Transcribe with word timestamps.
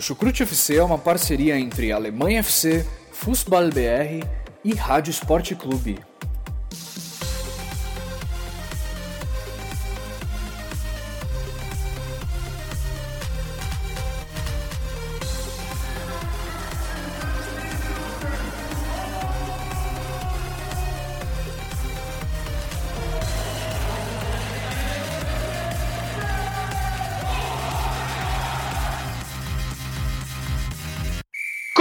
O 0.00 0.02
Chucrute 0.02 0.44
FC 0.44 0.76
é 0.76 0.82
uma 0.82 0.96
parceria 0.96 1.58
entre 1.58 1.92
Alemanha 1.92 2.38
FC, 2.38 2.86
Fußball 3.12 3.68
BR 3.68 4.26
e 4.64 4.72
Rádio 4.72 5.10
Esporte 5.10 5.54
Clube. 5.54 5.98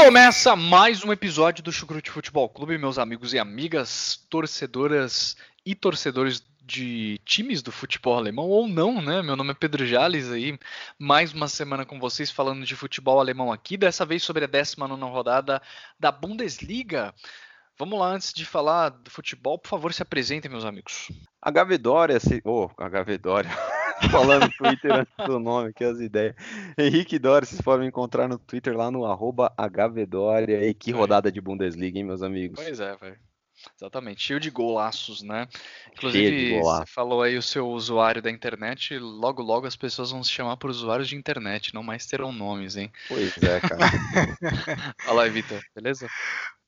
Começa 0.09 0.55
mais 0.55 1.03
um 1.05 1.13
episódio 1.13 1.63
do 1.63 1.71
Chucrute 1.71 2.09
Futebol 2.09 2.49
Clube, 2.49 2.79
meus 2.79 2.97
amigos 2.97 3.31
e 3.31 3.37
amigas, 3.37 4.19
torcedoras 4.27 5.37
e 5.63 5.75
torcedores 5.75 6.43
de 6.63 7.21
times 7.23 7.61
do 7.61 7.71
futebol 7.71 8.17
alemão, 8.17 8.47
ou 8.47 8.67
não, 8.67 9.03
né? 9.03 9.21
Meu 9.21 9.35
nome 9.35 9.51
é 9.51 9.53
Pedro 9.53 9.85
Jales 9.85 10.31
aí, 10.31 10.57
mais 10.97 11.31
uma 11.31 11.47
semana 11.47 11.85
com 11.85 11.99
vocês 11.99 12.31
falando 12.31 12.65
de 12.65 12.75
futebol 12.75 13.19
alemão 13.19 13.51
aqui, 13.51 13.77
dessa 13.77 14.03
vez 14.03 14.23
sobre 14.23 14.45
a 14.45 14.47
19 14.47 14.99
rodada 15.03 15.61
da 15.99 16.11
Bundesliga. 16.11 17.13
Vamos 17.77 17.99
lá, 17.99 18.07
antes 18.07 18.33
de 18.33 18.45
falar 18.45 18.89
do 18.89 19.11
futebol, 19.11 19.59
por 19.59 19.69
favor, 19.69 19.93
se 19.93 20.01
apresentem, 20.01 20.49
meus 20.49 20.65
amigos. 20.65 21.07
HV 21.39 21.77
Dória, 21.77 22.19
se... 22.19 22.41
oh, 22.43 22.67
HV 22.69 23.15
Dória. 23.19 23.51
Falando 24.09 24.43
no 24.45 24.51
Twitter 24.51 24.91
antes 24.93 25.13
do 25.25 25.39
nome, 25.39 25.73
que 25.73 25.83
as 25.83 25.99
ideias. 25.99 26.35
Henrique 26.77 27.19
Dória, 27.19 27.45
vocês 27.45 27.61
podem 27.61 27.87
encontrar 27.87 28.27
no 28.27 28.37
Twitter 28.37 28.75
lá 28.75 28.89
no 28.89 29.05
arroba 29.05 29.53
HVDória. 29.57 30.67
E 30.67 30.73
que 30.73 30.91
rodada 30.91 31.31
de 31.31 31.41
Bundesliga, 31.41 31.97
hein, 31.97 32.05
meus 32.05 32.21
amigos? 32.21 32.59
Pois 32.61 32.79
é, 32.79 32.95
velho. 32.95 33.17
Exatamente, 33.75 34.23
cheio 34.23 34.39
de 34.39 34.49
golaços, 34.49 35.21
né? 35.21 35.47
Inclusive, 35.91 36.59
golaço. 36.59 36.85
você 36.85 36.93
falou 36.93 37.21
aí 37.21 37.37
o 37.37 37.41
seu 37.41 37.67
usuário 37.67 38.21
da 38.21 38.31
internet, 38.31 38.97
logo 38.97 39.41
logo 39.41 39.67
as 39.67 39.75
pessoas 39.75 40.11
vão 40.11 40.23
se 40.23 40.31
chamar 40.31 40.55
por 40.57 40.69
usuários 40.69 41.09
de 41.09 41.15
internet, 41.15 41.73
não 41.73 41.83
mais 41.83 42.05
terão 42.05 42.31
nomes, 42.31 42.77
hein? 42.77 42.91
Pois 43.07 43.35
é, 43.37 43.59
cara. 43.59 43.79
Aí, 45.21 45.29
Vitor, 45.29 45.61
beleza? 45.75 46.07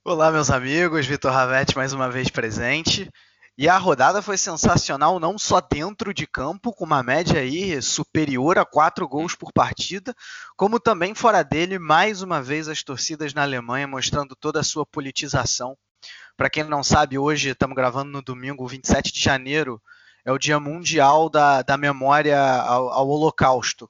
Olá, 0.04 0.32
meus 0.32 0.50
amigos, 0.50 1.06
Vitor 1.06 1.32
Ravete 1.32 1.76
mais 1.78 1.94
uma 1.94 2.10
vez 2.10 2.30
presente. 2.30 3.10
E 3.58 3.68
a 3.68 3.78
rodada 3.78 4.22
foi 4.22 4.38
sensacional, 4.38 5.20
não 5.20 5.38
só 5.38 5.60
dentro 5.60 6.14
de 6.14 6.26
campo, 6.26 6.74
com 6.74 6.86
uma 6.86 7.04
média 7.04 7.42
aí 7.42 7.82
superior 7.82 8.58
a 8.58 8.66
quatro 8.66 9.08
gols 9.08 9.36
por 9.36 9.52
partida, 9.52 10.16
como 10.56 10.80
também 10.80 11.14
fora 11.14 11.44
dele, 11.44 11.78
mais 11.78 12.22
uma 12.22 12.42
vez 12.42 12.68
as 12.68 12.82
torcidas 12.82 13.34
na 13.34 13.44
Alemanha 13.44 13.88
mostrando 13.88 14.36
toda 14.36 14.62
a 14.62 14.64
sua 14.64 14.86
politização. 14.86 15.78
Para 16.38 16.50
quem 16.50 16.64
não 16.64 16.82
sabe, 16.82 17.20
hoje 17.20 17.50
estamos 17.50 17.76
gravando 17.76 18.10
no 18.10 18.22
domingo, 18.22 18.68
27 18.68 19.12
de 19.12 19.20
janeiro, 19.20 19.82
é 20.24 20.32
o 20.32 20.38
Dia 20.38 20.60
Mundial 20.60 21.30
da, 21.30 21.62
da 21.62 21.78
Memória 21.78 22.42
ao, 22.42 22.90
ao 22.90 23.08
Holocausto. 23.08 23.90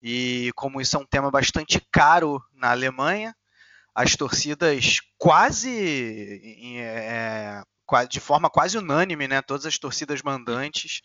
E 0.00 0.50
como 0.54 0.80
isso 0.80 0.96
é 0.96 1.00
um 1.00 1.06
tema 1.06 1.30
bastante 1.30 1.80
caro 1.92 2.42
na 2.54 2.70
Alemanha, 2.70 3.34
as 3.94 4.16
torcidas 4.16 5.00
quase 5.18 6.40
é, 6.78 7.62
de 8.08 8.20
forma 8.20 8.50
quase 8.50 8.78
unânime, 8.78 9.28
né? 9.28 9.42
Todas 9.42 9.66
as 9.66 9.78
torcidas 9.78 10.22
mandantes 10.22 11.02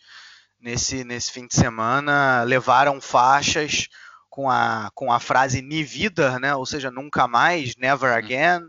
nesse, 0.60 1.04
nesse 1.04 1.30
fim 1.30 1.46
de 1.46 1.54
semana 1.54 2.42
levaram 2.42 3.00
faixas 3.00 3.88
com 4.28 4.50
a, 4.50 4.90
com 4.94 5.12
a 5.12 5.20
frase 5.20 5.62
ni 5.62 5.82
vida, 5.82 6.38
né? 6.38 6.54
Ou 6.54 6.66
seja, 6.66 6.90
nunca 6.90 7.26
mais, 7.26 7.76
never 7.76 8.12
again, 8.12 8.60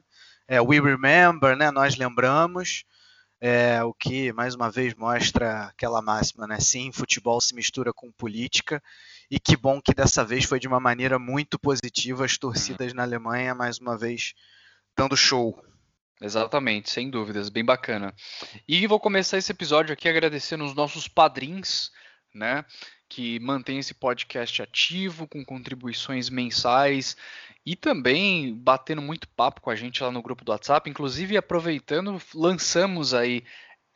é, 0.47 0.61
we 0.61 0.79
remember, 0.79 1.55
né? 1.55 1.71
Nós 1.71 1.95
lembramos. 1.95 2.83
É, 3.41 3.81
o 3.85 3.93
que 3.93 4.33
mais 4.33 4.53
uma 4.53 4.69
vez 4.69 4.93
mostra 4.95 5.67
aquela 5.67 6.02
máxima, 6.02 6.45
né? 6.45 6.59
Sim, 6.59 6.91
futebol 6.91 7.39
se 7.39 7.55
mistura 7.55 7.93
com 7.93 8.11
política 8.11 8.83
e 9.31 9.39
que 9.39 9.55
bom 9.55 9.79
que 9.81 9.93
dessa 9.93 10.25
vez 10.25 10.43
foi 10.43 10.59
de 10.59 10.67
uma 10.67 10.79
maneira 10.79 11.17
muito 11.17 11.58
positiva 11.58 12.25
as 12.25 12.37
torcidas 12.37 12.93
na 12.93 13.03
Alemanha 13.03 13.55
mais 13.55 13.77
uma 13.79 13.97
vez 13.97 14.33
dando 14.97 15.15
show. 15.15 15.58
Exatamente, 16.21 16.89
sem 16.89 17.09
dúvidas, 17.09 17.49
bem 17.49 17.63
bacana. 17.63 18.13
E 18.67 18.85
vou 18.85 18.99
começar 18.99 19.37
esse 19.37 19.52
episódio 19.52 19.93
aqui 19.93 20.09
agradecendo 20.09 20.65
os 20.65 20.75
nossos 20.75 21.07
padrinhos, 21.07 21.91
né, 22.33 22.65
que 23.07 23.39
mantêm 23.39 23.80
esse 23.80 23.93
podcast 23.93 24.61
ativo, 24.61 25.27
com 25.27 25.43
contribuições 25.45 26.29
mensais 26.29 27.15
e 27.65 27.75
também 27.75 28.53
batendo 28.53 29.02
muito 29.02 29.27
papo 29.29 29.61
com 29.61 29.69
a 29.69 29.75
gente 29.75 30.03
lá 30.03 30.11
no 30.11 30.21
grupo 30.21 30.43
do 30.43 30.52
WhatsApp. 30.52 30.89
Inclusive, 30.89 31.37
aproveitando, 31.37 32.21
lançamos 32.35 33.13
aí 33.13 33.43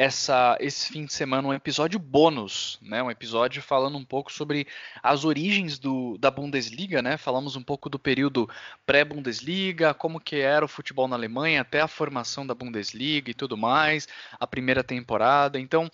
essa, 0.03 0.57
esse 0.59 0.91
fim 0.91 1.05
de 1.05 1.13
semana 1.13 1.47
um 1.47 1.53
episódio 1.53 1.97
bônus, 1.97 2.77
né? 2.81 3.01
Um 3.01 3.09
episódio 3.09 3.61
falando 3.61 3.97
um 3.97 4.03
pouco 4.03 4.31
sobre 4.33 4.67
as 5.01 5.23
origens 5.23 5.79
do, 5.79 6.17
da 6.17 6.29
Bundesliga, 6.29 7.01
né? 7.01 7.15
Falamos 7.15 7.55
um 7.55 7.63
pouco 7.63 7.89
do 7.89 7.97
período 7.97 8.49
pré-Bundesliga, 8.85 9.93
como 9.93 10.19
que 10.19 10.35
era 10.35 10.65
o 10.65 10.67
futebol 10.67 11.07
na 11.07 11.15
Alemanha, 11.15 11.61
até 11.61 11.79
a 11.79 11.87
formação 11.87 12.45
da 12.45 12.53
Bundesliga 12.53 13.31
e 13.31 13.33
tudo 13.33 13.55
mais, 13.55 14.05
a 14.37 14.45
primeira 14.45 14.83
temporada. 14.83 15.57
Então, 15.57 15.89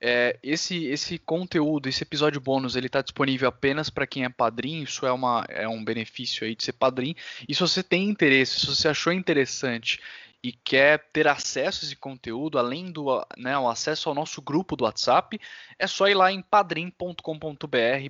é, 0.00 0.36
esse, 0.42 0.84
esse 0.86 1.16
conteúdo, 1.16 1.88
esse 1.88 2.02
episódio 2.02 2.40
bônus, 2.40 2.74
ele 2.74 2.88
está 2.88 3.00
disponível 3.00 3.48
apenas 3.48 3.88
para 3.88 4.08
quem 4.08 4.24
é 4.24 4.28
padrinho. 4.28 4.82
Isso 4.82 5.06
é, 5.06 5.12
uma, 5.12 5.46
é 5.48 5.68
um 5.68 5.84
benefício 5.84 6.44
aí 6.44 6.56
de 6.56 6.64
ser 6.64 6.72
padrinho. 6.72 7.14
E 7.48 7.54
se 7.54 7.60
você 7.60 7.82
tem 7.82 8.08
interesse, 8.08 8.58
se 8.58 8.66
você 8.66 8.88
achou 8.88 9.12
interessante 9.12 10.00
e 10.46 10.52
quer 10.52 11.08
ter 11.12 11.26
acesso 11.26 11.84
a 11.84 11.86
esse 11.86 11.96
conteúdo, 11.96 12.56
além 12.56 12.92
do 12.92 13.26
né, 13.36 13.58
o 13.58 13.68
acesso 13.68 14.08
ao 14.08 14.14
nosso 14.14 14.40
grupo 14.40 14.76
do 14.76 14.84
WhatsApp, 14.84 15.40
é 15.76 15.88
só 15.88 16.06
ir 16.06 16.14
lá 16.14 16.30
em 16.30 16.40
padrim.com.br 16.40 17.18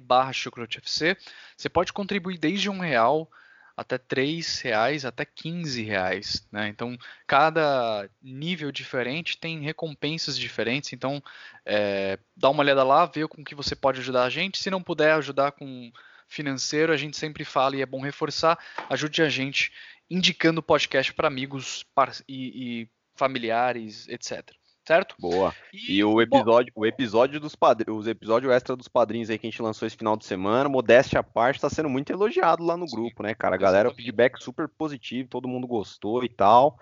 barra 0.03 0.33
Você 0.35 1.69
pode 1.73 1.95
contribuir 1.95 2.37
desde 2.37 2.69
um 2.69 2.79
real 2.79 3.31
até 3.75 3.97
três 3.97 4.61
reais, 4.61 5.07
até 5.07 5.25
quinze 5.25 5.83
reais, 5.83 6.47
né? 6.53 6.69
Então 6.69 6.99
cada 7.27 8.07
nível 8.23 8.71
diferente 8.71 9.39
tem 9.39 9.63
recompensas 9.63 10.39
diferentes. 10.39 10.93
Então 10.93 11.23
é, 11.65 12.19
dá 12.37 12.51
uma 12.51 12.63
olhada 12.63 12.85
lá, 12.85 13.07
vê 13.07 13.27
com 13.27 13.43
que 13.43 13.55
você 13.55 13.75
pode 13.75 14.01
ajudar 14.01 14.25
a 14.25 14.31
gente. 14.31 14.59
Se 14.59 14.69
não 14.69 14.83
puder 14.83 15.13
ajudar 15.13 15.53
com 15.53 15.91
financeiro, 16.29 16.93
a 16.93 16.97
gente 16.97 17.17
sempre 17.17 17.45
fala 17.45 17.77
e 17.77 17.83
é 17.83 17.87
bom 17.87 18.01
reforçar, 18.01 18.59
ajude 18.91 19.23
a 19.23 19.29
gente 19.29 19.73
indicando 20.11 20.61
o 20.61 20.62
podcast 20.62 21.12
para 21.12 21.28
amigos 21.28 21.84
e, 22.28 22.83
e, 22.83 22.89
familiares, 23.15 24.09
etc. 24.09 24.50
Certo? 24.87 25.17
Boa. 25.19 25.53
E, 25.72 25.97
e 25.97 26.05
o 26.05 26.21
episódio, 26.21 26.72
bom, 26.75 26.83
o 26.83 26.87
episódio 26.87 27.41
dos 27.41 27.56
padrinhos, 27.56 28.00
os 28.00 28.06
episódios 28.06 28.53
extra 28.53 28.77
dos 28.77 28.87
padrinhos 28.87 29.28
aí 29.28 29.39
que 29.39 29.47
a 29.47 29.50
gente 29.50 29.61
lançou 29.61 29.84
esse 29.84 29.97
final 29.97 30.16
de 30.16 30.25
semana, 30.25 30.69
modéstia 30.69 31.19
à 31.19 31.22
parte, 31.25 31.56
está 31.56 31.69
sendo 31.69 31.89
muito 31.89 32.12
elogiado 32.12 32.62
lá 32.62 32.77
no 32.77 32.87
grupo, 32.87 33.22
né, 33.22 33.34
cara? 33.34 33.56
A 33.56 33.59
galera, 33.59 33.93
feedback 33.93 34.41
super 34.41 34.69
positivo, 34.69 35.28
todo 35.28 35.49
mundo 35.49 35.66
gostou 35.66 36.22
e 36.22 36.28
tal. 36.28 36.78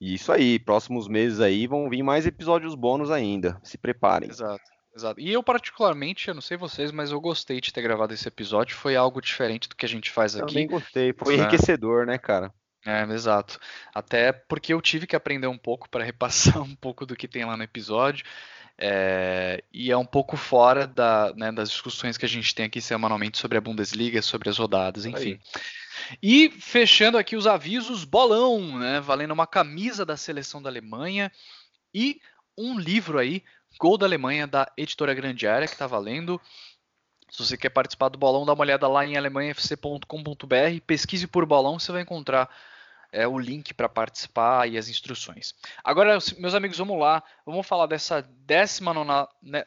E 0.00 0.14
isso 0.14 0.30
aí, 0.32 0.58
próximos 0.58 1.08
meses 1.08 1.40
aí 1.40 1.66
vão 1.66 1.90
vir 1.90 2.02
mais 2.02 2.26
episódios 2.26 2.76
bônus 2.76 3.10
ainda. 3.10 3.60
Se 3.64 3.76
preparem. 3.76 4.30
Exato. 4.30 4.62
Exato. 4.94 5.20
E 5.20 5.32
eu, 5.32 5.42
particularmente, 5.42 6.28
eu 6.28 6.34
não 6.34 6.42
sei 6.42 6.56
vocês, 6.56 6.92
mas 6.92 7.10
eu 7.10 7.20
gostei 7.20 7.60
de 7.60 7.72
ter 7.72 7.82
gravado 7.82 8.12
esse 8.12 8.28
episódio. 8.28 8.76
Foi 8.76 8.94
algo 8.94 9.20
diferente 9.20 9.68
do 9.68 9.74
que 9.74 9.86
a 9.86 9.88
gente 9.88 10.10
faz 10.10 10.36
aqui. 10.36 10.48
Também 10.48 10.66
gostei. 10.66 11.12
Foi 11.12 11.34
é. 11.34 11.38
enriquecedor, 11.38 12.06
né, 12.06 12.18
cara? 12.18 12.52
É, 12.84 13.02
exato. 13.12 13.58
Até 13.94 14.32
porque 14.32 14.74
eu 14.74 14.82
tive 14.82 15.06
que 15.06 15.16
aprender 15.16 15.46
um 15.46 15.56
pouco 15.56 15.88
para 15.88 16.04
repassar 16.04 16.60
um 16.62 16.74
pouco 16.74 17.06
do 17.06 17.16
que 17.16 17.28
tem 17.28 17.44
lá 17.44 17.56
no 17.56 17.62
episódio. 17.62 18.24
É, 18.78 19.62
e 19.72 19.90
é 19.92 19.96
um 19.96 20.04
pouco 20.04 20.36
fora 20.36 20.86
da, 20.86 21.32
né, 21.36 21.52
das 21.52 21.70
discussões 21.70 22.16
que 22.16 22.24
a 22.24 22.28
gente 22.28 22.54
tem 22.54 22.66
aqui 22.66 22.80
semanalmente 22.80 23.38
sobre 23.38 23.56
a 23.56 23.60
Bundesliga, 23.60 24.20
sobre 24.20 24.48
as 24.48 24.58
rodadas, 24.58 25.06
enfim. 25.06 25.32
Aí. 25.32 25.40
E 26.22 26.50
fechando 26.50 27.16
aqui 27.16 27.36
os 27.36 27.46
avisos, 27.46 28.04
bolão, 28.04 28.78
né, 28.78 29.00
valendo 29.00 29.32
uma 29.32 29.46
camisa 29.46 30.04
da 30.04 30.16
seleção 30.16 30.60
da 30.60 30.68
Alemanha 30.68 31.30
e 31.94 32.20
um 32.58 32.78
livro 32.78 33.18
aí 33.18 33.44
Gol 33.78 33.98
da 33.98 34.06
Alemanha, 34.06 34.46
da 34.46 34.70
editora 34.76 35.14
Grande 35.14 35.46
Área, 35.46 35.66
que 35.66 35.74
está 35.74 35.86
valendo. 35.86 36.40
Se 37.30 37.44
você 37.44 37.56
quer 37.56 37.70
participar 37.70 38.08
do 38.08 38.18
bolão, 38.18 38.44
dá 38.44 38.52
uma 38.52 38.62
olhada 38.62 38.86
lá 38.86 39.06
em 39.06 39.16
alemanhafc.com.br, 39.16 40.80
pesquise 40.86 41.26
por 41.26 41.46
bolão, 41.46 41.78
você 41.78 41.90
vai 41.90 42.02
encontrar 42.02 42.48
é, 43.12 43.26
o 43.26 43.38
link 43.38 43.74
para 43.74 43.88
participar 43.88 44.68
e 44.68 44.78
as 44.78 44.88
instruções. 44.88 45.54
Agora, 45.84 46.18
meus 46.38 46.54
amigos, 46.54 46.78
vamos 46.78 46.98
lá. 46.98 47.22
Vamos 47.44 47.66
falar 47.66 47.86
dessa 47.86 48.22
19 48.46 49.28
né, 49.42 49.64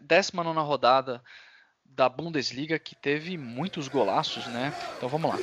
rodada 0.62 1.24
da 1.84 2.10
Bundesliga 2.10 2.78
que 2.78 2.96
teve 2.96 3.38
muitos 3.38 3.88
golaços, 3.88 4.46
né? 4.48 4.74
Então 4.98 5.08
vamos 5.08 5.32
lá. 5.32 5.38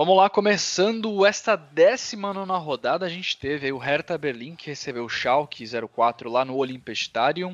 Vamos 0.00 0.16
lá, 0.16 0.30
começando 0.30 1.26
esta 1.26 1.56
décima 1.56 2.32
nona 2.32 2.56
rodada, 2.56 3.04
a 3.04 3.08
gente 3.10 3.36
teve 3.36 3.70
o 3.70 3.76
Hertha 3.76 4.16
Berlim 4.16 4.56
que 4.56 4.70
recebeu 4.70 5.04
o 5.04 5.10
Schalke 5.10 5.62
04 5.94 6.30
lá 6.30 6.42
no 6.42 6.56
Olympiastadion 6.56 7.52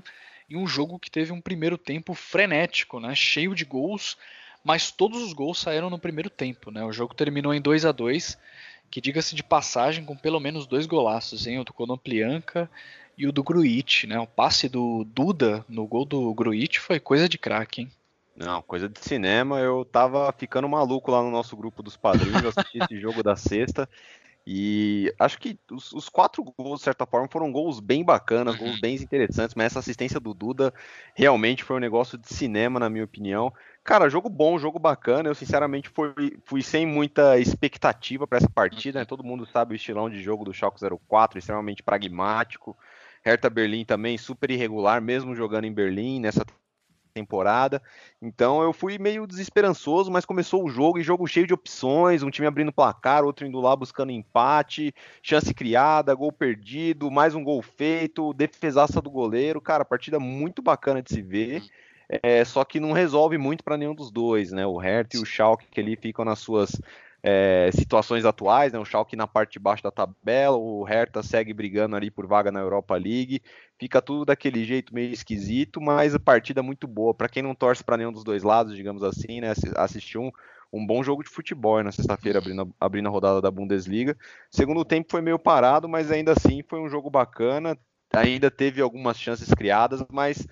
e 0.48 0.56
um 0.56 0.64
jogo 0.64 0.96
que 0.96 1.10
teve 1.10 1.32
um 1.32 1.40
primeiro 1.40 1.76
tempo 1.76 2.14
frenético, 2.14 3.00
né, 3.00 3.16
cheio 3.16 3.52
de 3.52 3.64
gols, 3.64 4.16
mas 4.62 4.92
todos 4.92 5.20
os 5.24 5.32
gols 5.32 5.58
saíram 5.58 5.90
no 5.90 5.98
primeiro 5.98 6.30
tempo, 6.30 6.70
né? 6.70 6.84
O 6.84 6.92
jogo 6.92 7.16
terminou 7.16 7.52
em 7.52 7.60
2 7.60 7.84
a 7.84 7.90
2 7.90 8.38
que 8.92 9.00
diga-se 9.00 9.34
de 9.34 9.42
passagem 9.42 10.04
com 10.04 10.16
pelo 10.16 10.38
menos 10.38 10.68
dois 10.68 10.86
golaços, 10.86 11.48
hein? 11.48 11.58
O 11.58 11.64
do 11.64 11.72
Konoplianka 11.72 12.70
e 13.18 13.26
o 13.26 13.32
do 13.32 13.42
Gruitch, 13.42 14.04
né? 14.04 14.20
O 14.20 14.26
passe 14.28 14.68
do 14.68 15.02
Duda 15.02 15.64
no 15.68 15.84
gol 15.84 16.04
do 16.04 16.32
Gruitch 16.32 16.78
foi 16.78 17.00
coisa 17.00 17.28
de 17.28 17.38
craque? 17.38 17.88
Não, 18.36 18.60
coisa 18.62 18.88
de 18.88 19.00
cinema. 19.00 19.60
Eu 19.60 19.84
tava 19.84 20.32
ficando 20.36 20.68
maluco 20.68 21.10
lá 21.10 21.22
no 21.22 21.30
nosso 21.30 21.56
grupo 21.56 21.82
dos 21.82 21.96
padrinhos, 21.96 22.44
assisti 22.44 22.78
esse 22.78 22.98
jogo 23.00 23.22
da 23.22 23.34
sexta. 23.34 23.88
E 24.48 25.12
acho 25.18 25.40
que 25.40 25.58
os, 25.72 25.92
os, 25.92 26.08
quatro 26.08 26.44
gols, 26.44 26.78
de 26.78 26.84
certa 26.84 27.04
forma, 27.04 27.26
foram 27.28 27.50
gols 27.50 27.80
bem 27.80 28.04
bacanas, 28.04 28.54
uhum. 28.54 28.66
gols 28.66 28.80
bem 28.80 28.94
interessantes, 28.94 29.56
mas 29.56 29.66
essa 29.66 29.80
assistência 29.80 30.20
do 30.20 30.32
Duda 30.32 30.72
realmente 31.16 31.64
foi 31.64 31.76
um 31.76 31.80
negócio 31.80 32.16
de 32.16 32.32
cinema, 32.32 32.78
na 32.78 32.88
minha 32.88 33.04
opinião. 33.04 33.52
Cara, 33.82 34.08
jogo 34.08 34.28
bom, 34.28 34.56
jogo 34.56 34.78
bacana. 34.78 35.28
Eu, 35.28 35.34
sinceramente, 35.34 35.88
fui, 35.88 36.38
fui 36.44 36.62
sem 36.62 36.86
muita 36.86 37.40
expectativa 37.40 38.24
para 38.24 38.38
essa 38.38 38.48
partida. 38.48 39.00
Né? 39.00 39.04
Todo 39.04 39.24
mundo 39.24 39.46
sabe 39.46 39.74
o 39.74 39.76
estilão 39.76 40.08
de 40.08 40.22
jogo 40.22 40.44
do 40.44 40.54
Schalke 40.54 40.78
04, 41.08 41.38
extremamente 41.38 41.82
pragmático. 41.82 42.76
Hertha 43.24 43.50
Berlim 43.50 43.84
também 43.84 44.16
super 44.16 44.48
irregular, 44.52 45.02
mesmo 45.02 45.34
jogando 45.34 45.64
em 45.64 45.72
Berlim 45.72 46.20
nessa 46.20 46.44
temporada. 47.16 47.82
Então 48.20 48.62
eu 48.62 48.72
fui 48.72 48.98
meio 48.98 49.26
desesperançoso, 49.26 50.10
mas 50.10 50.26
começou 50.26 50.64
o 50.64 50.68
jogo 50.68 50.98
e 50.98 51.02
jogo 51.02 51.26
cheio 51.26 51.46
de 51.46 51.54
opções, 51.54 52.22
um 52.22 52.30
time 52.30 52.46
abrindo 52.46 52.72
placar, 52.72 53.24
outro 53.24 53.46
indo 53.46 53.58
lá 53.58 53.74
buscando 53.74 54.12
empate, 54.12 54.94
chance 55.22 55.52
criada, 55.54 56.14
gol 56.14 56.30
perdido, 56.30 57.10
mais 57.10 57.34
um 57.34 57.42
gol 57.42 57.62
feito, 57.62 58.34
defesaça 58.34 59.00
do 59.00 59.10
goleiro. 59.10 59.60
Cara, 59.60 59.84
partida 59.84 60.20
muito 60.20 60.60
bacana 60.60 61.02
de 61.02 61.10
se 61.10 61.22
ver. 61.22 61.62
É, 62.22 62.44
só 62.44 62.64
que 62.64 62.78
não 62.78 62.92
resolve 62.92 63.36
muito 63.36 63.64
para 63.64 63.76
nenhum 63.76 63.94
dos 63.94 64.12
dois, 64.12 64.52
né? 64.52 64.64
O 64.64 64.76
Hertha 64.76 65.16
e 65.16 65.20
o 65.20 65.24
Schalke 65.24 65.66
que 65.68 65.80
ali 65.80 65.96
ficam 65.96 66.24
nas 66.24 66.38
suas 66.38 66.80
é, 67.28 67.72
situações 67.72 68.24
atuais, 68.24 68.72
né? 68.72 68.78
O 68.78 68.84
Schalke 68.84 69.16
na 69.16 69.26
parte 69.26 69.54
de 69.54 69.58
baixo 69.58 69.82
da 69.82 69.90
tabela, 69.90 70.56
o 70.56 70.84
Hertha 70.84 71.24
segue 71.24 71.52
brigando 71.52 71.96
ali 71.96 72.08
por 72.08 72.24
vaga 72.24 72.52
na 72.52 72.60
Europa 72.60 72.94
League. 72.94 73.42
Fica 73.76 74.00
tudo 74.00 74.26
daquele 74.26 74.64
jeito 74.64 74.94
meio 74.94 75.12
esquisito, 75.12 75.80
mas 75.80 76.14
a 76.14 76.20
partida 76.20 76.62
muito 76.62 76.86
boa. 76.86 77.12
Para 77.12 77.28
quem 77.28 77.42
não 77.42 77.52
torce 77.52 77.82
para 77.82 77.96
nenhum 77.96 78.12
dos 78.12 78.22
dois 78.22 78.44
lados, 78.44 78.76
digamos 78.76 79.02
assim, 79.02 79.40
né? 79.40 79.52
Assistiu 79.74 80.22
um, 80.22 80.30
um 80.72 80.86
bom 80.86 81.02
jogo 81.02 81.24
de 81.24 81.28
futebol 81.28 81.82
na 81.82 81.90
sexta-feira, 81.90 82.38
abrindo, 82.38 82.72
abrindo 82.78 83.08
a 83.08 83.10
rodada 83.10 83.42
da 83.42 83.50
Bundesliga. 83.50 84.16
Segundo 84.48 84.84
tempo 84.84 85.10
foi 85.10 85.20
meio 85.20 85.36
parado, 85.38 85.88
mas 85.88 86.12
ainda 86.12 86.30
assim 86.30 86.62
foi 86.68 86.78
um 86.78 86.88
jogo 86.88 87.10
bacana. 87.10 87.76
Ainda 88.14 88.52
teve 88.52 88.80
algumas 88.80 89.18
chances 89.18 89.52
criadas, 89.52 90.00
mas 90.12 90.46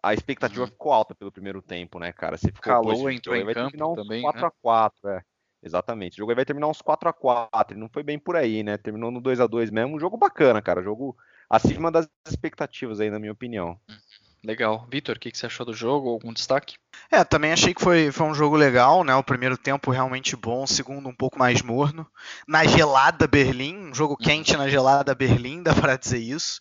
a 0.00 0.14
expectativa 0.14 0.62
uhum. 0.62 0.68
ficou 0.68 0.92
alta 0.92 1.12
pelo 1.12 1.32
primeiro 1.32 1.60
tempo, 1.60 1.98
né, 1.98 2.12
cara? 2.12 2.36
Se 2.36 2.52
ficou 2.52 2.72
Calou, 2.72 3.10
entrou 3.10 3.34
em 3.34 3.44
campo 3.52 3.96
também, 3.96 4.22
4 4.22 4.40
né? 4.40 4.46
a 4.46 4.50
4 4.62 5.08
é. 5.08 5.22
Exatamente. 5.62 6.14
O 6.14 6.18
jogo 6.18 6.32
aí 6.32 6.36
vai 6.36 6.44
terminar 6.44 6.68
uns 6.68 6.80
4 6.80 7.08
a 7.08 7.12
4 7.12 7.78
Não 7.78 7.88
foi 7.88 8.02
bem 8.02 8.18
por 8.18 8.36
aí, 8.36 8.62
né? 8.62 8.76
Terminou 8.76 9.10
no 9.10 9.20
2 9.20 9.40
a 9.40 9.46
2 9.46 9.70
mesmo. 9.70 9.96
Um 9.96 10.00
jogo 10.00 10.16
bacana, 10.16 10.62
cara. 10.62 10.82
Jogo 10.82 11.16
acima 11.48 11.90
das 11.90 12.08
expectativas 12.26 13.00
aí, 13.00 13.10
na 13.10 13.18
minha 13.18 13.32
opinião. 13.32 13.78
Uhum. 13.88 13.96
Legal. 14.42 14.86
Vitor, 14.90 15.16
o 15.16 15.20
que, 15.20 15.30
que 15.30 15.36
você 15.36 15.46
achou 15.46 15.66
do 15.66 15.74
jogo? 15.74 16.08
Algum 16.08 16.32
destaque? 16.32 16.76
É, 17.10 17.22
também 17.24 17.52
achei 17.52 17.74
que 17.74 17.82
foi, 17.82 18.10
foi 18.10 18.26
um 18.26 18.34
jogo 18.34 18.56
legal, 18.56 19.04
né? 19.04 19.14
O 19.14 19.22
primeiro 19.22 19.58
tempo 19.58 19.90
realmente 19.90 20.34
bom, 20.34 20.62
o 20.62 20.66
segundo 20.66 21.08
um 21.08 21.14
pouco 21.14 21.38
mais 21.38 21.60
morno. 21.60 22.06
Na 22.48 22.64
gelada 22.64 23.26
Berlim, 23.26 23.90
um 23.90 23.94
jogo 23.94 24.16
uhum. 24.18 24.24
quente 24.24 24.56
na 24.56 24.68
gelada 24.68 25.14
Berlim, 25.14 25.62
dá 25.62 25.74
para 25.74 25.96
dizer 25.96 26.20
isso. 26.20 26.58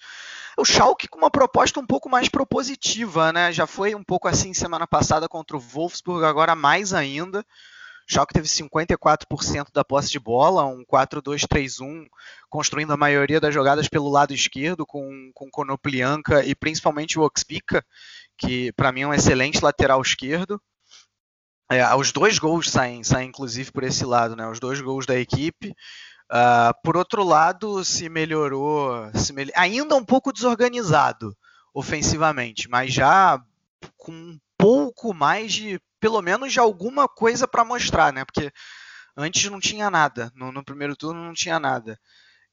O 0.57 0.65
Schalke 0.65 1.07
com 1.07 1.19
uma 1.19 1.31
proposta 1.31 1.79
um 1.79 1.85
pouco 1.85 2.09
mais 2.09 2.27
propositiva, 2.27 3.31
né? 3.31 3.53
Já 3.53 3.65
foi 3.65 3.95
um 3.95 4.03
pouco 4.03 4.27
assim 4.27 4.53
semana 4.53 4.85
passada 4.85 5.29
contra 5.29 5.55
o 5.55 5.59
Wolfsburg, 5.59 6.25
agora 6.25 6.55
mais 6.55 6.93
ainda. 6.93 7.45
Schalke 8.09 8.33
teve 8.33 8.47
54% 8.47 9.67
da 9.71 9.85
posse 9.85 10.09
de 10.09 10.19
bola, 10.19 10.65
um 10.65 10.83
4-2-3-1, 10.83 12.07
construindo 12.49 12.91
a 12.91 12.97
maioria 12.97 13.39
das 13.39 13.53
jogadas 13.53 13.87
pelo 13.87 14.09
lado 14.09 14.33
esquerdo, 14.33 14.83
com, 14.83 15.29
com 15.31 15.51
Konoplianka 15.51 16.43
e 16.43 16.55
principalmente 16.55 17.19
o 17.19 17.21
Oxpica, 17.21 17.85
que 18.35 18.71
para 18.73 18.91
mim 18.91 19.01
é 19.01 19.07
um 19.07 19.13
excelente 19.13 19.63
lateral 19.63 20.01
esquerdo. 20.01 20.59
É, 21.71 21.95
os 21.95 22.11
dois 22.11 22.39
gols 22.39 22.71
saem, 22.71 23.03
saem 23.03 23.29
inclusive 23.29 23.71
por 23.71 23.83
esse 23.83 24.03
lado, 24.03 24.35
né? 24.35 24.47
Os 24.47 24.59
dois 24.59 24.81
gols 24.81 25.05
da 25.05 25.19
equipe. 25.19 25.75
Uh, 26.31 26.73
por 26.83 26.97
outro 26.97 27.23
lado, 27.23 27.85
se 27.85 28.09
melhorou, 28.09 29.11
se 29.13 29.31
me... 29.33 29.51
ainda 29.55 29.95
um 29.95 30.03
pouco 30.03 30.33
desorganizado 30.33 31.37
ofensivamente, 31.71 32.67
mas 32.67 32.91
já 32.91 33.39
com 33.97 34.11
um 34.11 34.39
pouco 34.57 35.13
mais 35.13 35.53
de 35.53 35.79
pelo 35.99 36.21
menos 36.21 36.51
de 36.53 36.59
alguma 36.59 37.07
coisa 37.07 37.47
para 37.47 37.65
mostrar, 37.65 38.13
né? 38.13 38.25
Porque 38.25 38.51
antes 39.15 39.49
não 39.49 39.59
tinha 39.59 39.89
nada, 39.89 40.31
no, 40.35 40.51
no 40.51 40.63
primeiro 40.63 40.95
turno 40.95 41.23
não 41.23 41.33
tinha 41.33 41.59
nada. 41.59 41.99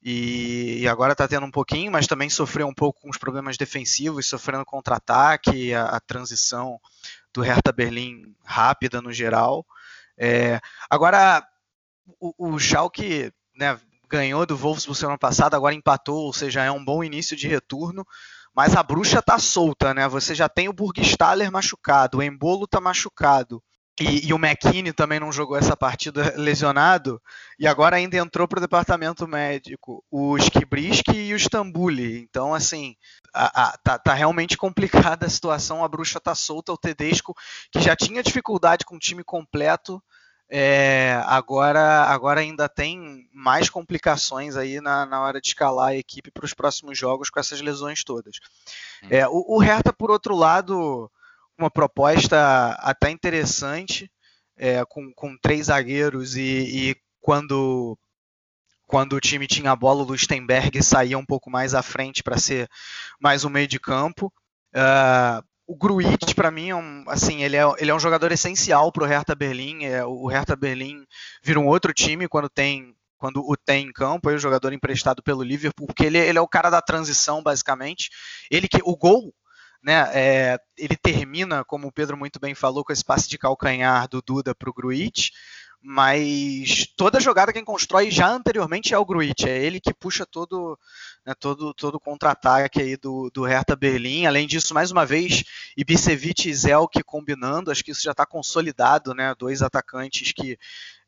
E, 0.03 0.79
e 0.83 0.89
agora 0.89 1.13
está 1.13 1.27
tendo 1.27 1.47
um 1.47 1.51
pouquinho, 1.51 1.91
mas 1.91 2.07
também 2.07 2.31
sofreu 2.31 2.67
um 2.67 2.75
pouco 2.75 3.01
com 3.01 3.11
os 3.11 3.19
problemas 3.19 3.57
defensivos, 3.57 4.29
sofrendo 4.29 4.65
contra-ataque, 4.65 5.75
a, 5.75 5.87
a, 5.87 6.01
transição 6.01 6.79
do 7.33 7.41
Hertha 7.43 7.73
Berlim 7.73 8.35
rápida 8.45 9.03
no 9.03 9.13
geral. 9.13 9.67
É, 10.17 10.61
agora, 10.89 11.45
o, 12.21 12.53
o 12.53 12.59
Schalke 12.59 13.33
né, 13.57 13.79
ganhou 14.09 14.47
do 14.47 14.57
Wolfsburg 14.57 14.99
semana 14.99 15.19
passada, 15.19 15.57
agora 15.57 15.75
empatou, 15.75 16.25
ou 16.25 16.33
seja, 16.33 16.63
é 16.63 16.71
um 16.71 16.85
bom 16.85 17.03
início 17.03 17.37
de 17.37 17.49
retorno. 17.49 18.07
Mas 18.57 18.75
a 18.75 18.83
bruxa 18.83 19.21
tá 19.21 19.39
solta, 19.39 19.93
né? 19.93 20.09
Você 20.09 20.35
já 20.35 20.49
tem 20.49 20.67
o 20.67 20.73
Burgstaller 20.73 21.53
machucado, 21.53 22.19
o 22.19 22.23
Embolo 22.23 22.67
tá 22.67 22.81
machucado. 22.81 23.63
E, 24.01 24.29
e, 24.29 24.33
o 24.33 24.37
McKinney 24.37 24.93
também 24.93 25.19
não 25.19 25.33
jogou 25.33 25.57
essa 25.57 25.75
partida 25.75 26.35
lesionado. 26.37 27.21
E 27.59 27.67
agora 27.67 27.97
ainda 27.97 28.17
entrou 28.17 28.47
para 28.47 28.59
o 28.59 28.61
departamento 28.61 29.27
médico 29.27 30.05
o 30.11 30.37
Skibriski 30.37 31.17
e 31.17 31.33
o 31.33 31.37
Stambuli. 31.37 32.21
Então, 32.21 32.55
assim, 32.55 32.95
a, 33.35 33.69
a, 33.69 33.79
tá, 33.79 33.99
tá, 33.99 34.13
realmente 34.13 34.57
complicada 34.59 35.27
a 35.27 35.31
situação. 35.31 35.83
A 35.83 35.89
bruxa 35.89 36.21
tá 36.21 36.35
solta. 36.35 36.73
O 36.73 36.79
Tedesco, 36.79 37.35
que 37.73 37.81
já 37.81 37.97
tinha 37.97 38.23
dificuldade 38.23 38.85
com 38.85 38.97
o 38.97 39.01
time 39.01 39.25
completo, 39.25 40.03
é, 40.49 41.21
agora, 41.27 42.05
agora 42.05 42.41
ainda 42.41 42.69
tem 42.69 43.29
mais 43.33 43.69
complicações 43.69 44.57
aí 44.57 44.81
na, 44.81 45.05
na 45.05 45.21
hora 45.21 45.41
de 45.41 45.49
escalar 45.49 45.89
a 45.89 45.97
equipe 45.97 46.31
para 46.31 46.45
os 46.45 46.55
próximos 46.55 46.97
jogos 46.97 47.31
com 47.31 47.41
essas 47.41 47.61
lesões 47.61 48.05
todas. 48.05 48.37
Hum. 49.03 49.09
É, 49.11 49.27
o, 49.27 49.57
o 49.57 49.59
Hertha, 49.59 49.93
por 49.93 50.11
outro 50.11 50.37
lado, 50.37 51.11
uma 51.59 51.71
proposta 51.71 52.77
até 52.79 53.11
interessante, 53.11 54.11
é, 54.57 54.85
com, 54.85 55.13
com 55.13 55.37
três 55.37 55.67
zagueiros 55.67 56.37
e, 56.37 56.43
e, 56.43 56.97
quando 57.21 57.99
quando 58.87 59.15
o 59.15 59.21
time 59.21 59.49
tinha 59.49 59.73
a 59.73 59.77
bola, 59.77 60.03
o 60.03 60.07
Lustenberg 60.07 60.81
saía 60.81 61.19
um 61.19 61.27
pouco 61.27 61.51
mais 61.51 61.75
à 61.75 61.83
frente 61.83 62.23
para 62.23 62.39
ser 62.39 62.71
mais 63.21 63.45
um 63.45 63.51
meio 63.51 63.67
de 63.67 63.81
campo. 63.81 64.33
Uh, 64.73 65.45
o 65.67 65.77
Gruitch, 65.77 66.35
para 66.35 66.51
mim, 66.51 66.71
é 66.71 66.77
um, 66.77 67.05
assim, 67.09 67.43
ele 67.43 67.57
é, 67.57 67.63
ele 67.79 67.91
é 67.91 67.95
um 67.95 68.01
jogador 68.01 68.31
essencial 68.31 68.93
para 68.93 69.03
o 69.03 69.07
Hertha 69.07 69.35
Berlim. 69.35 69.85
É, 69.85 70.05
o 70.05 70.27
Hertha 70.27 70.55
Berlim 70.55 71.05
vira 71.43 71.59
um 71.59 71.67
outro 71.67 71.93
time 71.93 72.29
quando 72.29 72.49
tem 72.49 72.95
quando 73.19 73.41
o 73.41 73.57
tem 73.57 73.87
em 73.87 73.93
campo, 73.93 74.29
aí 74.29 74.37
o 74.37 74.39
jogador 74.39 74.75
emprestado 74.75 75.23
pelo 75.23 75.43
Liverpool, 75.43 75.87
porque 75.87 76.05
ele, 76.05 76.19
ele 76.19 76.37
é 76.37 76.41
o 76.41 76.47
cara 76.47 76.69
da 76.69 76.83
transição, 76.83 77.43
basicamente. 77.43 78.11
Ele 78.51 78.69
que 78.69 78.79
o 78.85 78.95
gol, 78.95 79.33
né, 79.83 80.11
é, 80.13 80.59
ele 80.77 80.95
termina, 80.97 81.65
como 81.65 81.89
o 81.89 81.93
Pedro 81.93 82.15
muito 82.15 82.39
bem 82.39 82.55
falou, 82.55 82.85
com 82.85 82.93
esse 82.93 83.03
passe 83.03 83.27
de 83.27 83.39
calcanhar 83.39 84.07
do 84.07 84.21
Duda 84.21 84.55
para 84.55 84.69
o 84.69 84.73
Gruitch, 84.73 85.31
mas 85.83 86.87
toda 86.97 87.21
jogada 87.21 87.53
quem 87.53 87.65
constrói 87.65 88.11
já 88.11 88.29
anteriormente 88.29 88.93
é 88.93 88.99
o 88.99 89.05
Gruitch, 89.05 89.45
é 89.45 89.65
ele 89.65 89.81
que 89.81 89.95
puxa 89.95 90.27
todo 90.27 90.79
né, 91.25 91.35
todo 91.39 91.75
todo 91.75 92.01
contra-ataque 92.01 92.81
aí 92.81 92.97
do, 92.97 93.31
do 93.33 93.45
Hertha 93.45 93.77
Berlim. 93.77 94.27
Além 94.27 94.47
disso, 94.47 94.75
mais 94.75 94.91
uma 94.91 95.05
vez, 95.05 95.45
Ibisevic 95.77 96.49
e 96.49 96.55
Zelk 96.55 97.03
combinando, 97.05 97.71
acho 97.71 97.85
que 97.85 97.91
isso 97.91 98.03
já 98.03 98.13
está 98.13 98.25
consolidado, 98.25 99.15
né? 99.15 99.35
Dois 99.39 99.63
atacantes 99.63 100.33
que 100.33 100.59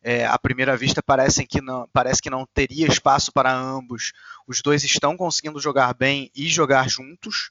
é, 0.02 0.25
à 0.26 0.38
primeira 0.38 0.76
vista 0.76 1.02
parecem 1.02 1.46
que 1.46 1.60
não, 1.60 1.88
parece 1.92 2.22
que 2.22 2.30
não 2.30 2.46
teria 2.46 2.87
espaço 2.87 3.32
para 3.32 3.52
ambos. 3.52 4.12
Os 4.46 4.62
dois 4.62 4.84
estão 4.84 5.16
conseguindo 5.16 5.60
jogar 5.60 5.94
bem 5.94 6.30
e 6.34 6.48
jogar 6.48 6.88
juntos. 6.88 7.50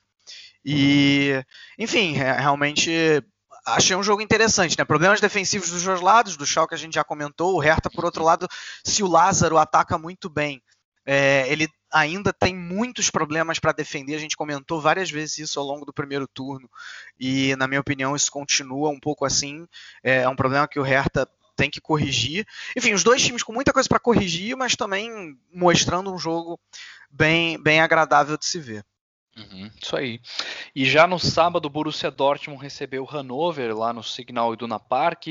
E, 0.64 1.44
enfim, 1.78 2.14
realmente 2.14 3.24
achei 3.68 3.96
um 3.96 4.04
jogo 4.04 4.22
interessante, 4.22 4.78
né? 4.78 4.86
Problemas 4.86 5.20
defensivos 5.20 5.70
dos 5.70 5.84
dois 5.84 6.02
lados, 6.02 6.38
do 6.38 6.46
Schalke 6.46 6.74
a 6.74 6.78
gente 6.78 6.96
já 6.96 7.04
comentou, 7.04 7.56
o 7.56 7.60
Hertha, 7.60 7.90
por 7.90 8.06
outro 8.06 8.24
lado, 8.24 8.48
se 8.84 9.04
o 9.04 9.08
Lázaro 9.08 9.58
ataca 9.58 9.98
muito 9.98 10.30
bem, 10.30 10.62
é, 11.06 11.46
ele 11.52 11.68
ainda 11.92 12.32
tem 12.34 12.56
muitos 12.56 13.10
problemas 13.10 13.60
para 13.60 13.72
defender, 13.72 14.16
a 14.16 14.20
gente 14.20 14.38
comentou 14.38 14.82
várias 14.82 15.10
vezes 15.10 15.38
isso 15.40 15.60
ao 15.60 15.66
longo 15.66 15.86
do 15.86 15.94
primeiro 15.94 16.28
turno, 16.28 16.70
e 17.20 17.56
na 17.58 17.68
minha 17.68 17.82
opinião 17.82 18.16
isso 18.16 18.32
continua 18.32 18.90
um 18.90 19.00
pouco 19.00 19.26
assim, 19.26 19.68
é, 20.04 20.24
é 20.24 20.30
um 20.30 20.36
problema 20.36 20.68
que 20.68 20.80
o 20.80 20.84
Hertha 20.84 21.28
tem 21.56 21.70
que 21.70 21.82
corrigir. 21.82 22.46
Enfim, 22.76 22.94
os 22.94 23.04
dois 23.04 23.22
times 23.22 23.42
com 23.42 23.52
muita 23.52 23.74
coisa 23.74 23.90
para 23.90 24.00
corrigir, 24.00 24.56
mas 24.56 24.76
também 24.76 25.36
mostrando 25.52 26.14
um 26.14 26.18
jogo 26.18 26.60
bem, 27.10 27.62
bem 27.62 27.82
agradável 27.82 28.38
de 28.38 28.46
se 28.46 28.60
ver. 28.60 28.86
Uhum, 29.38 29.70
isso 29.82 29.96
aí. 29.96 30.20
E 30.76 30.84
já 30.84 31.06
no 31.06 31.20
sábado, 31.20 31.68
o 31.68 31.70
Borussia 31.70 32.10
Dortmund 32.10 32.62
recebeu 32.62 33.04
o 33.04 33.06
Hannover 33.06 33.78
lá 33.78 33.94
no 33.94 34.04
Signal 34.04 34.54
Iduna 34.54 34.80
Park. 34.80 35.28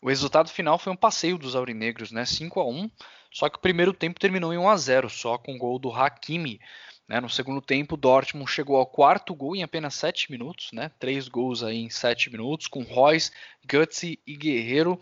O 0.00 0.08
resultado 0.08 0.48
final 0.48 0.78
foi 0.78 0.92
um 0.92 0.96
passeio 0.96 1.36
dos 1.36 1.56
aurinegros, 1.56 2.12
né? 2.12 2.24
5 2.24 2.60
a 2.60 2.66
1 2.66 2.90
Só 3.32 3.48
que 3.48 3.58
o 3.58 3.60
primeiro 3.60 3.92
tempo 3.92 4.20
terminou 4.20 4.54
em 4.54 4.58
1 4.58 4.68
a 4.68 4.76
0 4.76 5.10
só 5.10 5.36
com 5.36 5.54
o 5.54 5.58
gol 5.58 5.78
do 5.80 5.92
Hakimi. 5.92 6.60
Né? 7.08 7.18
No 7.20 7.28
segundo 7.28 7.60
tempo, 7.60 7.96
o 7.96 7.98
Dortmund 7.98 8.48
chegou 8.48 8.76
ao 8.76 8.86
quarto 8.86 9.34
gol 9.34 9.56
em 9.56 9.64
apenas 9.64 9.94
7 9.94 10.30
minutos, 10.30 10.70
né? 10.72 10.92
Três 11.00 11.26
gols 11.26 11.64
aí 11.64 11.78
em 11.78 11.90
7 11.90 12.30
minutos, 12.30 12.68
com 12.68 12.84
Royce, 12.84 13.32
Gutsy 13.68 14.20
e 14.24 14.36
Guerreiro. 14.36 15.00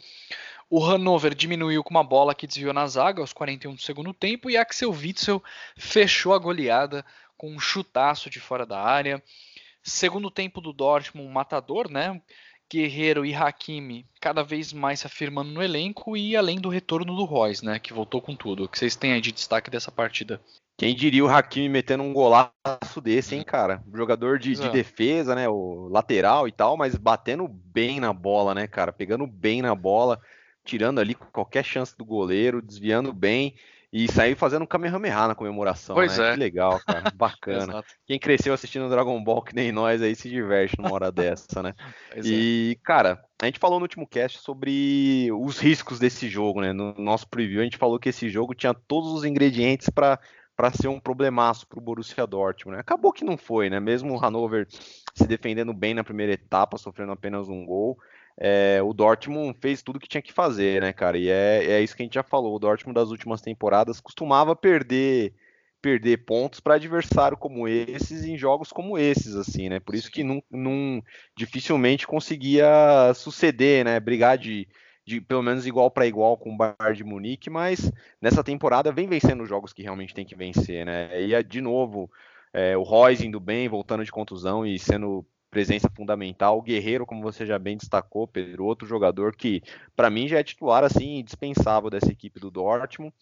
O 0.71 0.81
Hannover 0.81 1.35
diminuiu 1.35 1.85
com 1.85 1.91
uma 1.91 2.05
bola 2.05 2.35
que 2.35 2.47
desviou 2.47 2.73
na 2.73 2.87
zaga 2.87 3.21
aos 3.21 3.35
41 3.35 3.75
do 3.75 3.81
segundo 3.83 4.15
tempo 4.15 4.49
e 4.49 4.57
Axel 4.57 4.91
Witzel 4.91 5.43
fechou 5.77 6.33
a 6.33 6.39
goleada 6.39 7.05
com 7.39 7.51
um 7.51 7.61
chutaço 7.61 8.29
de 8.29 8.41
fora 8.41 8.67
da 8.67 8.79
área. 8.79 9.23
Segundo 9.83 10.31
tempo 10.31 10.61
do 10.61 10.73
Dortmund, 10.73 11.27
um 11.27 11.33
matador, 11.33 11.91
né? 11.91 12.21
Guerreiro 12.71 13.25
e 13.25 13.35
Hakimi 13.35 14.05
cada 14.21 14.43
vez 14.43 14.75
mais 14.75 15.01
se 15.01 15.07
afirmando 15.07 15.51
no 15.51 15.63
elenco 15.63 16.15
e 16.15 16.37
além 16.37 16.61
do 16.61 16.69
retorno 16.69 17.17
do 17.17 17.25
Royce, 17.25 17.65
né, 17.65 17.79
que 17.79 17.95
voltou 17.95 18.21
com 18.21 18.37
tudo. 18.37 18.65
O 18.65 18.69
que 18.69 18.79
vocês 18.79 18.95
têm 18.95 19.15
aí 19.15 19.23
de 19.23 19.33
destaque 19.33 19.71
dessa 19.71 19.91
partida? 19.91 20.39
Quem 20.77 20.95
diria 20.95 21.25
o 21.25 21.29
Hakimi 21.29 21.69
metendo 21.69 22.05
um 22.05 22.13
golaço 22.13 23.01
desse, 23.03 23.35
hein, 23.35 23.43
cara? 23.43 23.83
Jogador 23.93 24.39
de, 24.39 24.55
de, 24.55 24.69
defesa, 24.69 25.35
né? 25.35 25.49
O 25.49 25.89
lateral 25.89 26.47
e 26.47 26.53
tal, 26.53 26.77
mas 26.77 26.95
batendo 26.95 27.49
bem 27.49 27.99
na 27.99 28.13
bola, 28.13 28.55
né, 28.55 28.69
cara? 28.69 28.93
Pegando 28.93 29.27
bem 29.27 29.61
na 29.61 29.75
bola, 29.75 30.21
tirando 30.65 31.01
ali 31.01 31.15
qualquer 31.15 31.65
chance 31.65 31.97
do 31.97 32.05
goleiro, 32.05 32.63
desviando 32.63 33.13
bem 33.13 33.57
e 33.93 34.11
sair 34.11 34.35
fazendo 34.35 34.63
um 34.63 34.67
Kamehameha 34.67 35.29
na 35.29 35.35
comemoração. 35.35 35.95
Pois 35.95 36.19
né? 36.19 36.29
é. 36.29 36.33
Que 36.33 36.39
legal, 36.39 36.79
cara. 36.87 37.11
Bacana. 37.17 37.83
Quem 38.07 38.19
cresceu 38.19 38.53
assistindo 38.53 38.89
Dragon 38.89 39.23
Ball 39.23 39.43
que 39.43 39.55
nem 39.55 39.73
nós 39.73 40.03
aí 40.03 40.15
se 40.15 40.29
diverte 40.29 40.77
numa 40.79 40.93
hora 40.93 41.11
dessa, 41.11 41.63
né? 41.63 41.75
Pois 42.13 42.27
e, 42.27 42.77
é. 42.79 42.85
cara, 42.85 43.23
a 43.41 43.47
gente 43.47 43.59
falou 43.59 43.79
no 43.79 43.85
último 43.85 44.07
cast 44.07 44.39
sobre 44.39 45.31
os 45.33 45.59
riscos 45.59 45.99
desse 45.99 46.29
jogo, 46.29 46.61
né? 46.61 46.73
No 46.73 46.95
nosso 46.99 47.29
preview 47.29 47.61
a 47.61 47.65
gente 47.65 47.79
falou 47.79 47.99
que 47.99 48.11
esse 48.11 48.29
jogo 48.29 48.55
tinha 48.55 48.75
todos 48.75 49.13
os 49.13 49.25
ingredientes 49.25 49.89
para 49.89 50.19
para 50.57 50.73
ser 50.73 50.89
um 50.89 50.99
problemaço 50.99 51.69
para 51.69 51.79
o 51.79 51.81
Borussia 51.81 52.27
Dortmund. 52.27 52.75
Né? 52.75 52.81
Acabou 52.81 53.13
que 53.13 53.25
não 53.25 53.37
foi, 53.37 53.71
né? 53.71 53.79
Mesmo 53.79 54.13
o 54.13 54.19
Hannover 54.19 54.67
se 55.15 55.25
defendendo 55.25 55.73
bem 55.73 55.95
na 55.95 56.03
primeira 56.03 56.33
etapa, 56.33 56.77
sofrendo 56.77 57.13
apenas 57.13 57.49
um 57.49 57.65
gol, 57.65 57.97
é, 58.41 58.81
o 58.83 58.93
Dortmund 58.93 59.59
fez 59.61 59.83
tudo 59.83 59.99
que 59.99 60.09
tinha 60.09 60.23
que 60.23 60.33
fazer, 60.33 60.81
né, 60.81 60.93
cara? 60.93 61.19
E 61.19 61.29
é, 61.29 61.65
é 61.65 61.81
isso 61.83 61.97
que 61.97 62.03
a 62.03 62.05
gente 62.07 62.15
já 62.15 62.23
falou. 62.23 62.55
O 62.55 62.59
Dortmund 62.59 62.95
das 62.95 63.11
últimas 63.11 63.41
temporadas 63.41 64.01
costumava 64.01 64.55
perder 64.55 65.35
perder 65.81 66.25
pontos 66.25 66.59
para 66.59 66.75
adversário 66.75 67.37
como 67.37 67.69
esses 67.69 68.25
em 68.25 68.37
jogos 68.37 68.73
como 68.73 68.99
esses, 68.99 69.37
assim, 69.37 69.69
né? 69.69 69.79
Por 69.79 69.95
isso 69.95 70.11
que 70.11 70.25
não, 70.25 70.43
não 70.51 71.01
dificilmente 71.37 72.07
conseguia 72.07 73.13
suceder, 73.15 73.85
né? 73.85 74.01
Brigar 74.01 74.39
de 74.39 74.69
de 75.09 75.23
pelo 75.23 75.43
menos 75.43 75.67
igual 75.67 75.91
para 75.91 76.07
igual 76.07 76.37
com 76.37 76.53
o 76.53 76.57
Bayern 76.57 76.95
de 76.95 77.03
Munique, 77.03 77.49
mas 77.49 77.91
nessa 78.21 78.45
temporada 78.45 78.93
vem 78.93 79.09
vencendo 79.09 79.43
os 79.43 79.49
jogos 79.49 79.73
que 79.73 79.83
realmente 79.83 80.13
tem 80.13 80.27
que 80.27 80.37
vencer, 80.37 80.85
né? 80.85 81.23
E 81.23 81.43
de 81.43 81.63
novo, 81.63 82.11
é, 82.53 82.77
o 82.77 82.83
Royce 82.83 83.27
indo 83.27 83.41
bem, 83.41 83.69
voltando 83.69 84.05
de 84.05 84.13
contusão 84.13 84.67
e 84.67 84.79
sendo 84.79 85.25
presença 85.51 85.91
fundamental. 85.95 86.59
O 86.59 86.63
Guerreiro, 86.63 87.07
como 87.07 87.23
você 87.23 87.45
já 87.47 87.59
bem 87.59 87.77
destacou, 87.77 88.27
Pedro, 88.27 88.65
outro 88.65 88.87
jogador 88.87 89.35
que 89.35 89.63
para 89.97 90.11
mim 90.11 90.29
já 90.29 90.39
é 90.39 90.43
titular 90.43 90.85
assim 90.85 91.19
indispensável 91.19 91.91
dessa 91.91 92.11
equipe 92.11 92.39
do 92.41 92.51
Dortmund. 92.51 93.13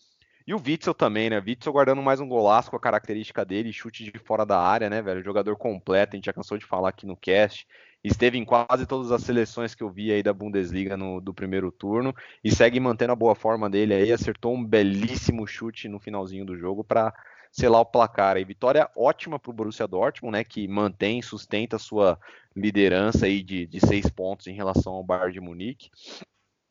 E 0.47 0.55
o 0.55 0.63
Witzel 0.65 0.95
também, 0.95 1.29
né? 1.29 1.43
Witzel 1.45 1.73
guardando 1.73 2.01
mais 2.01 2.21
um 2.21 2.29
golaço 2.29 2.71
com 2.71 2.77
a 2.77 2.81
característica 2.81 3.45
dele, 3.45 3.73
chute 3.73 4.05
de 4.05 4.17
fora 4.19 4.47
da 4.47 4.61
área, 4.61 4.89
né, 4.89 5.03
velho? 5.03 5.23
Jogador 5.23 5.57
completo, 5.57 6.15
a 6.15 6.17
gente 6.17 6.27
já 6.27 6.33
cansou 6.33 6.57
de 6.57 6.65
falar 6.65 6.91
aqui 6.91 7.05
no 7.05 7.17
cast 7.17 7.67
esteve 8.07 8.39
em 8.39 8.45
quase 8.45 8.87
todas 8.87 9.11
as 9.11 9.23
seleções 9.23 9.75
que 9.75 9.83
eu 9.83 9.91
vi 9.91 10.13
aí 10.13 10.23
da 10.23 10.33
Bundesliga 10.33 10.97
no, 10.97 11.21
do 11.21 11.35
primeiro 11.35 11.73
turno 11.73 12.15
e 12.43 12.55
segue 12.55 12.79
mantendo 12.79 13.13
a 13.13 13.17
boa 13.17 13.35
forma 13.35 13.69
dele 13.69 13.95
aí, 13.95 14.13
acertou 14.13 14.55
um 14.55 14.65
belíssimo 14.65 15.47
chute 15.47 15.89
no 15.89 15.99
finalzinho 15.99 16.45
do 16.45 16.57
jogo 16.57 16.85
para 16.85 17.13
selar 17.57 17.81
o 17.81 17.87
placar. 17.87 18.37
E 18.37 18.45
vitória 18.45 18.91
ótima 18.95 19.39
para 19.39 19.51
o 19.51 19.55
Borussia 19.55 19.87
Dortmund, 19.87 20.37
né, 20.37 20.45
que 20.45 20.69
mantém, 20.69 21.23
sustenta 21.23 21.77
a 21.77 21.81
sua 21.81 22.19
liderança 22.55 23.27
aí 23.27 23.43
de, 23.43 23.67
de 23.67 23.81
seis 23.81 24.09
pontos 24.11 24.47
em 24.47 24.55
relação 24.55 24.93
ao 24.93 25.05
Bayern 25.05 25.33
de 25.33 25.41
Munique. 25.41 25.91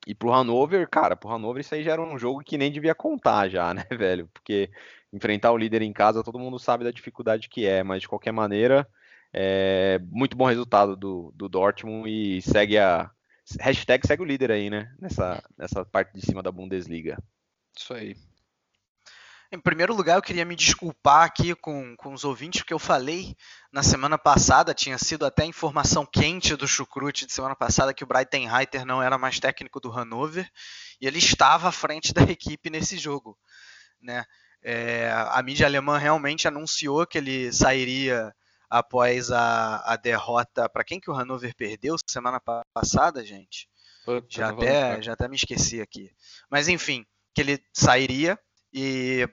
E 0.07 0.13
pro 0.13 0.31
Hannover, 0.31 0.87
cara, 0.87 1.15
pro 1.15 1.29
Hannover 1.29 1.61
isso 1.61 1.73
aí 1.73 1.83
já 1.83 1.93
era 1.93 2.01
um 2.01 2.17
jogo 2.17 2.43
que 2.43 2.57
nem 2.57 2.71
devia 2.71 2.93
contar 2.93 3.49
já, 3.49 3.73
né, 3.73 3.83
velho? 3.97 4.29
Porque 4.31 4.69
enfrentar 5.11 5.51
o 5.51 5.57
líder 5.57 5.81
em 5.81 5.91
casa, 5.91 6.23
todo 6.23 6.39
mundo 6.39 6.59
sabe 6.59 6.83
da 6.83 6.91
dificuldade 6.91 7.49
que 7.49 7.65
é, 7.65 7.83
mas 7.83 8.01
de 8.01 8.07
qualquer 8.07 8.31
maneira, 8.31 8.87
é, 9.33 9.99
muito 10.11 10.37
bom 10.37 10.45
resultado 10.45 10.95
do, 10.95 11.33
do 11.35 11.49
Dortmund 11.49 12.09
e 12.09 12.41
segue 12.41 12.77
a. 12.77 13.09
Hashtag 13.59 14.07
segue 14.07 14.23
o 14.23 14.25
líder 14.25 14.51
aí, 14.51 14.71
né? 14.71 14.91
Nessa, 14.99 15.43
nessa 15.55 15.85
parte 15.85 16.13
de 16.13 16.25
cima 16.25 16.41
da 16.41 16.51
Bundesliga. 16.51 17.21
Isso 17.77 17.93
aí. 17.93 18.15
Em 19.55 19.59
primeiro 19.59 19.95
lugar, 19.95 20.17
eu 20.17 20.21
queria 20.21 20.43
me 20.43 20.53
desculpar 20.53 21.23
aqui 21.23 21.55
com, 21.55 21.95
com 21.95 22.11
os 22.11 22.25
ouvintes, 22.25 22.59
porque 22.59 22.73
eu 22.73 22.79
falei 22.79 23.37
na 23.71 23.81
semana 23.81 24.17
passada, 24.17 24.73
tinha 24.73 24.97
sido 24.97 25.25
até 25.25 25.45
informação 25.45 26.05
quente 26.05 26.57
do 26.57 26.67
Chucrute 26.67 27.25
de 27.25 27.31
semana 27.31 27.55
passada, 27.55 27.93
que 27.93 28.03
o 28.03 28.07
Brighton 28.07 28.49
Reiter 28.49 28.85
não 28.85 29.01
era 29.01 29.17
mais 29.17 29.39
técnico 29.39 29.79
do 29.79 29.89
Hannover, 29.89 30.45
e 30.99 31.07
ele 31.07 31.19
estava 31.19 31.69
à 31.69 31.71
frente 31.71 32.13
da 32.13 32.23
equipe 32.23 32.69
nesse 32.69 32.97
jogo. 32.97 33.37
Né? 34.01 34.25
É, 34.61 35.09
a 35.29 35.41
mídia 35.41 35.65
alemã 35.65 35.97
realmente 35.97 36.49
anunciou 36.49 37.07
que 37.07 37.17
ele 37.17 37.49
sairia 37.53 38.35
após 38.69 39.31
a, 39.31 39.77
a 39.85 39.95
derrota. 39.95 40.67
Para 40.67 40.83
quem 40.83 40.99
que 40.99 41.09
o 41.09 41.13
Hannover 41.13 41.55
perdeu 41.55 41.95
semana 42.05 42.41
passada, 42.73 43.23
gente? 43.23 43.69
Puta, 44.03 44.27
já, 44.29 44.49
até, 44.49 45.01
já 45.01 45.13
até 45.13 45.29
me 45.29 45.37
esqueci 45.37 45.79
aqui. 45.79 46.11
Mas 46.51 46.67
enfim, 46.67 47.05
que 47.33 47.39
ele 47.39 47.63
sairia 47.73 48.37
e, 48.73 49.25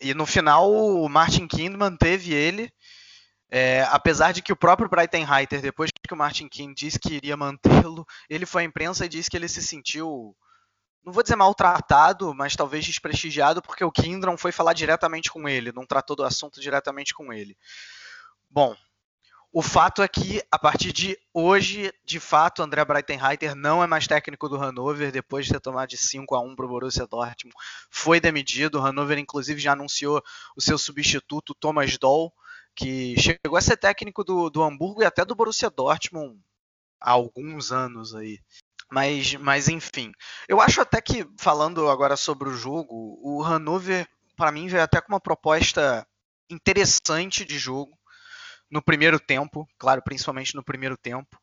e 0.00 0.14
no 0.14 0.26
final 0.26 0.70
o 0.70 1.08
Martin 1.08 1.46
King 1.46 1.76
manteve 1.76 2.32
ele. 2.32 2.72
É, 3.50 3.82
apesar 3.90 4.32
de 4.32 4.42
que 4.42 4.52
o 4.52 4.56
próprio 4.56 4.90
Brighton 4.90 5.24
Reiter, 5.24 5.62
depois 5.62 5.90
que 5.90 6.12
o 6.12 6.16
Martin 6.16 6.48
King 6.48 6.74
disse 6.74 6.98
que 6.98 7.14
iria 7.14 7.36
mantê-lo, 7.36 8.06
ele 8.28 8.44
foi 8.44 8.62
à 8.62 8.64
imprensa 8.66 9.06
e 9.06 9.08
disse 9.08 9.30
que 9.30 9.36
ele 9.38 9.48
se 9.48 9.62
sentiu, 9.62 10.36
não 11.02 11.12
vou 11.14 11.22
dizer 11.22 11.34
maltratado, 11.34 12.34
mas 12.34 12.54
talvez 12.54 12.84
desprestigiado, 12.84 13.62
porque 13.62 13.82
o 13.82 13.90
Kindron 13.90 14.36
foi 14.36 14.52
falar 14.52 14.74
diretamente 14.74 15.30
com 15.30 15.48
ele, 15.48 15.72
não 15.72 15.86
tratou 15.86 16.14
do 16.14 16.24
assunto 16.24 16.60
diretamente 16.60 17.14
com 17.14 17.32
ele. 17.32 17.56
Bom, 18.50 18.76
o 19.58 19.62
fato 19.62 20.04
é 20.04 20.06
que, 20.06 20.40
a 20.52 20.56
partir 20.56 20.92
de 20.92 21.18
hoje, 21.34 21.92
de 22.04 22.20
fato, 22.20 22.62
André 22.62 22.84
Breitenreiter 22.84 23.56
não 23.56 23.82
é 23.82 23.88
mais 23.88 24.06
técnico 24.06 24.48
do 24.48 24.56
Hannover, 24.56 25.10
depois 25.10 25.46
de 25.46 25.52
ter 25.52 25.58
tomado 25.58 25.88
de 25.88 25.96
5 25.96 26.32
a 26.36 26.40
1 26.40 26.54
para 26.54 26.64
o 26.64 26.68
Borussia 26.68 27.08
Dortmund. 27.08 27.56
Foi 27.90 28.20
demitido. 28.20 28.76
O 28.76 28.80
Hannover, 28.80 29.18
inclusive, 29.18 29.60
já 29.60 29.72
anunciou 29.72 30.22
o 30.56 30.60
seu 30.60 30.78
substituto, 30.78 31.56
Thomas 31.56 31.98
Doll, 31.98 32.32
que 32.76 33.20
chegou 33.20 33.58
a 33.58 33.60
ser 33.60 33.76
técnico 33.76 34.22
do, 34.22 34.48
do 34.48 34.62
Hamburgo 34.62 35.02
e 35.02 35.04
até 35.04 35.24
do 35.24 35.34
Borussia 35.34 35.68
Dortmund 35.68 36.40
há 37.00 37.10
alguns 37.10 37.72
anos 37.72 38.14
aí. 38.14 38.38
Mas, 38.88 39.34
mas, 39.34 39.68
enfim. 39.68 40.12
Eu 40.48 40.60
acho 40.60 40.80
até 40.80 41.00
que, 41.00 41.26
falando 41.36 41.90
agora 41.90 42.16
sobre 42.16 42.48
o 42.48 42.54
jogo, 42.54 43.18
o 43.20 43.42
Hannover, 43.42 44.08
para 44.36 44.52
mim, 44.52 44.68
veio 44.68 44.84
até 44.84 45.00
com 45.00 45.12
uma 45.12 45.20
proposta 45.20 46.06
interessante 46.48 47.44
de 47.44 47.58
jogo 47.58 47.97
no 48.70 48.82
primeiro 48.82 49.18
tempo, 49.18 49.68
claro, 49.78 50.02
principalmente 50.02 50.54
no 50.54 50.62
primeiro 50.62 50.96
tempo. 50.96 51.38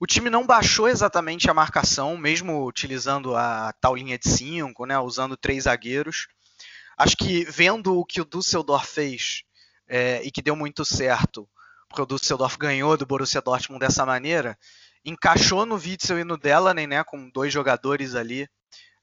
O 0.00 0.06
time 0.06 0.28
não 0.28 0.46
baixou 0.46 0.88
exatamente 0.88 1.48
a 1.48 1.54
marcação, 1.54 2.16
mesmo 2.16 2.66
utilizando 2.66 3.36
a 3.36 3.72
tal 3.80 3.94
linha 3.96 4.18
de 4.18 4.28
5, 4.28 4.86
né, 4.86 4.98
usando 4.98 5.36
três 5.36 5.64
zagueiros. 5.64 6.26
Acho 6.96 7.16
que 7.16 7.44
vendo 7.44 7.98
o 7.98 8.04
que 8.04 8.20
o 8.20 8.24
Düsseldorf 8.24 8.86
fez 8.86 9.42
é, 9.88 10.22
e 10.22 10.30
que 10.30 10.42
deu 10.42 10.56
muito 10.56 10.84
certo, 10.84 11.48
porque 11.88 12.02
o 12.02 12.06
Düsseldorf 12.06 12.56
ganhou 12.56 12.96
do 12.96 13.06
Borussia 13.06 13.40
Dortmund 13.40 13.80
dessa 13.80 14.04
maneira, 14.04 14.58
encaixou 15.04 15.66
no 15.66 15.76
Witzel 15.76 16.18
e 16.18 16.24
no 16.24 16.36
Delaney, 16.36 16.86
né, 16.86 17.04
com 17.04 17.28
dois 17.30 17.52
jogadores 17.52 18.14
ali 18.14 18.44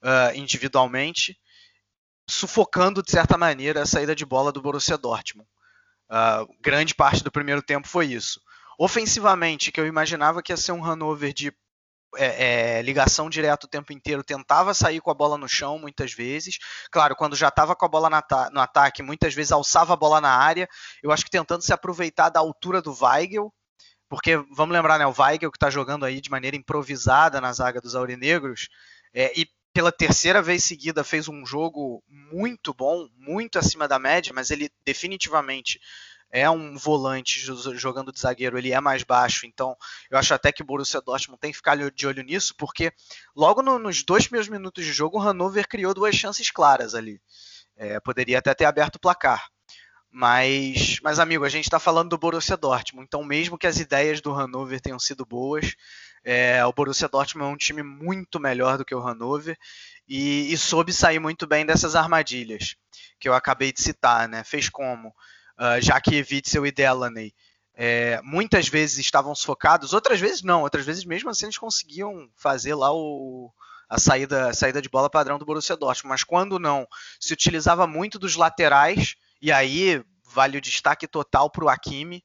uh, 0.01 0.35
individualmente, 0.35 1.39
sufocando 2.27 3.03
de 3.03 3.11
certa 3.11 3.37
maneira 3.37 3.83
a 3.83 3.85
saída 3.85 4.15
de 4.15 4.25
bola 4.25 4.51
do 4.51 4.61
Borussia 4.61 4.97
Dortmund. 4.97 5.47
Uh, 6.11 6.45
grande 6.59 6.93
parte 6.93 7.23
do 7.23 7.31
primeiro 7.31 7.61
tempo 7.61 7.87
foi 7.87 8.07
isso. 8.07 8.41
Ofensivamente, 8.77 9.71
que 9.71 9.79
eu 9.79 9.87
imaginava 9.87 10.43
que 10.43 10.51
ia 10.51 10.57
ser 10.57 10.73
um 10.73 10.83
Hanover 10.83 11.33
de 11.33 11.53
é, 12.17 12.79
é, 12.79 12.81
ligação 12.81 13.29
direta 13.29 13.65
o 13.65 13.69
tempo 13.69 13.93
inteiro, 13.93 14.21
tentava 14.21 14.73
sair 14.73 14.99
com 14.99 15.09
a 15.09 15.13
bola 15.13 15.37
no 15.37 15.47
chão 15.47 15.79
muitas 15.79 16.13
vezes. 16.13 16.57
Claro, 16.91 17.15
quando 17.15 17.35
já 17.35 17.47
estava 17.47 17.75
com 17.75 17.85
a 17.85 17.89
bola 17.89 18.09
no 18.51 18.59
ataque, 18.59 19.01
muitas 19.01 19.33
vezes 19.33 19.53
alçava 19.53 19.93
a 19.93 19.97
bola 19.97 20.19
na 20.19 20.35
área. 20.35 20.67
Eu 21.01 21.11
acho 21.11 21.23
que 21.23 21.31
tentando 21.31 21.61
se 21.61 21.71
aproveitar 21.71 22.29
da 22.29 22.41
altura 22.41 22.81
do 22.81 22.93
Weigel, 23.01 23.53
porque 24.09 24.35
vamos 24.53 24.73
lembrar, 24.73 24.99
né, 24.99 25.05
o 25.05 25.15
Weigel 25.17 25.49
que 25.49 25.55
está 25.55 25.69
jogando 25.69 26.03
aí 26.03 26.19
de 26.19 26.29
maneira 26.29 26.57
improvisada 26.57 27.39
na 27.39 27.53
zaga 27.53 27.79
dos 27.79 27.95
aurinegros, 27.95 28.67
é, 29.13 29.31
e 29.39 29.47
pela 29.73 29.91
terceira 29.91 30.41
vez 30.41 30.63
seguida 30.63 31.03
fez 31.03 31.27
um 31.27 31.45
jogo 31.45 32.03
muito 32.07 32.73
bom, 32.73 33.07
muito 33.17 33.57
acima 33.57 33.87
da 33.87 33.97
média, 33.97 34.33
mas 34.33 34.51
ele 34.51 34.69
definitivamente 34.85 35.79
é 36.31 36.49
um 36.49 36.77
volante 36.77 37.39
jogando 37.75 38.11
de 38.11 38.19
zagueiro, 38.19 38.57
ele 38.57 38.71
é 38.71 38.79
mais 38.79 39.03
baixo, 39.03 39.45
então 39.45 39.75
eu 40.09 40.17
acho 40.17 40.33
até 40.33 40.51
que 40.51 40.61
o 40.61 40.65
Borussia 40.65 41.01
Dortmund 41.01 41.39
tem 41.39 41.51
que 41.51 41.57
ficar 41.57 41.77
de 41.91 42.07
olho 42.07 42.23
nisso, 42.23 42.55
porque 42.57 42.93
logo 43.35 43.61
no, 43.61 43.77
nos 43.77 44.03
dois 44.03 44.23
primeiros 44.23 44.47
minutos 44.47 44.85
de 44.85 44.93
jogo 44.93 45.17
o 45.17 45.21
Hannover 45.21 45.67
criou 45.67 45.93
duas 45.93 46.15
chances 46.15 46.49
claras 46.49 46.95
ali. 46.95 47.21
É, 47.75 47.99
poderia 47.99 48.39
até 48.39 48.53
ter 48.53 48.65
aberto 48.65 48.95
o 48.95 48.99
placar. 48.99 49.49
Mas, 50.09 50.99
mas 51.01 51.19
amigo, 51.19 51.45
a 51.45 51.49
gente 51.49 51.65
está 51.65 51.79
falando 51.79 52.09
do 52.09 52.17
Borussia 52.17 52.57
Dortmund, 52.57 53.05
então 53.05 53.23
mesmo 53.23 53.57
que 53.57 53.67
as 53.67 53.79
ideias 53.79 54.19
do 54.19 54.33
Hannover 54.33 54.81
tenham 54.81 54.99
sido 54.99 55.25
boas, 55.25 55.73
é, 56.23 56.63
o 56.65 56.73
Borussia 56.73 57.07
Dortmund 57.07 57.49
é 57.49 57.53
um 57.53 57.57
time 57.57 57.83
muito 57.83 58.39
melhor 58.39 58.77
do 58.77 58.85
que 58.85 58.93
o 58.93 58.99
Hannover 58.99 59.57
e, 60.07 60.51
e, 60.51 60.57
soube 60.57 60.93
sair 60.93 61.19
muito 61.19 61.47
bem 61.47 61.65
dessas 61.65 61.95
armadilhas 61.95 62.75
que 63.19 63.27
eu 63.27 63.33
acabei 63.33 63.71
de 63.71 63.81
citar, 63.81 64.27
né? 64.27 64.43
Fez 64.43 64.69
como? 64.69 65.09
Uh, 65.57 65.79
já 65.79 65.99
que 66.01 66.25
Witzel 66.29 66.65
e 66.65 66.71
Delaney 66.71 67.33
é, 67.73 68.19
muitas 68.23 68.67
vezes 68.67 68.97
estavam 68.99 69.33
sufocados, 69.33 69.93
outras 69.93 70.19
vezes 70.19 70.41
não, 70.41 70.61
outras 70.61 70.85
vezes 70.85 71.05
mesmo 71.05 71.29
assim 71.29 71.45
eles 71.45 71.57
conseguiam 71.57 72.29
fazer 72.35 72.75
lá 72.75 72.93
o, 72.93 73.51
a 73.89 73.99
saída, 73.99 74.49
a 74.49 74.53
saída 74.53 74.81
de 74.81 74.89
bola 74.89 75.09
padrão 75.09 75.39
do 75.39 75.45
Borussia 75.45 75.75
Dortmund, 75.75 76.09
mas 76.09 76.23
quando 76.23 76.59
não, 76.59 76.87
se 77.19 77.33
utilizava 77.33 77.87
muito 77.87 78.19
dos 78.19 78.35
laterais 78.35 79.15
e 79.41 79.51
aí 79.51 80.03
vale 80.23 80.57
o 80.57 80.61
destaque 80.61 81.07
total 81.07 81.49
para 81.49 81.65
o 81.65 81.69
Hakimi, 81.69 82.23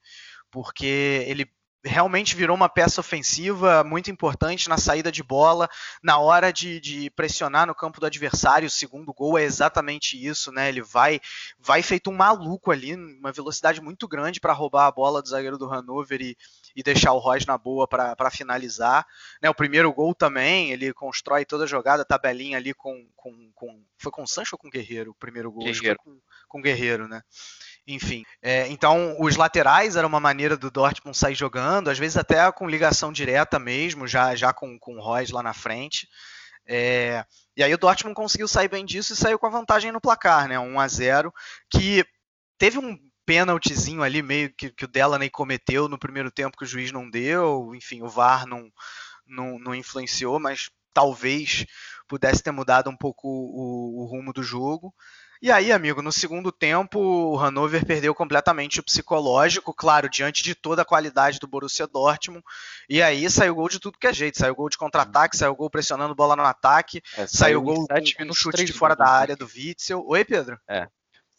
porque 0.51 1.25
ele 1.27 1.51
realmente 1.87 2.35
virou 2.35 2.57
uma 2.57 2.69
peça 2.69 3.01
ofensiva 3.01 3.85
muito 3.85 4.11
importante 4.11 4.69
na 4.69 4.77
saída 4.77 5.11
de 5.11 5.23
bola, 5.23 5.69
na 6.03 6.19
hora 6.19 6.53
de, 6.53 6.81
de, 6.81 7.11
pressionar 7.11 7.67
no 7.67 7.75
campo 7.75 8.01
do 8.01 8.07
adversário. 8.07 8.67
O 8.67 8.71
segundo 8.71 9.13
gol 9.13 9.39
é 9.39 9.45
exatamente 9.45 10.23
isso, 10.23 10.51
né? 10.53 10.69
Ele 10.69 10.83
vai, 10.83 11.21
vai 11.59 11.83
feito 11.83 12.11
um 12.11 12.15
maluco 12.15 12.71
ali, 12.71 12.95
uma 12.95 13.33
velocidade 13.33 13.81
muito 13.81 14.07
grande 14.09 14.41
para 14.41 14.53
roubar 14.53 14.87
a 14.87 14.93
bola 14.93 15.23
do 15.23 15.29
zagueiro 15.29 15.57
do 15.57 15.67
Hannover 15.67 16.21
e, 16.21 16.37
e 16.75 16.83
deixar 16.83 17.13
o 17.13 17.19
Royce 17.19 17.47
na 17.47 17.57
boa 17.57 17.87
para 17.87 18.31
finalizar. 18.31 19.07
Né? 19.41 19.49
O 19.49 19.55
primeiro 19.55 19.93
gol 19.93 20.15
também, 20.15 20.73
ele 20.73 20.93
constrói 20.93 21.45
toda 21.45 21.65
a 21.65 21.69
jogada, 21.69 22.05
tabelinha 22.05 22.59
ali 22.59 22.75
com, 22.75 23.07
com, 23.17 23.51
com 23.55 23.83
foi 23.99 24.13
com 24.13 24.23
o 24.23 24.27
Sancho 24.27 24.55
ou 24.55 24.59
com 24.59 24.69
o 24.69 24.71
Guerreiro? 24.71 25.13
O 25.13 25.15
primeiro 25.15 25.51
gol 25.51 25.65
Guerreiro. 25.65 25.99
com, 25.99 26.19
com 26.49 26.59
o 26.59 26.63
Guerreiro, 26.63 27.09
né? 27.09 27.23
Enfim, 27.87 28.25
é, 28.43 28.67
então 28.69 29.17
os 29.21 29.37
laterais 29.37 29.95
era 29.95 30.07
uma 30.07 30.19
maneira 30.19 30.57
do 30.57 30.71
Dortmund 30.73 31.17
sair 31.17 31.37
jogando, 31.37 31.89
às 31.89 31.99
vezes 31.99 32.17
até 32.17 32.51
com 32.51 32.69
ligação 32.69 33.13
direta 33.13 33.61
mesmo, 33.61 34.09
já, 34.09 34.35
já 34.35 34.53
com, 34.53 34.77
com 34.79 34.97
o 34.97 35.01
Royce 35.01 35.33
lá 35.33 35.41
na 35.41 35.55
frente. 35.55 36.09
É, 36.67 37.25
e 37.57 37.63
aí 37.63 37.73
o 37.73 37.79
Dortmund 37.79 38.15
conseguiu 38.15 38.49
sair 38.49 38.69
bem 38.69 38.85
disso 38.85 39.13
e 39.13 39.17
saiu 39.17 39.39
com 39.39 39.47
a 39.47 39.51
vantagem 39.51 39.93
no 39.93 40.01
placar, 40.01 40.49
né? 40.49 40.59
1 40.59 40.81
a 40.81 40.89
0 40.89 41.33
que 41.71 42.05
teve 42.59 42.77
um 42.77 42.99
pênaltizinho 43.25 44.03
ali 44.03 44.21
meio 44.21 44.53
que, 44.53 44.71
que 44.71 44.85
o 44.85 44.89
Delaney 44.89 45.31
cometeu 45.31 45.89
no 45.89 45.99
primeiro 45.99 46.31
tempo 46.31 46.57
que 46.57 46.65
o 46.65 46.67
juiz 46.67 46.91
não 46.91 47.09
deu, 47.09 47.73
enfim, 47.75 48.03
o 48.03 48.09
VAR 48.09 48.47
não, 48.47 48.71
não, 49.27 49.59
não 49.59 49.75
influenciou, 49.75 50.41
mas 50.41 50.71
talvez 50.93 51.67
pudesse 52.09 52.43
ter 52.43 52.53
mudado 52.53 52.89
um 52.89 52.97
pouco 52.97 53.29
o, 53.29 54.03
o 54.03 54.07
rumo 54.07 54.33
do 54.33 54.43
jogo. 54.43 54.95
E 55.43 55.53
aí, 55.53 55.71
amigo, 55.71 56.01
no 56.01 56.11
segundo 56.11 56.51
tempo, 56.51 56.99
o 56.99 57.37
Hannover 57.37 57.85
perdeu 57.85 58.15
completamente 58.15 58.81
o 58.81 58.83
psicológico, 58.83 59.75
claro, 59.75 60.09
diante 60.09 60.43
de 60.43 60.55
toda 60.55 60.83
a 60.83 60.85
qualidade 60.85 61.39
do 61.39 61.47
Borussia 61.47 61.87
Dortmund. 61.87 62.43
E 62.89 63.03
aí 63.03 63.29
saiu 63.31 63.55
gol 63.55 63.69
de 63.69 63.79
tudo 63.79 63.99
que 63.99 64.07
é 64.07 64.13
jeito. 64.13 64.39
Saiu 64.39 64.55
gol 64.55 64.69
de 64.69 64.79
contra-ataque, 64.79 65.37
saiu 65.37 65.55
gol 65.55 65.71
pressionando 65.71 66.15
bola 66.15 66.37
no 66.37 66.43
ataque, 66.43 67.03
é, 67.17 67.27
saiu 67.27 67.61
gol 67.61 67.87
com, 67.87 68.27
com 68.27 68.33
chute 68.33 68.65
de 68.65 68.73
fora 68.73 68.97
da 68.97 69.09
área 69.09 69.37
do 69.37 69.47
Witzel. 69.47 70.05
Oi, 70.07 70.25
Pedro? 70.25 70.59
É, 70.69 70.89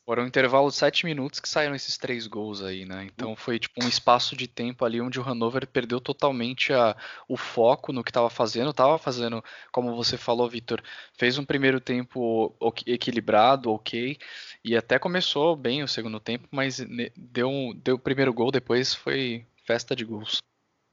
foram 0.07 0.23
um 0.23 0.27
intervalo 0.27 0.69
de 0.69 0.75
7 0.77 1.05
minutos 1.05 1.41
que 1.41 1.49
saíram 1.49 1.75
esses 1.75 1.97
três 1.97 2.27
gols 2.27 2.63
aí, 2.63 2.85
né? 2.85 3.03
Então 3.03 3.35
foi 3.35 3.59
tipo 3.59 3.83
um 3.83 3.89
espaço 3.89 4.37
de 4.37 4.47
tempo 4.47 4.85
ali 4.85 5.01
onde 5.01 5.19
o 5.19 5.21
Hannover 5.21 5.67
perdeu 5.67 5.99
totalmente 5.99 6.71
a, 6.71 6.95
o 7.27 7.35
foco 7.35 7.91
no 7.91 8.01
que 8.01 8.09
estava 8.09 8.29
fazendo. 8.29 8.71
Tava 8.71 8.97
fazendo, 8.97 9.43
como 9.69 9.93
você 9.97 10.15
falou, 10.15 10.49
Vitor, 10.49 10.81
fez 11.11 11.37
um 11.37 11.43
primeiro 11.43 11.81
tempo 11.81 12.55
equilibrado, 12.85 13.69
ok, 13.69 14.17
e 14.63 14.77
até 14.77 14.97
começou 14.97 15.57
bem 15.57 15.83
o 15.83 15.89
segundo 15.89 16.21
tempo, 16.21 16.47
mas 16.51 16.79
deu, 17.13 17.73
deu 17.75 17.95
o 17.97 17.99
primeiro 17.99 18.33
gol, 18.33 18.49
depois 18.49 18.93
foi 18.93 19.45
festa 19.65 19.93
de 19.93 20.05
gols. 20.05 20.37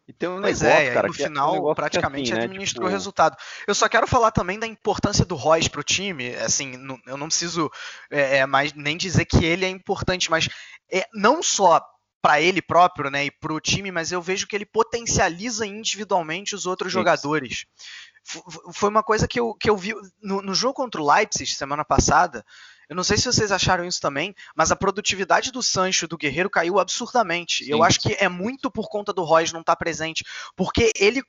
E 0.07 0.13
tem 0.13 0.29
um 0.29 0.41
pois 0.41 0.61
negócio, 0.61 0.87
é, 0.87 0.93
cara, 0.93 1.09
no 1.09 1.15
final 1.15 1.71
é 1.71 1.75
praticamente 1.75 2.31
assim, 2.31 2.39
né? 2.39 2.45
administrou 2.45 2.85
tipo... 2.85 2.89
o 2.89 2.91
resultado. 2.91 3.37
Eu 3.67 3.75
só 3.75 3.89
quero 3.89 4.07
falar 4.07 4.31
também 4.31 4.59
da 4.59 4.67
importância 4.67 5.25
do 5.25 5.35
Royce 5.35 5.71
para 5.71 5.81
o 5.81 5.85
time. 5.85 6.35
Assim, 6.37 6.75
eu 7.07 7.17
não 7.17 7.29
preciso 7.29 7.71
é, 8.11 8.39
é, 8.39 8.47
mais 8.47 8.75
nem 8.75 8.97
dizer 8.99 9.25
que 9.25 9.45
ele 9.45 9.65
é 9.65 9.69
importante, 9.69 10.31
mas 10.31 10.49
é, 10.93 11.07
não 11.15 11.43
só 11.43 11.83
para 12.21 12.41
ele 12.41 12.63
próprio, 12.63 13.11
né, 13.11 13.27
e 13.27 13.31
para 13.31 13.53
o 13.53 13.61
time, 13.61 13.91
mas 13.91 14.11
eu 14.11 14.21
vejo 14.21 14.47
que 14.47 14.57
ele 14.57 14.65
potencializa 14.65 15.67
individualmente 15.67 16.55
os 16.55 16.65
outros 16.65 16.91
jogadores. 16.91 17.67
Foi 18.73 18.89
uma 18.89 19.03
coisa 19.03 19.29
que 19.29 19.39
eu, 19.39 19.55
que 19.55 19.69
eu 19.69 19.77
vi 19.77 19.95
no, 20.23 20.41
no 20.41 20.55
jogo 20.55 20.73
contra 20.73 21.03
o 21.03 21.13
Leipzig 21.13 21.51
semana 21.55 21.85
passada. 21.85 22.43
Eu 22.89 22.97
não 22.97 23.05
sei 23.05 23.17
se 23.17 23.25
vocês 23.25 23.51
acharam 23.53 23.85
isso 23.85 24.01
também, 24.01 24.35
mas 24.55 24.71
a 24.71 24.77
produtividade 24.77 25.51
do 25.51 25.63
Sancho 25.63 26.07
do 26.07 26.19
Guerreiro 26.19 26.51
caiu 26.51 26.79
absurdamente. 26.79 27.65
Sim. 27.65 27.71
Eu 27.71 27.83
acho 27.83 28.01
que 28.01 28.17
é 28.19 28.29
muito 28.29 28.71
por 28.71 28.89
conta 28.89 29.13
do 29.13 29.25
Royce 29.25 29.53
não 29.53 29.61
estar 29.61 29.75
tá 29.75 29.77
presente, 29.77 30.25
porque 30.57 30.93
ele 30.99 31.23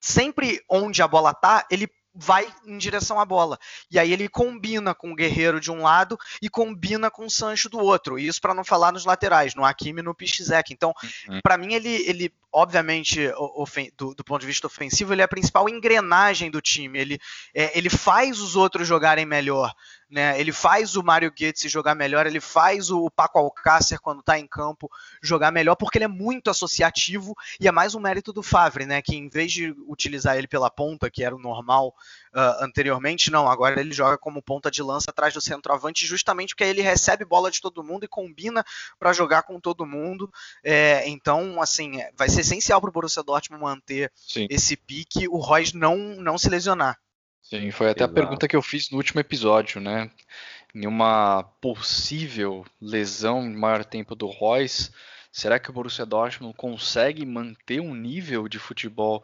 sempre 0.00 0.62
onde 0.68 1.02
a 1.02 1.08
bola 1.08 1.34
tá, 1.34 1.66
ele 1.70 1.88
vai 2.16 2.46
em 2.64 2.78
direção 2.78 3.20
à 3.20 3.24
bola. 3.24 3.58
E 3.90 3.98
aí 3.98 4.12
ele 4.12 4.28
combina 4.28 4.94
com 4.94 5.12
o 5.12 5.14
Guerreiro 5.14 5.60
de 5.60 5.70
um 5.70 5.82
lado 5.82 6.18
e 6.40 6.48
combina 6.48 7.10
com 7.10 7.26
o 7.26 7.30
Sancho 7.30 7.68
do 7.68 7.78
outro. 7.78 8.18
Isso 8.18 8.40
para 8.40 8.54
não 8.54 8.64
falar 8.64 8.90
nos 8.90 9.04
laterais, 9.04 9.54
no 9.54 9.64
Hakimi 9.64 10.00
e 10.00 10.02
no 10.02 10.14
Piszczek. 10.14 10.72
Então, 10.72 10.94
uhum. 11.28 11.40
para 11.42 11.58
mim 11.58 11.74
ele, 11.74 11.90
ele 12.08 12.32
obviamente 12.50 13.28
do, 13.96 14.14
do, 14.14 14.24
ponto 14.24 14.40
de 14.40 14.46
vista 14.46 14.66
ofensivo, 14.66 15.12
ele 15.12 15.20
é 15.20 15.24
a 15.24 15.28
principal 15.28 15.68
engrenagem 15.68 16.50
do 16.50 16.62
time. 16.62 16.98
Ele, 16.98 17.18
é, 17.54 17.76
ele 17.76 17.90
faz 17.90 18.40
os 18.40 18.56
outros 18.56 18.88
jogarem 18.88 19.26
melhor. 19.26 19.74
Né? 20.08 20.38
Ele 20.40 20.52
faz 20.52 20.94
o 20.94 21.02
Mário 21.02 21.32
Götze 21.36 21.68
jogar 21.68 21.96
melhor, 21.96 22.26
ele 22.26 22.40
faz 22.40 22.90
o 22.92 23.10
Paco 23.10 23.40
Alcácer 23.40 23.98
quando 23.98 24.20
está 24.20 24.38
em 24.38 24.46
campo 24.46 24.88
jogar 25.20 25.50
melhor, 25.50 25.74
porque 25.74 25.98
ele 25.98 26.04
é 26.04 26.08
muito 26.08 26.48
associativo 26.48 27.34
e 27.58 27.66
é 27.66 27.72
mais 27.72 27.94
um 27.96 28.00
mérito 28.00 28.32
do 28.32 28.42
Favre, 28.42 28.86
né? 28.86 29.02
Que 29.02 29.16
em 29.16 29.28
vez 29.28 29.50
de 29.50 29.74
utilizar 29.88 30.36
ele 30.36 30.46
pela 30.46 30.70
ponta, 30.70 31.10
que 31.10 31.24
era 31.24 31.34
o 31.34 31.40
normal 31.40 31.88
uh, 32.32 32.64
anteriormente, 32.64 33.32
não, 33.32 33.50
agora 33.50 33.80
ele 33.80 33.92
joga 33.92 34.16
como 34.16 34.40
ponta 34.40 34.70
de 34.70 34.80
lança 34.80 35.10
atrás 35.10 35.34
do 35.34 35.40
centroavante, 35.40 36.06
justamente 36.06 36.54
porque 36.54 36.62
ele 36.62 36.82
recebe 36.82 37.24
bola 37.24 37.50
de 37.50 37.60
todo 37.60 37.82
mundo 37.82 38.04
e 38.04 38.08
combina 38.08 38.64
para 39.00 39.12
jogar 39.12 39.42
com 39.42 39.58
todo 39.58 39.84
mundo. 39.84 40.30
É, 40.62 41.08
então, 41.08 41.60
assim, 41.60 42.00
vai 42.16 42.28
ser 42.28 42.42
essencial 42.42 42.80
para 42.80 42.90
o 42.90 42.92
Borussia 42.92 43.24
Dortmund 43.24 43.62
manter 43.62 44.12
Sim. 44.14 44.46
esse 44.48 44.76
pique, 44.76 45.26
o 45.26 45.38
Royce 45.38 45.76
não, 45.76 45.96
não 45.96 46.38
se 46.38 46.48
lesionar. 46.48 46.96
Sim, 47.48 47.70
foi 47.70 47.90
até 47.90 48.02
Exato. 48.02 48.10
a 48.10 48.14
pergunta 48.14 48.48
que 48.48 48.56
eu 48.56 48.62
fiz 48.62 48.90
no 48.90 48.96
último 48.96 49.20
episódio, 49.20 49.80
né? 49.80 50.10
Em 50.74 50.84
uma 50.84 51.44
possível 51.60 52.66
lesão 52.80 53.40
maior 53.52 53.84
tempo 53.84 54.16
do 54.16 54.26
Royce, 54.26 54.90
será 55.30 55.58
que 55.58 55.70
o 55.70 55.72
Borussia 55.72 56.04
Dortmund 56.04 56.56
consegue 56.56 57.24
manter 57.24 57.80
um 57.80 57.94
nível 57.94 58.48
de 58.48 58.58
futebol 58.58 59.22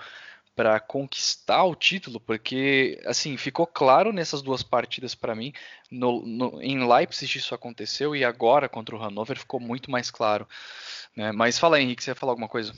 para 0.54 0.78
conquistar 0.78 1.64
o 1.64 1.74
título? 1.74 2.20
Porque, 2.20 3.02
assim, 3.06 3.36
ficou 3.36 3.66
claro 3.66 4.12
nessas 4.12 4.40
duas 4.40 4.62
partidas 4.62 5.16
para 5.16 5.34
mim. 5.34 5.52
No, 5.90 6.24
no, 6.24 6.62
em 6.62 6.86
Leipzig 6.86 7.38
isso 7.38 7.56
aconteceu 7.56 8.14
e 8.14 8.24
agora 8.24 8.68
contra 8.68 8.94
o 8.94 8.98
Hannover 9.02 9.36
ficou 9.36 9.58
muito 9.58 9.90
mais 9.90 10.12
claro. 10.12 10.46
Né? 11.16 11.32
Mas 11.32 11.58
fala 11.58 11.76
aí, 11.76 11.82
Henrique, 11.82 12.04
você 12.04 12.12
ia 12.12 12.14
falar 12.14 12.32
alguma 12.32 12.48
coisa? 12.48 12.72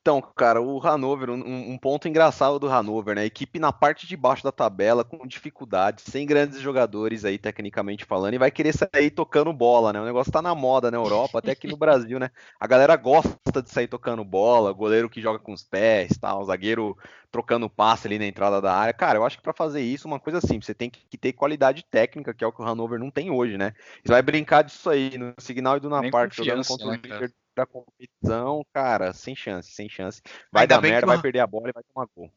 Então, 0.00 0.20
cara, 0.20 0.60
o 0.60 0.78
Hannover, 0.78 1.30
um, 1.30 1.72
um, 1.72 1.78
ponto 1.78 2.08
engraçado 2.08 2.58
do 2.58 2.68
Hannover, 2.68 3.14
né? 3.14 3.24
Equipe 3.24 3.58
na 3.58 3.72
parte 3.72 4.06
de 4.06 4.16
baixo 4.16 4.42
da 4.42 4.52
tabela, 4.52 5.04
com 5.04 5.26
dificuldades, 5.26 6.04
sem 6.04 6.26
grandes 6.26 6.60
jogadores 6.60 7.24
aí, 7.24 7.38
tecnicamente 7.38 8.04
falando, 8.04 8.34
e 8.34 8.38
vai 8.38 8.50
querer 8.50 8.72
sair 8.72 9.10
tocando 9.10 9.52
bola, 9.52 9.92
né? 9.92 10.00
O 10.00 10.04
negócio 10.04 10.32
tá 10.32 10.40
na 10.40 10.54
moda 10.54 10.90
na 10.90 10.96
Europa, 10.96 11.38
até 11.38 11.52
aqui 11.52 11.66
no 11.66 11.76
Brasil, 11.78 12.18
né? 12.18 12.30
A 12.58 12.66
galera 12.66 12.96
gosta 12.96 13.62
de 13.62 13.70
sair 13.70 13.88
tocando 13.88 14.24
bola, 14.24 14.72
goleiro 14.72 15.10
que 15.10 15.20
joga 15.20 15.38
com 15.38 15.52
os 15.52 15.62
pés, 15.62 16.16
tal, 16.18 16.44
zagueiro 16.44 16.96
trocando 17.30 17.70
passe 17.70 18.06
ali 18.06 18.18
na 18.18 18.26
entrada 18.26 18.60
da 18.60 18.74
área. 18.74 18.92
Cara, 18.92 19.18
eu 19.18 19.24
acho 19.24 19.36
que 19.36 19.42
para 19.42 19.52
fazer 19.52 19.82
isso, 19.82 20.08
uma 20.08 20.18
coisa 20.18 20.40
simples, 20.40 20.66
você 20.66 20.74
tem 20.74 20.90
que 20.90 21.16
ter 21.16 21.32
qualidade 21.32 21.84
técnica, 21.88 22.34
que 22.34 22.42
é 22.42 22.46
o 22.46 22.52
que 22.52 22.60
o 22.60 22.64
Hannover 22.64 22.98
não 22.98 23.10
tem 23.10 23.30
hoje, 23.30 23.56
né? 23.56 23.72
Você 24.04 24.12
vai 24.12 24.22
brincar 24.22 24.62
disso 24.62 24.90
aí, 24.90 25.16
no 25.16 25.34
Signal 25.38 25.76
e 25.76 25.80
do 25.80 25.88
Naparte, 25.88 26.36
jogando 26.36 26.66
contra 26.66 26.86
né, 26.86 26.92
o 26.92 26.96
Inter 26.96 27.32
da 27.56 27.66
competição, 27.66 28.64
cara, 28.72 29.12
sem 29.12 29.34
chance, 29.34 29.70
sem 29.72 29.88
chance. 29.88 30.20
Vai 30.52 30.62
Ainda 30.62 30.76
dar 30.76 30.80
merda, 30.80 31.06
vai 31.06 31.20
perder 31.20 31.40
a 31.40 31.46
bola 31.46 31.68
e 31.68 31.72
vai 31.72 31.82
tomar 31.82 32.06
gol. 32.14 32.30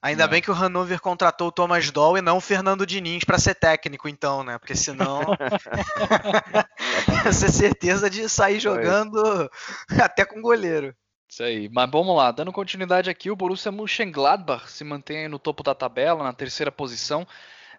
Ainda 0.00 0.24
é. 0.24 0.28
bem 0.28 0.40
que 0.40 0.50
o 0.50 0.54
Hannover 0.54 1.00
contratou 1.00 1.48
o 1.48 1.52
Thomas 1.52 1.90
Doll 1.90 2.18
e 2.18 2.22
não 2.22 2.36
o 2.36 2.40
Fernando 2.40 2.86
Diniz 2.86 3.24
para 3.24 3.38
ser 3.38 3.54
técnico, 3.54 4.08
então, 4.08 4.44
né? 4.44 4.56
Porque 4.58 4.76
senão. 4.76 5.22
Você 7.26 7.48
certeza 7.48 8.08
de 8.08 8.28
sair 8.28 8.60
jogando 8.60 9.20
Foi. 9.88 10.00
até 10.00 10.24
com 10.24 10.40
goleiro. 10.40 10.94
Isso 11.28 11.42
aí. 11.42 11.68
Mas 11.68 11.90
vamos 11.90 12.16
lá, 12.16 12.30
dando 12.30 12.52
continuidade 12.52 13.10
aqui, 13.10 13.30
o 13.30 13.36
Borussia 13.36 13.72
Mönchengladbach 13.72 14.70
se 14.70 14.84
mantém 14.84 15.28
no 15.28 15.38
topo 15.38 15.62
da 15.62 15.74
tabela, 15.74 16.22
na 16.22 16.32
terceira 16.32 16.72
posição, 16.72 17.26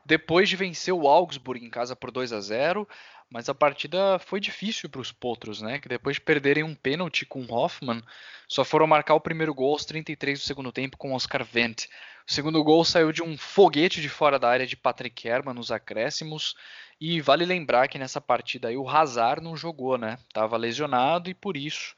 depois 0.05 0.47
de 0.49 0.55
vencer 0.55 0.93
o 0.93 1.07
Augsburg 1.07 1.65
em 1.65 1.69
casa 1.69 1.95
por 1.95 2.11
2 2.11 2.33
a 2.33 2.41
0. 2.41 2.87
Mas 3.29 3.47
a 3.47 3.53
partida 3.53 4.17
foi 4.19 4.39
difícil 4.39 4.89
para 4.89 5.01
os 5.01 5.11
potros, 5.11 5.61
né? 5.61 5.79
Que 5.79 5.87
depois 5.87 6.15
de 6.15 6.21
perderem 6.21 6.63
um 6.63 6.73
pênalti 6.73 7.25
com 7.25 7.41
o 7.43 7.53
Hoffmann, 7.53 8.01
só 8.47 8.65
foram 8.65 8.87
marcar 8.87 9.13
o 9.13 9.21
primeiro 9.21 9.53
gol 9.53 9.73
aos 9.73 9.85
33 9.85 10.39
do 10.39 10.45
segundo 10.45 10.71
tempo 10.71 10.97
com 10.97 11.13
Oscar 11.13 11.47
Wendt. 11.53 11.87
O 12.27 12.31
segundo 12.31 12.63
gol 12.63 12.83
saiu 12.83 13.11
de 13.11 13.21
um 13.21 13.37
foguete 13.37 14.01
de 14.01 14.09
fora 14.09 14.39
da 14.39 14.49
área 14.49 14.65
de 14.65 14.75
Patrick 14.75 15.27
Herrmann 15.27 15.53
nos 15.53 15.71
acréscimos. 15.71 16.55
E 16.99 17.21
vale 17.21 17.45
lembrar 17.45 17.87
que 17.87 17.99
nessa 17.99 18.19
partida 18.19 18.67
aí 18.67 18.77
o 18.77 18.89
Hazard 18.89 19.43
não 19.43 19.55
jogou, 19.55 19.97
né? 19.97 20.17
Tava 20.33 20.57
lesionado 20.57 21.29
e 21.29 21.33
por 21.33 21.55
isso 21.55 21.95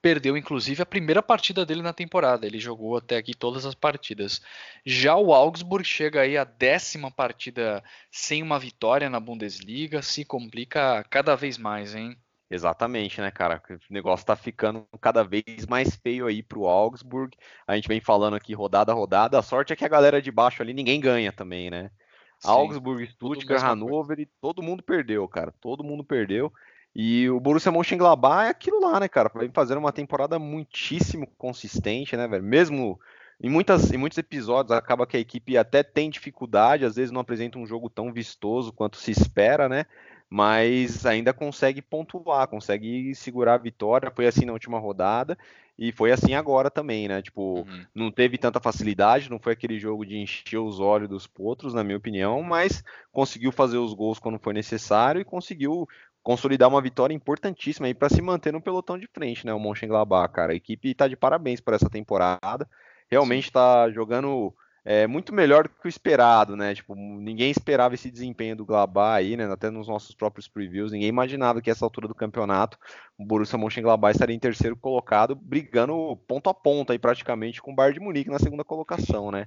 perdeu 0.00 0.36
inclusive 0.36 0.82
a 0.82 0.86
primeira 0.86 1.22
partida 1.22 1.64
dele 1.66 1.82
na 1.82 1.92
temporada. 1.92 2.46
Ele 2.46 2.58
jogou 2.58 2.96
até 2.96 3.16
aqui 3.16 3.34
todas 3.34 3.66
as 3.66 3.74
partidas. 3.74 4.40
Já 4.84 5.16
o 5.16 5.32
Augsburg 5.32 5.84
chega 5.84 6.20
aí 6.20 6.36
a 6.36 6.44
décima 6.44 7.10
partida 7.10 7.82
sem 8.10 8.42
uma 8.42 8.58
vitória 8.58 9.10
na 9.10 9.20
Bundesliga, 9.20 10.02
se 10.02 10.24
complica 10.24 11.04
cada 11.10 11.34
vez 11.34 11.58
mais, 11.58 11.94
hein? 11.94 12.16
Exatamente, 12.50 13.20
né, 13.20 13.30
cara? 13.30 13.62
O 13.68 13.92
negócio 13.92 14.24
tá 14.24 14.34
ficando 14.34 14.86
cada 15.00 15.22
vez 15.22 15.66
mais 15.66 15.96
feio 15.96 16.26
aí 16.26 16.42
pro 16.42 16.66
Augsburg. 16.66 17.36
A 17.66 17.74
gente 17.74 17.88
vem 17.88 18.00
falando 18.00 18.34
aqui 18.34 18.54
rodada 18.54 18.90
a 18.90 18.94
rodada. 18.94 19.38
A 19.38 19.42
sorte 19.42 19.72
é 19.72 19.76
que 19.76 19.84
a 19.84 19.88
galera 19.88 20.22
de 20.22 20.30
baixo 20.30 20.62
ali 20.62 20.72
ninguém 20.72 20.98
ganha 20.98 21.30
também, 21.30 21.68
né? 21.68 21.90
Sim, 22.38 22.48
Augsburg, 22.48 23.06
Stuttgart, 23.08 23.62
Hannover, 23.62 24.20
e 24.20 24.26
todo 24.40 24.62
mundo 24.62 24.82
perdeu, 24.82 25.26
cara. 25.28 25.52
Todo 25.60 25.84
mundo 25.84 26.04
perdeu. 26.04 26.52
E 26.94 27.28
o 27.30 27.38
Borussia 27.38 27.70
Mönchengladbach 27.70 28.46
é 28.46 28.50
aquilo 28.50 28.80
lá, 28.80 28.98
né, 28.98 29.08
cara? 29.08 29.30
Vem 29.34 29.50
fazendo 29.52 29.78
uma 29.78 29.92
temporada 29.92 30.38
muitíssimo 30.38 31.26
consistente, 31.38 32.16
né, 32.16 32.26
velho? 32.26 32.42
Mesmo 32.42 32.98
em, 33.40 33.48
muitas, 33.48 33.92
em 33.92 33.96
muitos 33.96 34.18
episódios 34.18 34.72
acaba 34.72 35.06
que 35.06 35.16
a 35.16 35.20
equipe 35.20 35.56
até 35.56 35.82
tem 35.82 36.10
dificuldade, 36.10 36.84
às 36.84 36.96
vezes 36.96 37.12
não 37.12 37.20
apresenta 37.20 37.58
um 37.58 37.66
jogo 37.66 37.88
tão 37.88 38.12
vistoso 38.12 38.72
quanto 38.72 38.96
se 38.96 39.12
espera, 39.12 39.68
né? 39.68 39.86
Mas 40.28 41.06
ainda 41.06 41.32
consegue 41.32 41.80
pontuar, 41.80 42.48
consegue 42.48 43.14
segurar 43.14 43.54
a 43.54 43.58
vitória. 43.58 44.12
Foi 44.14 44.26
assim 44.26 44.44
na 44.44 44.52
última 44.52 44.78
rodada 44.78 45.38
e 45.78 45.92
foi 45.92 46.10
assim 46.10 46.34
agora 46.34 46.68
também, 46.68 47.06
né? 47.06 47.22
Tipo, 47.22 47.60
uhum. 47.60 47.86
não 47.94 48.10
teve 48.10 48.36
tanta 48.36 48.60
facilidade, 48.60 49.30
não 49.30 49.38
foi 49.38 49.52
aquele 49.52 49.78
jogo 49.78 50.04
de 50.04 50.16
encher 50.16 50.58
os 50.58 50.80
olhos 50.80 51.08
dos 51.08 51.26
potros, 51.28 51.72
na 51.72 51.84
minha 51.84 51.96
opinião, 51.96 52.42
mas 52.42 52.82
conseguiu 53.12 53.52
fazer 53.52 53.78
os 53.78 53.94
gols 53.94 54.18
quando 54.18 54.40
foi 54.40 54.52
necessário 54.52 55.20
e 55.20 55.24
conseguiu 55.24 55.88
consolidar 56.28 56.68
uma 56.68 56.82
vitória 56.82 57.14
importantíssima 57.14 57.86
aí 57.86 57.94
para 57.94 58.10
se 58.10 58.20
manter 58.20 58.52
no 58.52 58.60
pelotão 58.60 58.98
de 58.98 59.06
frente, 59.06 59.46
né? 59.46 59.54
O 59.54 59.58
Mönchengladbach, 59.58 60.30
cara. 60.30 60.52
A 60.52 60.54
equipe 60.54 60.90
está 60.90 61.08
de 61.08 61.16
parabéns 61.16 61.58
por 61.58 61.72
essa 61.72 61.88
temporada. 61.88 62.68
Realmente 63.10 63.44
está 63.44 63.90
jogando 63.90 64.54
é, 64.84 65.06
muito 65.06 65.34
melhor 65.34 65.62
do 65.62 65.70
que 65.70 65.86
o 65.86 65.88
esperado, 65.88 66.54
né? 66.54 66.74
Tipo, 66.74 66.94
ninguém 66.94 67.50
esperava 67.50 67.94
esse 67.94 68.10
desempenho 68.10 68.54
do 68.54 68.66
Gladbach 68.66 69.16
aí, 69.16 69.38
né? 69.38 69.50
Até 69.50 69.70
nos 69.70 69.88
nossos 69.88 70.14
próprios 70.14 70.46
previews, 70.46 70.92
ninguém 70.92 71.08
imaginava 71.08 71.62
que 71.62 71.70
essa 71.70 71.86
altura 71.86 72.06
do 72.06 72.14
campeonato 72.14 72.76
o 73.16 73.24
Borussia 73.24 73.58
Mönchengladbach 73.58 74.12
estaria 74.12 74.36
em 74.36 74.38
terceiro 74.38 74.76
colocado, 74.76 75.34
brigando 75.34 76.14
ponto 76.28 76.50
a 76.50 76.52
ponto 76.52 76.92
aí 76.92 76.98
praticamente 76.98 77.62
com 77.62 77.72
o 77.72 77.74
Bayern 77.74 78.00
de 78.00 78.04
Munique 78.04 78.28
na 78.28 78.38
segunda 78.38 78.64
colocação, 78.64 79.30
né? 79.30 79.46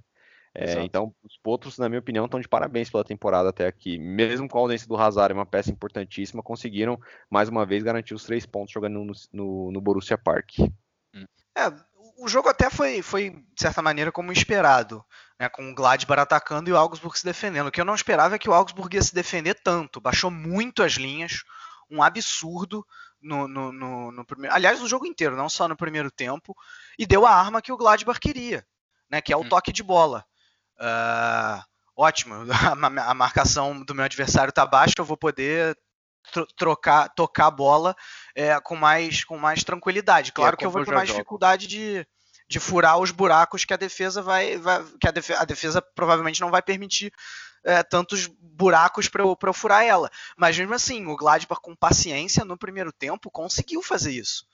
É, 0.53 0.83
então, 0.83 1.13
os 1.23 1.37
Potros, 1.37 1.77
na 1.77 1.87
minha 1.87 1.99
opinião, 1.99 2.25
estão 2.25 2.39
de 2.39 2.47
parabéns 2.47 2.89
pela 2.89 3.05
temporada 3.05 3.49
até 3.49 3.67
aqui. 3.67 3.97
Mesmo 3.97 4.49
com 4.49 4.57
a 4.57 4.61
ausência 4.61 4.87
do 4.87 4.97
Hazard, 4.97 5.33
uma 5.33 5.45
peça 5.45 5.71
importantíssima, 5.71 6.43
conseguiram 6.43 6.99
mais 7.29 7.47
uma 7.47 7.65
vez 7.65 7.83
garantir 7.83 8.13
os 8.13 8.25
três 8.25 8.45
pontos 8.45 8.73
jogando 8.73 9.03
no, 9.03 9.13
no, 9.31 9.71
no 9.71 9.81
Borussia 9.81 10.17
Park. 10.17 10.59
É, 11.57 11.71
o 12.17 12.27
jogo 12.27 12.49
até 12.49 12.69
foi, 12.69 13.01
foi 13.01 13.31
de 13.31 13.61
certa 13.61 13.81
maneira, 13.81 14.11
como 14.11 14.31
esperado, 14.31 15.03
né, 15.39 15.49
com 15.49 15.69
o 15.69 15.73
Gladbach 15.73 16.21
atacando 16.21 16.69
e 16.69 16.73
o 16.73 16.77
Augsburg 16.77 17.17
se 17.17 17.25
defendendo. 17.25 17.67
O 17.67 17.71
que 17.71 17.81
eu 17.81 17.85
não 17.85 17.95
esperava 17.95 18.35
é 18.35 18.39
que 18.39 18.49
o 18.49 18.53
Augsburg 18.53 18.95
ia 18.95 19.01
se 19.01 19.13
defender 19.13 19.55
tanto. 19.55 20.01
Baixou 20.01 20.29
muito 20.29 20.83
as 20.83 20.93
linhas, 20.93 21.43
um 21.89 22.03
absurdo 22.03 22.85
no, 23.21 23.47
no, 23.47 23.71
no, 23.71 24.11
no 24.11 24.25
primeiro. 24.25 24.55
Aliás, 24.55 24.79
no 24.79 24.87
jogo 24.87 25.05
inteiro, 25.05 25.35
não 25.35 25.49
só 25.49 25.67
no 25.67 25.75
primeiro 25.75 26.11
tempo, 26.11 26.55
e 26.97 27.05
deu 27.05 27.25
a 27.25 27.31
arma 27.31 27.61
que 27.61 27.71
o 27.71 27.77
Gladbach 27.77 28.19
queria, 28.19 28.65
né, 29.09 29.21
que 29.21 29.33
é 29.33 29.37
o 29.37 29.41
hum. 29.41 29.49
toque 29.49 29.71
de 29.71 29.81
bola. 29.81 30.25
Uh, 30.81 31.63
ótimo, 31.95 32.35
a, 33.05 33.13
marcação 33.13 33.83
do 33.83 33.93
meu 33.93 34.03
adversário 34.03 34.49
está 34.49 34.65
baixa, 34.65 34.95
eu 34.97 35.05
vou 35.05 35.15
poder 35.15 35.77
trocar, 36.57 37.09
tocar 37.09 37.47
a 37.47 37.51
bola 37.51 37.95
é, 38.35 38.59
com, 38.59 38.75
mais, 38.75 39.23
com 39.23 39.37
mais 39.37 39.63
tranquilidade. 39.63 40.31
Claro 40.31 40.55
é 40.55 40.57
que 40.57 40.65
eu 40.65 40.71
vou 40.71 40.83
ter 40.83 40.93
mais 40.93 41.07
jogo. 41.07 41.19
dificuldade 41.19 41.67
de, 41.67 42.05
de 42.49 42.59
furar 42.59 42.97
os 42.97 43.11
buracos 43.11 43.63
que 43.63 43.73
a 43.73 43.77
defesa 43.77 44.21
vai, 44.23 44.57
vai 44.57 44.83
que 44.99 45.07
a 45.07 45.11
defesa, 45.11 45.41
a 45.41 45.45
defesa, 45.45 45.81
provavelmente 45.81 46.41
não 46.41 46.49
vai 46.49 46.63
permitir 46.63 47.13
é, 47.63 47.83
tantos 47.83 48.27
buracos 48.27 49.07
para 49.07 49.21
eu, 49.21 49.37
eu 49.39 49.53
furar 49.53 49.83
ela. 49.83 50.09
Mas 50.35 50.57
mesmo 50.57 50.73
assim, 50.73 51.05
o 51.05 51.15
Gladbach 51.15 51.61
com 51.61 51.75
paciência 51.75 52.43
no 52.43 52.57
primeiro 52.57 52.91
tempo 52.91 53.29
conseguiu 53.29 53.83
fazer 53.83 54.11
isso 54.11 54.45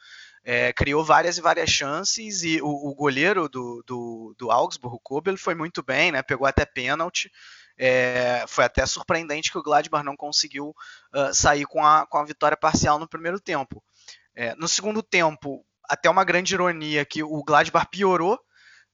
é, 0.50 0.72
criou 0.72 1.04
várias 1.04 1.38
e 1.38 1.42
várias 1.42 1.70
chances 1.70 2.42
e 2.42 2.62
o, 2.62 2.70
o 2.70 2.96
goleiro 2.96 3.50
do, 3.50 3.84
do, 3.86 4.34
do, 4.38 4.50
Augsburg, 4.50 4.96
o 4.96 5.00
Kobel, 5.00 5.38
foi 5.38 5.54
muito 5.54 5.84
bem, 5.84 6.10
né? 6.10 6.24
Pegou 6.24 6.48
até 6.48 6.66
pênalti. 6.66 7.30
É, 7.78 8.46
foi 8.48 8.64
até 8.64 8.86
surpreendente 8.86 9.52
que 9.52 9.58
o 9.58 9.62
Gladbach 9.62 10.06
não 10.06 10.16
conseguiu 10.16 10.70
uh, 11.14 11.34
sair 11.34 11.66
com 11.66 11.86
a, 11.86 12.08
com 12.08 12.18
a 12.18 12.24
vitória 12.24 12.56
parcial 12.56 12.98
no 12.98 13.10
primeiro 13.10 13.42
tempo. 13.42 13.84
É, 14.34 14.56
no 14.56 14.70
segundo 14.70 15.04
tempo, 15.04 15.66
até 15.84 16.10
uma 16.10 16.24
grande 16.24 16.54
ironia 16.54 17.04
que 17.04 17.22
o 17.22 17.44
Gladbach 17.44 17.90
piorou 17.92 18.40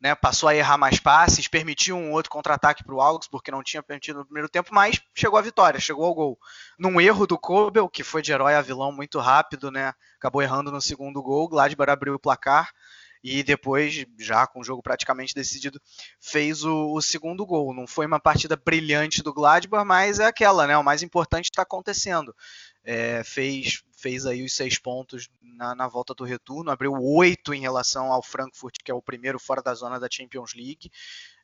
né, 0.04 0.13
passou 0.13 0.50
a 0.50 0.56
errar 0.56 0.78
mais 0.78 1.00
passes, 1.00 1.48
permitiu 1.48 1.96
um 1.96 2.12
outro 2.12 2.30
contra-ataque 2.30 2.84
para 2.84 2.94
o 2.94 3.00
Augsburg, 3.00 3.32
porque 3.32 3.50
não 3.50 3.63
tinha 3.63 3.82
permitido 3.82 4.20
no 4.20 4.26
primeiro 4.26 4.50
tempo, 4.50 4.68
mas 4.74 5.02
chegou 5.16 5.39
à 5.39 5.42
vitória, 5.42 5.80
chegou 5.80 6.04
ao 6.04 6.13
gol. 6.13 6.38
Num 6.78 7.00
erro 7.00 7.26
do 7.26 7.39
Kobel, 7.39 7.88
que 7.88 8.04
foi 8.04 8.22
de 8.22 8.34
herói 8.34 8.54
a 8.54 8.62
vilão 8.62 8.92
muito 8.92 9.18
rápido, 9.18 9.72
né, 9.72 9.94
acabou 10.18 10.42
errando 10.42 10.74
no 10.74 10.82
segundo 10.82 11.24
gol, 11.24 11.48
Gladbach 11.48 11.89
abriu 11.89 12.16
o 12.16 12.20
placar 12.20 12.74
e 13.24 13.42
depois, 13.42 14.06
já 14.20 14.46
com 14.46 14.60
o 14.60 14.63
jogo 14.66 14.84
praticamente 14.84 15.34
decidido, 15.34 15.82
fez 16.20 16.66
o, 16.66 16.94
o, 16.94 17.02
segundo 17.02 17.46
gol. 17.46 17.74
Não 17.74 17.88
foi 17.88 18.06
uma 18.06 18.20
partida 18.20 18.58
brilhante 18.58 19.24
do 19.24 19.34
Gladbach, 19.34 19.86
mas 19.86 20.20
é 20.20 20.26
aquela, 20.26 20.68
né, 20.68 20.78
o 20.78 20.84
mais 20.84 21.02
importante 21.02 21.46
está 21.46 21.62
acontecendo. 21.62 22.36
É, 22.84 23.24
fez 23.24 23.84
fez 24.04 24.26
aí 24.26 24.43
os 24.43 24.54
seis 24.54 24.78
pontos 24.78 25.30
na, 25.41 25.74
na, 25.74 25.88
volta 25.88 26.13
do 26.13 26.26
retorno, 26.26 26.69
abriu 26.69 26.91
oito 26.93 27.54
em 27.54 27.62
relação 27.62 28.12
ao 28.12 28.22
Frankfurt, 28.22 28.76
que 28.84 28.91
é 28.91 28.93
o 28.93 29.02
primeiro 29.02 29.39
fora 29.39 29.62
da 29.62 29.74
zona 29.74 29.98
da 29.98 30.10
Champions 30.12 30.54
League, 30.54 30.91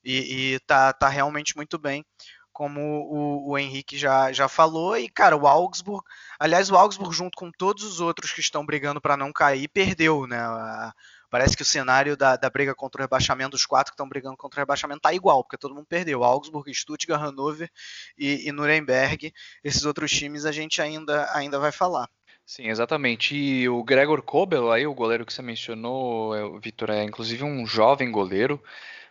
e, 0.04 0.56
e 0.56 0.60
tá, 0.60 0.91
tá 0.91 1.08
realmente 1.08 1.56
muito 1.56 1.78
bem, 1.80 2.04
como 2.52 2.82
o, 2.82 3.52
o, 3.52 3.58
Henrique 3.58 3.97
já, 3.97 4.34
já 4.34 4.49
falou, 4.49 4.97
e 4.97 5.08
cara, 5.08 5.38
o 5.38 5.47
Augsburg, 5.47 6.04
aliás, 6.38 6.69
o 6.69 6.75
Augsburg 6.75 7.15
junto 7.15 7.38
com 7.38 7.49
todos 7.49 7.86
os 7.86 8.02
outros 8.02 8.34
que 8.34 8.41
estão 8.41 8.65
brigando 8.65 8.99
para 8.99 9.15
não 9.15 9.32
cair, 9.32 9.69
perdeu, 9.69 10.28
né? 10.28 10.39
A, 10.39 10.93
parece 11.30 11.56
que 11.56 11.62
o 11.62 11.65
cenário 11.65 12.18
da, 12.18 12.36
da 12.36 12.50
briga 12.50 12.74
contra 12.74 13.02
o 13.02 13.04
rebaixamento, 13.04 13.52
dos 13.52 13.65
quatro 13.65 13.92
que 13.92 13.96
estão 13.96 14.10
brigando 14.10 14.38
contra 14.38 14.60
o 14.60 14.62
rebaixamento, 14.62 15.02
tá 15.02 15.13
igual, 15.13 15.44
porque 15.44 15.58
todo 15.58 15.76
mundo 15.76 15.86
perdeu. 15.88 16.24
Augsburg, 16.24 16.74
Stuttgart, 16.74 17.22
Hannover 17.22 17.70
e, 18.18 18.48
e 18.48 18.52
Nuremberg. 18.52 19.34
Esses 19.63 19.86
outros 19.86 20.12
times 20.12 20.46
a 20.46 20.52
gente 20.52 20.82
ainda, 20.82 21.30
ainda 21.34 21.60
vai 21.60 21.72
falar. 21.72 22.10
Sim, 22.46 22.68
exatamente. 22.68 23.36
E 23.36 23.70
o 23.70 23.84
Gregor 23.84 24.24
Kobel, 24.24 24.72
aí, 24.72 24.88
o 24.88 24.94
goleiro 24.94 25.24
que 25.24 25.32
você 25.32 25.42
mencionou, 25.42 26.36
é, 26.36 26.60
Vitor, 26.60 26.89
é 26.89 27.04
inclusive 27.04 27.44
um 27.44 27.63
jovem 27.63 28.12
goleiro, 28.12 28.60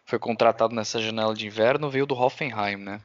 foi 0.04 0.18
contratado 0.18 0.74
nessa 0.74 1.00
janela 1.00 1.32
de 1.34 1.46
inverno, 1.46 1.88
veio 1.88 2.04
do 2.04 2.16
Hoffenheim, 2.16 2.76
né? 2.76 3.00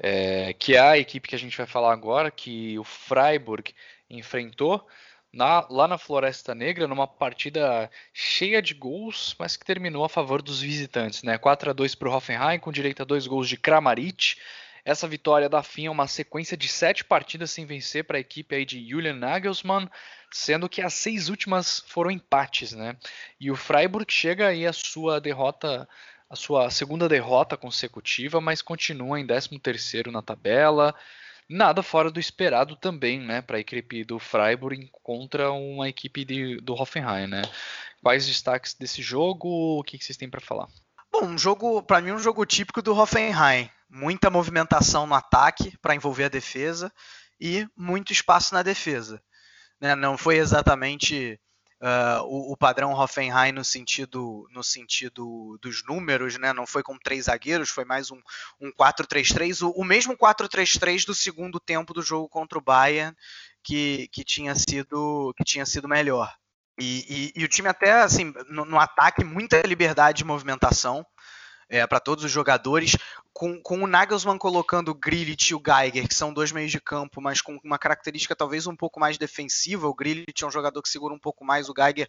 É, 0.00 0.52
que 0.54 0.74
é 0.74 0.80
a 0.80 0.98
equipe 0.98 1.28
que 1.28 1.36
a 1.36 1.38
gente 1.38 1.56
vai 1.56 1.66
falar 1.66 1.92
agora, 1.92 2.28
que 2.28 2.76
o 2.76 2.82
Freiburg 2.82 3.72
enfrentou 4.10 4.84
na, 5.32 5.66
lá 5.70 5.88
na 5.88 5.96
Floresta 5.96 6.54
Negra, 6.54 6.86
numa 6.86 7.06
partida 7.06 7.90
cheia 8.12 8.60
de 8.60 8.74
gols, 8.74 9.34
mas 9.38 9.56
que 9.56 9.64
terminou 9.64 10.04
a 10.04 10.08
favor 10.08 10.42
dos 10.42 10.60
visitantes, 10.60 11.22
né? 11.22 11.38
4 11.38 11.70
a 11.70 11.72
2 11.72 11.94
para 11.94 12.08
o 12.08 12.12
Hoffenheim, 12.12 12.58
com 12.58 12.70
direito 12.70 13.02
a 13.02 13.06
dois 13.06 13.26
gols 13.26 13.48
de 13.48 13.56
Kramaric 13.56 14.36
essa 14.84 15.06
vitória 15.06 15.48
da 15.48 15.62
FIA 15.62 15.86
é 15.86 15.90
uma 15.90 16.08
sequência 16.08 16.56
de 16.56 16.66
sete 16.66 17.04
partidas 17.04 17.50
sem 17.52 17.64
vencer 17.64 18.04
para 18.04 18.16
a 18.16 18.20
equipe 18.20 18.54
aí 18.54 18.64
de 18.64 18.88
Julian 18.88 19.14
Nagelsmann, 19.14 19.88
sendo 20.30 20.68
que 20.68 20.82
as 20.82 20.94
seis 20.94 21.28
últimas 21.28 21.84
foram 21.86 22.10
empates, 22.10 22.72
né? 22.72 22.96
E 23.38 23.50
o 23.50 23.56
Freiburg 23.56 24.12
chega 24.12 24.48
aí 24.48 24.66
a 24.66 24.72
sua 24.72 25.20
derrota, 25.20 25.88
a 26.28 26.34
sua 26.34 26.68
segunda 26.68 27.08
derrota 27.08 27.56
consecutiva, 27.56 28.40
mas 28.40 28.60
continua 28.60 29.20
em 29.20 29.26
13 29.26 29.56
terceiro 29.60 30.10
na 30.10 30.20
tabela. 30.20 30.94
Nada 31.52 31.82
fora 31.82 32.10
do 32.10 32.18
esperado 32.18 32.76
também, 32.76 33.20
né, 33.20 33.42
para 33.42 33.58
a 33.58 33.60
equipe 33.60 34.04
do 34.04 34.18
Freiburg 34.18 34.88
contra 35.02 35.52
uma 35.52 35.88
equipe 35.88 36.24
de, 36.24 36.56
do 36.60 36.74
Hoffenheim, 36.74 37.26
né? 37.26 37.42
Quais 38.02 38.26
destaques 38.26 38.74
desse 38.74 39.02
jogo? 39.02 39.78
O 39.78 39.82
que, 39.84 39.98
que 39.98 40.04
vocês 40.04 40.16
têm 40.16 40.30
para 40.30 40.40
falar? 40.40 40.68
Bom, 41.12 41.26
um 41.26 41.38
jogo, 41.38 41.82
para 41.82 42.00
mim, 42.00 42.12
um 42.12 42.18
jogo 42.18 42.44
típico 42.46 42.80
do 42.80 42.96
Hoffenheim 42.96 43.70
muita 43.92 44.30
movimentação 44.30 45.06
no 45.06 45.14
ataque 45.14 45.76
para 45.78 45.94
envolver 45.94 46.24
a 46.24 46.28
defesa 46.28 46.90
e 47.38 47.68
muito 47.76 48.12
espaço 48.12 48.54
na 48.54 48.62
defesa. 48.62 49.22
Né? 49.78 49.94
Não 49.94 50.16
foi 50.16 50.38
exatamente 50.38 51.38
uh, 51.82 52.22
o, 52.24 52.52
o, 52.52 52.56
padrão 52.56 52.92
Hoffenheim 52.92 53.52
no 53.52 53.64
sentido, 53.64 54.48
no 54.52 54.62
sentido 54.62 55.58
dos 55.60 55.84
números, 55.84 56.38
né? 56.38 56.52
Não 56.52 56.66
foi 56.66 56.82
com 56.82 56.96
três 56.96 57.24
zagueiros, 57.24 57.68
foi 57.68 57.84
mais 57.84 58.10
um, 58.10 58.20
um 58.60 58.70
4-3-3, 58.72 59.66
o, 59.66 59.70
o 59.70 59.84
mesmo 59.84 60.16
4-3-3 60.16 61.04
do 61.04 61.14
segundo 61.14 61.58
tempo 61.58 61.92
do 61.92 62.00
jogo 62.00 62.28
contra 62.28 62.56
o 62.56 62.62
Bayern, 62.62 63.16
que, 63.62 64.08
que, 64.12 64.24
tinha, 64.24 64.54
sido, 64.54 65.34
que 65.36 65.44
tinha 65.44 65.66
sido 65.66 65.88
melhor. 65.88 66.32
E, 66.78 67.32
e, 67.36 67.42
e 67.42 67.44
o 67.44 67.48
time 67.48 67.68
até, 67.68 67.92
assim, 68.00 68.32
no, 68.48 68.64
no 68.64 68.78
ataque, 68.78 69.24
muita 69.24 69.60
liberdade 69.62 70.18
de 70.18 70.24
movimentação 70.24 71.04
é, 71.72 71.86
para 71.86 71.98
todos 71.98 72.22
os 72.22 72.30
jogadores, 72.30 72.98
com, 73.32 73.58
com 73.62 73.82
o 73.82 73.86
Nagelsmann 73.86 74.36
colocando 74.36 74.90
o 74.90 74.94
Grillit 74.94 75.48
e 75.48 75.54
o 75.54 75.62
Geiger, 75.64 76.06
que 76.06 76.14
são 76.14 76.30
dois 76.30 76.52
meios 76.52 76.70
de 76.70 76.78
campo, 76.78 77.18
mas 77.18 77.40
com 77.40 77.58
uma 77.64 77.78
característica 77.78 78.36
talvez 78.36 78.66
um 78.66 78.76
pouco 78.76 79.00
mais 79.00 79.16
defensiva. 79.16 79.88
O 79.88 79.94
Grillit 79.94 80.44
é 80.44 80.46
um 80.46 80.50
jogador 80.50 80.82
que 80.82 80.90
segura 80.90 81.14
um 81.14 81.18
pouco 81.18 81.46
mais, 81.46 81.70
o 81.70 81.74
Geiger 81.74 82.06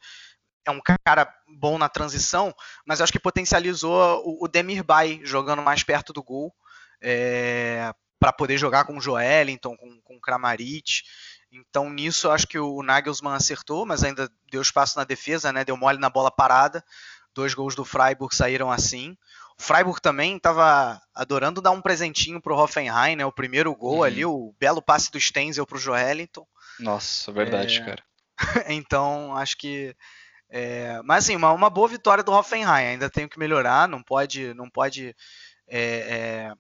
é 0.66 0.72
um 0.72 0.82
cara 0.82 1.34
bom 1.48 1.78
na 1.78 1.88
transição, 1.88 2.54
mas 2.86 3.00
acho 3.00 3.14
que 3.14 3.20
potencializou 3.20 4.22
o, 4.26 4.44
o 4.44 4.48
Demir 4.50 4.84
Bay 4.84 5.22
jogando 5.24 5.62
mais 5.62 5.82
perto 5.82 6.12
do 6.12 6.22
gol, 6.22 6.54
é, 7.02 7.94
para 8.20 8.34
poder 8.34 8.58
jogar 8.58 8.84
com 8.84 8.98
o 8.98 9.02
Joelinton, 9.02 9.78
com, 9.78 10.02
com 10.02 10.18
o 10.18 10.22
Kramaric. 10.22 11.04
Então, 11.50 11.90
nisso, 11.90 12.30
acho 12.30 12.48
que 12.48 12.60
o 12.60 12.84
Nagelsmann 12.84 13.36
acertou, 13.36 13.86
mas 13.86 14.04
ainda 14.04 14.30
deu 14.52 14.62
espaço 14.62 14.98
na 14.98 15.06
defesa, 15.06 15.54
né? 15.54 15.64
Deu 15.64 15.78
mole 15.78 16.00
na 16.00 16.10
bola 16.10 16.32
parada. 16.32 16.84
Dois 17.34 17.54
gols 17.54 17.76
do 17.76 17.84
Freiburg 17.84 18.36
saíram 18.36 18.72
assim. 18.72 19.18
O 19.60 19.62
Freiburg 19.62 20.02
também 20.02 20.38
estava 20.38 21.02
adorando 21.14 21.62
dar 21.62 21.72
um 21.72 21.82
presentinho 21.82 22.42
para 22.42 22.54
o 22.54 22.58
Hoffenheim, 22.58 23.16
né? 23.16 23.26
O 23.26 23.32
primeiro 23.32 23.74
gol 23.76 23.98
uhum. 23.98 24.04
ali, 24.04 24.26
o 24.26 24.54
belo 24.60 24.82
passe 24.82 25.12
do 25.12 25.20
Stenzel 25.20 25.66
para 25.66 25.78
o 25.78 25.80
Joelinton. 25.80 26.46
Nossa, 26.80 27.32
verdade, 27.32 27.78
é... 27.78 27.86
cara. 27.86 28.04
então, 28.70 29.36
acho 29.36 29.58
que. 29.58 29.96
É... 30.50 31.02
Mas 31.04 31.26
assim, 31.26 31.36
uma, 31.36 31.52
uma 31.52 31.70
boa 31.70 31.88
vitória 31.88 32.24
do 32.24 32.32
Hoffenheim. 32.32 32.88
Ainda 32.88 33.10
tenho 33.10 33.30
que 33.30 33.40
melhorar, 33.40 33.88
não 33.88 34.02
pode, 34.02 34.54
não 34.54 34.70
pode 34.70 35.16
é, 35.68 35.80
é 35.80 36.54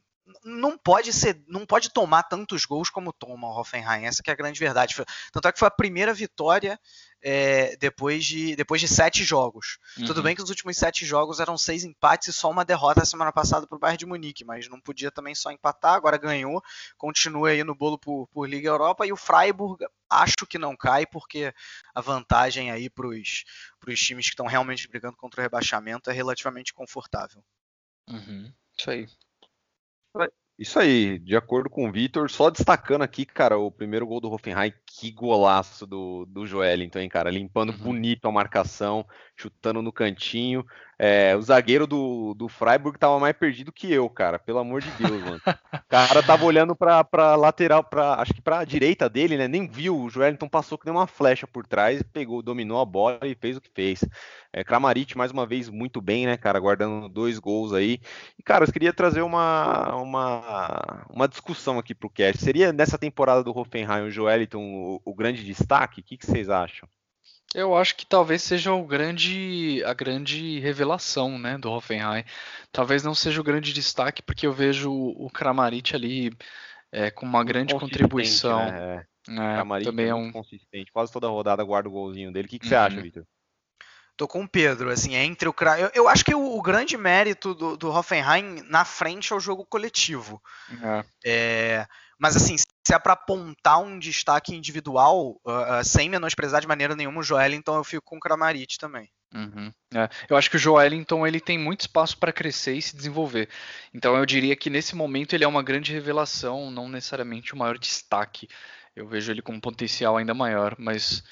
não 0.44 0.78
pode 0.78 1.12
ser, 1.12 1.44
não 1.48 1.66
pode 1.66 1.92
tomar 1.92 2.24
tantos 2.24 2.66
gols 2.66 2.90
como 2.90 3.12
toma 3.12 3.48
o 3.48 3.60
Hoffenheim. 3.60 4.06
Essa 4.06 4.22
é 4.26 4.32
a 4.32 4.36
grande 4.36 4.60
verdade. 4.60 4.96
Tanto 5.32 5.48
é 5.48 5.52
que 5.52 5.60
foi 5.60 5.68
a 5.68 5.72
primeira 5.72 6.14
vitória 6.14 6.80
é, 7.22 7.76
depois, 7.78 8.24
de, 8.26 8.56
depois 8.56 8.80
de 8.80 8.88
sete 8.88 9.24
jogos. 9.24 9.78
Uhum. 9.98 10.06
Tudo 10.06 10.24
bem 10.24 10.36
que 10.36 10.42
os 10.42 10.50
últimos 10.50 10.78
sete 10.78 11.06
jogos 11.06 11.40
eram 11.40 11.58
seis 11.58 11.84
empates 11.84 12.30
e 12.30 12.34
só 12.34 12.50
uma 12.50 12.64
derrota 12.64 13.06
semana 13.06 13.32
passada 13.32 13.68
para 13.68 13.76
o 13.76 13.80
Bayern 13.80 13.98
de 13.98 14.06
Munique, 14.06 14.46
mas 14.46 14.70
não 14.70 14.80
podia 14.80 15.12
também 15.12 15.36
só 15.36 15.52
empatar. 15.52 15.94
Agora 15.94 16.18
ganhou, 16.18 16.64
continua 16.98 17.50
aí 17.50 17.64
no 17.64 17.76
bolo 17.76 17.98
por, 17.98 18.28
por 18.28 18.48
Liga 18.48 18.70
Europa 18.70 19.06
e 19.06 19.12
o 19.12 19.18
Freiburg 19.18 19.86
acho 20.10 20.46
que 20.48 20.58
não 20.58 20.76
cai 20.76 21.06
porque 21.06 21.54
a 21.94 22.02
vantagem 22.02 22.72
aí 22.72 22.90
para 22.90 23.08
os 23.08 23.44
times 23.96 24.26
que 24.26 24.34
estão 24.34 24.46
realmente 24.46 24.88
brigando 24.88 25.18
contra 25.18 25.42
o 25.42 25.44
rebaixamento 25.44 26.10
é 26.10 26.14
relativamente 26.14 26.74
confortável. 26.74 27.44
Uhum. 28.08 28.54
Isso 28.78 28.90
aí. 28.90 29.08
Isso 30.58 30.78
aí, 30.78 31.18
de 31.18 31.36
acordo 31.36 31.68
com 31.68 31.90
o 31.90 31.92
Vitor, 31.92 32.30
só 32.30 32.50
destacando 32.52 33.02
aqui, 33.02 33.26
cara, 33.26 33.58
o 33.58 33.72
primeiro 33.72 34.06
gol 34.06 34.22
do 34.22 34.32
Hoffenheim, 34.32 34.72
que 34.86 35.12
golaço 35.12 35.88
do, 35.88 36.26
do 36.26 36.46
Joelinton, 36.46 37.00
hein, 37.00 37.10
cara, 37.10 37.32
limpando 37.32 37.72
uhum. 37.72 37.80
bonito 37.80 38.28
a 38.28 38.32
marcação, 38.32 39.06
chutando 39.36 39.82
no 39.82 39.92
cantinho, 39.92 40.64
é, 41.06 41.36
o 41.36 41.42
zagueiro 41.42 41.86
do, 41.86 42.34
do 42.34 42.48
Freiburg 42.48 42.98
tava 42.98 43.20
mais 43.20 43.36
perdido 43.36 43.74
que 43.74 43.92
eu, 43.92 44.10
cara, 44.10 44.40
pelo 44.40 44.60
amor 44.60 44.80
de 44.80 44.90
Deus, 44.92 45.22
mano. 45.22 45.42
O 45.74 45.90
cara 45.90 46.24
tava 46.24 46.46
olhando 46.46 46.74
pra, 46.74 47.04
pra 47.04 47.36
lateral, 47.36 47.84
pra, 47.84 48.22
acho 48.22 48.34
que 48.34 48.42
pra 48.42 48.64
direita 48.64 49.10
dele, 49.10 49.36
né, 49.36 49.46
nem 49.46 49.68
viu, 49.68 50.00
o 50.00 50.10
Joelinton 50.10 50.48
passou 50.48 50.78
que 50.78 50.86
nem 50.86 50.96
uma 50.96 51.06
flecha 51.06 51.46
por 51.46 51.68
trás, 51.68 52.02
pegou, 52.02 52.42
dominou 52.42 52.80
a 52.80 52.86
bola 52.86 53.20
e 53.24 53.36
fez 53.36 53.58
o 53.58 53.62
que 53.62 53.70
fez. 53.76 54.06
É, 54.54 54.64
Kramaric, 54.64 55.18
mais 55.18 55.30
uma 55.30 55.46
vez, 55.46 55.68
muito 55.68 56.00
bem, 56.00 56.26
né, 56.26 56.38
cara, 56.38 56.58
guardando 56.58 57.10
dois 57.10 57.38
gols 57.38 57.74
aí. 57.74 58.00
E, 58.40 58.42
cara, 58.42 58.64
eu 58.64 58.72
queria 58.72 58.94
trazer 58.94 59.24
uma, 59.24 59.94
uma, 59.98 61.06
uma 61.10 61.28
discussão 61.28 61.78
aqui 61.78 61.94
pro 61.94 62.10
cast. 62.10 62.42
Seria 62.42 62.72
nessa 62.72 62.98
temporada 62.98 63.44
do 63.44 63.52
Hoffenheim 63.52 64.08
o 64.08 64.10
Joelinton 64.10 64.62
o, 64.62 65.02
o 65.04 65.14
grande 65.14 65.44
destaque? 65.44 66.00
O 66.00 66.04
que, 66.04 66.16
que 66.16 66.26
vocês 66.26 66.50
acham? 66.50 66.88
Eu 67.54 67.76
acho 67.76 67.96
que 67.96 68.06
talvez 68.06 68.42
seja 68.42 68.74
o 68.74 68.84
grande, 68.86 69.84
a 69.86 69.94
grande 69.94 70.60
revelação 70.60 71.38
né, 71.38 71.58
do 71.58 71.72
Hoffenheim. 71.72 72.24
Talvez 72.72 73.04
não 73.04 73.14
seja 73.14 73.40
o 73.40 73.44
grande 73.44 73.72
destaque, 73.72 74.24
porque 74.24 74.48
eu 74.48 74.54
vejo 74.54 74.92
o 74.92 75.30
Kramaric 75.30 75.96
ali 75.96 76.36
é, 76.92 77.12
com 77.12 77.26
uma 77.26 77.44
grande 77.44 77.76
contribuição. 77.76 78.66
Né? 78.66 79.06
É, 79.30 79.56
Kramaric 79.56 79.90
também 79.90 80.08
é 80.08 80.16
um 80.16 80.32
consistente. 80.32 80.92
Quase 80.92 81.12
toda 81.12 81.28
rodada 81.28 81.64
guarda 81.64 81.90
o 81.90 81.92
golzinho 81.92 82.32
dele. 82.32 82.48
O 82.48 82.50
que, 82.50 82.60
que 82.60 82.68
você 82.68 82.76
uhum. 82.76 82.82
acha, 82.82 83.02
Victor? 83.02 83.26
Tô 84.16 84.28
com 84.28 84.44
o 84.44 84.48
Pedro, 84.48 84.92
assim, 84.92 85.16
é 85.16 85.24
entre 85.24 85.50
o 85.50 85.56
eu, 85.80 85.92
eu 85.96 86.08
acho 86.08 86.24
que 86.24 86.36
o, 86.36 86.56
o 86.56 86.62
grande 86.62 86.96
mérito 86.96 87.56
do, 87.56 87.76
do, 87.76 87.90
Hoffenheim 87.90 88.62
na 88.70 88.86
frente 88.86 89.34
é 89.34 89.36
o 89.36 89.40
jogo 89.40 89.66
coletivo. 89.66 90.40
É. 90.84 91.06
É, 91.26 91.88
mas 92.24 92.38
assim, 92.38 92.56
se 92.58 92.94
é 92.94 92.98
para 92.98 93.12
apontar 93.12 93.84
um 93.84 94.00
destaque 94.00 94.56
individual, 94.56 95.42
uh, 95.46 95.82
uh, 95.82 95.84
sem 95.84 96.08
menosprezar 96.08 96.62
de 96.62 96.68
maneira 96.70 96.96
nenhuma 96.96 97.20
o 97.20 97.24
Joel, 97.24 97.52
então 97.52 97.76
eu 97.76 97.84
fico 97.84 98.02
com 98.06 98.16
o 98.16 98.20
Kramaric 98.20 98.78
também. 98.78 99.10
Uhum. 99.36 99.74
É, 99.94 100.08
eu 100.30 100.38
acho 100.38 100.50
que 100.50 100.56
o 100.56 100.60
Joelinton 100.60 101.28
ele 101.28 101.42
tem 101.42 101.58
muito 101.58 101.82
espaço 101.82 102.18
para 102.18 102.32
crescer 102.32 102.76
e 102.76 102.82
se 102.82 102.96
desenvolver. 102.96 103.50
Então 103.94 104.16
eu 104.16 104.26
diria 104.26 104.56
que 104.56 104.70
nesse 104.70 104.96
momento 104.96 105.34
ele 105.34 105.44
é 105.44 105.48
uma 105.48 105.62
grande 105.62 105.92
revelação, 105.92 106.72
não 106.72 106.88
necessariamente 106.88 107.54
o 107.54 107.58
maior 107.58 107.78
destaque. 107.78 108.48
Eu 108.96 109.06
vejo 109.06 109.30
ele 109.30 109.42
com 109.42 109.52
um 109.52 109.60
potencial 109.60 110.16
ainda 110.16 110.34
maior, 110.34 110.78
mas 110.80 111.26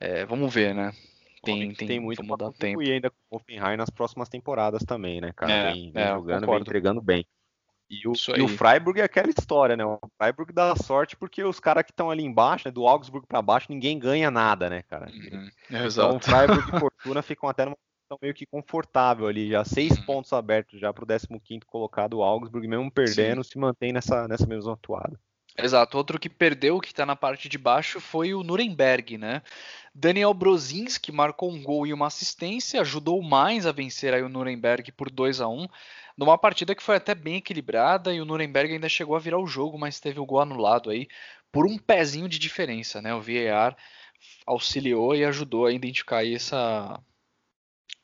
é, 0.00 0.24
vamos 0.24 0.54
ver, 0.54 0.74
né? 0.74 0.94
Tem, 1.42 1.74
tem, 1.74 1.86
tem 1.86 2.00
muito 2.00 2.24
para 2.24 2.36
dar 2.36 2.52
tempo. 2.52 2.82
E 2.82 2.90
ainda 2.90 3.10
com 3.10 3.16
o 3.30 3.36
Hoffenheim 3.36 3.76
nas 3.76 3.90
próximas 3.90 4.30
temporadas 4.30 4.84
também, 4.84 5.20
né, 5.20 5.34
cara? 5.36 5.52
É, 5.52 5.72
vem, 5.72 5.92
vem 5.92 6.02
é, 6.02 6.08
jogando, 6.08 6.46
vem 6.46 6.60
entregando 6.60 7.02
bem. 7.02 7.26
E 7.90 8.06
o, 8.06 8.12
e 8.36 8.42
o, 8.42 8.46
Freiburg 8.46 9.00
é 9.00 9.04
aquela 9.04 9.30
história, 9.30 9.76
né? 9.76 9.84
O 9.84 9.98
Freiburg 10.16 10.52
dá 10.52 10.76
sorte 10.76 11.16
porque 11.16 11.42
os 11.42 11.58
caras 11.58 11.82
que 11.82 11.90
estão 11.90 12.08
ali 12.08 12.22
embaixo, 12.22 12.68
né, 12.68 12.72
do 12.72 12.86
Augsburg 12.86 13.26
para 13.26 13.42
baixo, 13.42 13.66
ninguém 13.68 13.98
ganha 13.98 14.30
nada, 14.30 14.70
né, 14.70 14.82
cara? 14.82 15.10
Uhum, 15.10 15.50
então 15.68 16.16
o 16.16 16.20
Freiburg 16.20 16.68
e 16.68 16.70
Fortuna 16.78 17.20
ficam 17.20 17.48
até 17.48 17.64
numa 17.64 17.76
situação 17.76 18.18
meio 18.22 18.32
que 18.32 18.46
confortável 18.46 19.26
ali, 19.26 19.50
já 19.50 19.64
seis 19.64 19.98
uhum. 19.98 20.04
pontos 20.04 20.32
abertos 20.32 20.78
já 20.78 20.92
para 20.92 21.02
o 21.02 21.40
15 21.40 21.66
colocado, 21.66 22.14
o 22.14 22.22
Augsburg, 22.22 22.68
mesmo 22.68 22.92
perdendo, 22.92 23.42
Sim. 23.42 23.50
se 23.50 23.58
mantém 23.58 23.92
nessa, 23.92 24.28
nessa 24.28 24.46
mesma 24.46 24.74
atuada. 24.74 25.18
Exato. 25.58 25.96
Outro 25.96 26.18
que 26.18 26.28
perdeu, 26.28 26.78
que 26.80 26.88
está 26.88 27.04
na 27.04 27.16
parte 27.16 27.48
de 27.48 27.58
baixo, 27.58 28.00
foi 28.00 28.34
o 28.34 28.42
Nuremberg, 28.44 29.18
né? 29.18 29.42
Daniel 29.92 30.32
Brozinski 30.32 31.10
marcou 31.10 31.50
um 31.50 31.62
gol 31.62 31.86
e 31.86 31.92
uma 31.92 32.06
assistência, 32.06 32.80
ajudou 32.80 33.20
mais 33.20 33.66
a 33.66 33.72
vencer 33.72 34.14
aí 34.14 34.22
o 34.22 34.28
Nuremberg 34.28 34.92
por 34.92 35.10
2 35.10 35.40
a 35.40 35.48
1 35.48 35.66
numa 36.20 36.36
partida 36.36 36.74
que 36.74 36.82
foi 36.82 36.96
até 36.96 37.14
bem 37.14 37.36
equilibrada 37.36 38.12
e 38.12 38.20
o 38.20 38.26
Nuremberg 38.26 38.74
ainda 38.74 38.90
chegou 38.90 39.16
a 39.16 39.18
virar 39.18 39.38
o 39.38 39.46
jogo, 39.46 39.78
mas 39.78 39.98
teve 39.98 40.20
o 40.20 40.26
gol 40.26 40.40
anulado 40.40 40.90
aí 40.90 41.08
por 41.50 41.66
um 41.66 41.78
pezinho 41.78 42.28
de 42.28 42.38
diferença, 42.38 43.00
né? 43.00 43.14
O 43.14 43.22
VAR 43.22 43.74
auxiliou 44.46 45.16
e 45.16 45.24
ajudou 45.24 45.64
a 45.64 45.72
identificar 45.72 46.22
essa, 46.22 47.02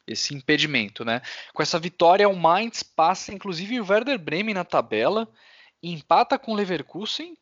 esse 0.06 0.34
impedimento, 0.34 1.04
né? 1.04 1.20
Com 1.52 1.62
essa 1.62 1.78
vitória, 1.78 2.26
o 2.26 2.34
Mainz 2.34 2.82
passa 2.82 3.34
inclusive 3.34 3.78
o 3.78 3.86
Werder 3.86 4.18
Bremen 4.18 4.54
na 4.54 4.64
tabela, 4.64 5.28
empata 5.82 6.38
com 6.38 6.52
o 6.52 6.54
Leverkusen 6.54 7.36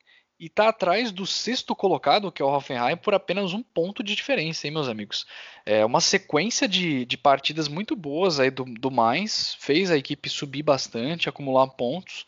e 0.44 0.46
está 0.46 0.68
atrás 0.68 1.11
do 1.11 1.24
sexto 1.24 1.74
colocado, 1.74 2.30
que 2.30 2.42
é 2.42 2.44
o 2.44 2.54
Hoffenheim, 2.54 2.98
por 2.98 3.14
apenas 3.14 3.54
um 3.54 3.62
ponto 3.62 4.02
de 4.04 4.14
diferença, 4.14 4.66
hein, 4.66 4.74
meus 4.74 4.88
amigos? 4.88 5.24
É 5.64 5.83
uma 5.87 6.02
sequência 6.02 6.68
de, 6.68 7.07
de 7.07 7.16
partidas 7.16 7.66
muito 7.66 7.96
boas 7.96 8.38
aí 8.38 8.50
do, 8.50 8.64
do 8.64 8.90
mais, 8.90 9.54
fez 9.59 9.90
a 9.90 9.96
equipe 9.96 10.28
subir 10.28 10.62
bastante, 10.62 11.30
acumular 11.30 11.66
pontos. 11.68 12.26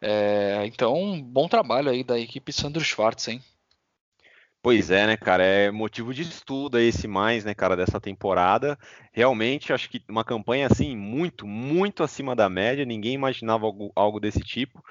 É, 0.00 0.62
então, 0.66 1.20
bom 1.20 1.48
trabalho 1.48 1.90
aí 1.90 2.04
da 2.04 2.16
equipe 2.16 2.52
Sandro 2.52 2.84
Schwartz, 2.84 3.26
hein? 3.26 3.42
Pois 4.62 4.90
é, 4.90 5.08
né, 5.08 5.16
cara? 5.16 5.42
É 5.42 5.70
motivo 5.72 6.14
de 6.14 6.22
estudo 6.22 6.78
esse 6.78 7.08
mais, 7.08 7.44
né, 7.44 7.54
cara, 7.54 7.76
dessa 7.76 8.00
temporada. 8.00 8.78
Realmente, 9.12 9.72
acho 9.72 9.90
que 9.90 10.00
uma 10.08 10.24
campanha 10.24 10.68
assim, 10.70 10.96
muito, 10.96 11.44
muito 11.44 12.04
acima 12.04 12.36
da 12.36 12.48
média. 12.48 12.84
Ninguém 12.84 13.14
imaginava 13.14 13.66
algo, 13.66 13.90
algo 13.96 14.20
desse 14.20 14.40
tipo. 14.40 14.84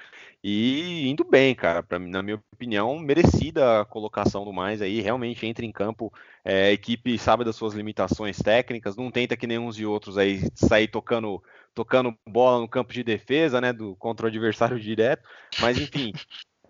E 0.50 1.10
indo 1.10 1.26
bem, 1.26 1.54
cara, 1.54 1.84
pra, 1.84 2.00
na 2.00 2.24
minha 2.24 2.42
opinião, 2.54 2.98
merecida 3.00 3.82
a 3.82 3.86
colocação 3.86 4.46
do 4.46 4.54
mais 4.54 4.82
aí. 4.82 5.02
Realmente 5.02 5.46
entra 5.46 5.66
em 5.66 5.74
campo, 5.74 6.10
é, 6.42 6.68
a 6.68 6.72
equipe 6.72 7.20
sabe 7.20 7.44
das 7.44 7.58
suas 7.58 7.74
limitações 7.74 8.38
técnicas, 8.38 8.96
não 8.96 9.12
tenta 9.12 9.36
que 9.36 9.46
nem 9.46 9.60
uns 9.60 9.78
e 9.78 9.86
outros 9.86 10.18
aí 10.18 10.40
sair 10.56 10.88
tocando, 10.88 11.44
tocando 11.76 12.18
bola 12.26 12.62
no 12.62 12.68
campo 12.70 12.94
de 12.94 13.04
defesa, 13.04 13.60
né, 13.60 13.74
do, 13.74 13.94
contra 13.98 14.26
o 14.26 14.30
adversário 14.30 14.80
direto. 14.80 15.28
Mas 15.60 15.78
enfim, 15.78 16.14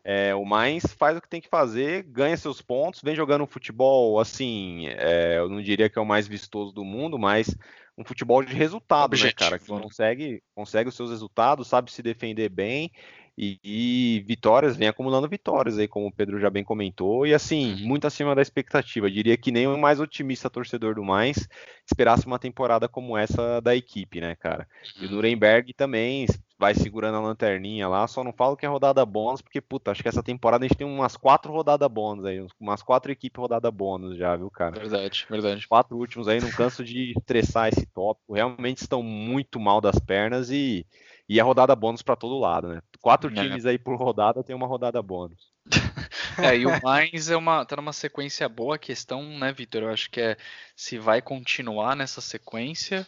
é, 0.04 0.34
o 0.34 0.44
mais 0.44 0.84
faz 0.98 1.16
o 1.16 1.22
que 1.22 1.30
tem 1.30 1.40
que 1.40 1.48
fazer, 1.48 2.02
ganha 2.02 2.36
seus 2.36 2.64
pontos, 2.64 3.04
vem 3.04 3.16
jogando 3.16 3.44
um 3.44 3.48
futebol 3.48 4.20
assim, 4.20 4.88
é, 4.88 5.38
eu 5.38 5.50
não 5.50 5.62
diria 5.62 5.88
que 5.88 6.00
é 6.00 6.02
o 6.02 6.06
mais 6.06 6.28
vistoso 6.28 6.74
do 6.74 6.84
mundo, 6.84 7.20
mas 7.20 7.56
um 7.96 8.04
futebol 8.04 8.44
de 8.44 8.56
resultado, 8.56 9.14
Objetivo. 9.14 9.36
né, 9.36 9.50
cara? 9.50 9.60
Que 9.60 9.68
consegue, 9.68 10.44
consegue 10.56 10.90
os 10.90 10.96
seus 10.96 11.12
resultados, 11.12 11.68
sabe 11.68 11.92
se 11.92 12.02
defender 12.02 12.50
bem 12.50 12.92
E, 13.38 13.60
e, 13.64 14.24
vitórias, 14.26 14.76
vem 14.76 14.88
acumulando 14.88 15.30
vitórias 15.30 15.78
aí, 15.78 15.88
como 15.88 16.08
o 16.08 16.12
Pedro 16.12 16.40
já 16.40 16.50
bem 16.50 16.64
comentou, 16.64 17.28
e 17.28 17.36
assim, 17.36 17.76
muito 17.86 18.08
acima 18.08 18.34
da 18.34 18.42
expectativa. 18.42 19.12
Diria 19.12 19.38
que 19.38 19.52
nem 19.52 19.68
o 19.68 19.78
mais 19.78 20.00
otimista 20.00 20.50
torcedor 20.50 20.96
do 20.96 21.04
mais 21.04 21.48
esperasse 21.86 22.26
uma 22.26 22.40
temporada 22.40 22.88
como 22.88 23.16
essa 23.16 23.62
da 23.62 23.76
equipe, 23.76 24.20
né, 24.20 24.36
cara? 24.36 24.68
E 25.00 25.06
o. 25.06 25.12
Nuremberg 25.12 25.72
também 25.74 26.26
vai 26.58 26.74
segurando 26.74 27.18
a 27.18 27.22
lanterninha 27.22 27.88
lá, 27.88 28.08
só 28.08 28.24
não 28.24 28.34
falo 28.34 28.58
que 28.58 28.66
é 28.66 28.70
rodada 28.70 29.06
bônus, 29.06 29.42
porque, 29.42 29.62
puta, 29.62 29.92
acho 29.92 30.02
que 30.02 30.10
essa 30.10 30.24
temporada 30.24 30.66
a 30.66 30.68
gente 30.68 30.78
tem 30.78 30.88
umas 30.88 31.16
quatro 31.16 31.52
rodadas 31.52 31.88
bônus 31.88 32.26
aí, 32.26 32.44
umas 32.60 32.82
quatro 32.82 33.12
equipes 33.12 33.40
rodada 33.40 33.70
bônus 33.70 34.18
já, 34.18 34.36
viu, 34.36 34.50
cara? 34.50 34.80
Verdade, 34.80 35.28
verdade. 35.30 35.68
quatro 35.68 35.96
últimos 35.96 36.28
aí, 36.28 36.42
não 36.42 36.50
canso 36.50 36.84
de 36.84 37.14
estressar 37.16 37.70
esse 37.70 37.86
tópico, 37.86 38.34
realmente 38.34 38.80
estão 38.80 39.04
muito 39.04 39.60
mal 39.60 39.80
das 39.80 40.00
pernas 40.00 40.50
e 40.50 40.84
e 41.30 41.40
a 41.42 41.44
rodada 41.44 41.76
bônus 41.76 42.02
para 42.02 42.16
todo 42.16 42.40
lado, 42.40 42.70
né? 42.70 42.82
Quatro 43.02 43.30
é. 43.30 43.34
times 43.34 43.66
aí 43.66 43.78
por 43.78 43.98
rodada 43.98 44.44
tem 44.44 44.56
uma 44.56 44.68
rodada 44.68 45.02
bônus. 45.02 45.52
é, 46.38 46.56
e 46.56 46.66
o 46.66 46.82
mais 46.82 47.30
é 47.30 47.36
uma, 47.36 47.66
tá 47.66 47.76
numa 47.76 47.92
sequência 47.92 48.48
boa. 48.48 48.76
A 48.76 48.80
questão, 48.80 49.24
né, 49.38 49.52
Vitor? 49.52 49.84
Eu 49.84 49.90
acho 49.90 50.10
que 50.10 50.22
é 50.22 50.38
se 50.76 50.98
vai 50.98 51.22
continuar 51.22 51.96
nessa 51.96 52.22
sequência, 52.22 53.06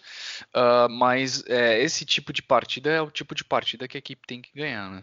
uh, 0.53 0.89
mas 0.89 1.43
é, 1.47 1.82
esse 1.82 2.05
tipo 2.05 2.34
de 2.34 2.41
partida 2.41 2.89
é 2.89 3.01
o 3.01 3.10
tipo 3.10 3.34
de 3.34 3.45
partida 3.45 3.88
que 3.88 3.97
a 3.97 3.99
equipe 3.99 4.27
tem 4.27 4.41
que 4.41 4.51
ganhar, 4.53 4.89
né? 4.89 5.01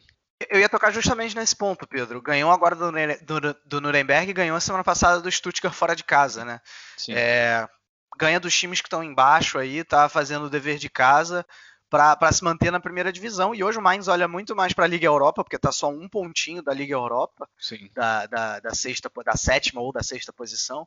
Eu 0.50 0.61
ia 0.61 0.68
tocar 0.68 0.90
justamente 0.90 1.35
nesse 1.35 1.57
ponto, 1.57 1.87
Pedro. 1.87 2.20
Ganhou 2.20 2.50
agora 2.50 2.76
do, 2.76 2.92
do, 3.40 3.57
do 3.64 3.81
Nuremberg 3.81 4.31
e 4.31 4.35
ganhou 4.35 4.55
a 4.55 4.61
semana 4.61 4.85
passada 4.85 5.18
do 5.22 5.33
Stuttgart 5.33 5.72
fora 5.72 5.96
de 5.96 6.05
casa, 6.05 6.44
né? 6.44 6.61
É, 7.09 7.66
ganha 8.18 8.38
dos 8.38 8.55
times 8.55 8.83
que 8.83 8.87
estão 8.87 9.02
embaixo 9.02 9.59
aí, 9.59 9.83
tá 9.83 10.11
fazendo 10.11 10.44
o 10.44 10.50
dever 10.50 10.76
de 10.76 10.90
casa 10.90 11.46
para 11.88 12.33
se 12.33 12.42
manter 12.42 12.70
na 12.70 12.81
primeira 12.81 13.12
divisão. 13.12 13.55
E 13.55 13.62
hoje 13.62 13.79
o 13.79 13.83
Mainz 13.83 14.09
olha 14.09 14.27
muito 14.27 14.55
mais 14.57 14.72
para 14.72 14.85
a 14.85 14.88
Liga 14.88 15.07
Europa, 15.07 15.44
porque 15.44 15.57
está 15.57 15.70
só 15.70 15.88
um 15.88 16.09
pontinho 16.09 16.62
da 16.62 16.75
Liga 16.75 16.94
Europa, 16.94 17.49
da, 17.94 18.27
da, 18.27 18.61
da, 18.61 18.75
sexta, 18.75 19.11
da 19.25 19.37
sétima 19.37 19.81
ou 19.81 19.92
da 19.92 20.03
sexta 20.03 20.33
posição, 20.33 20.87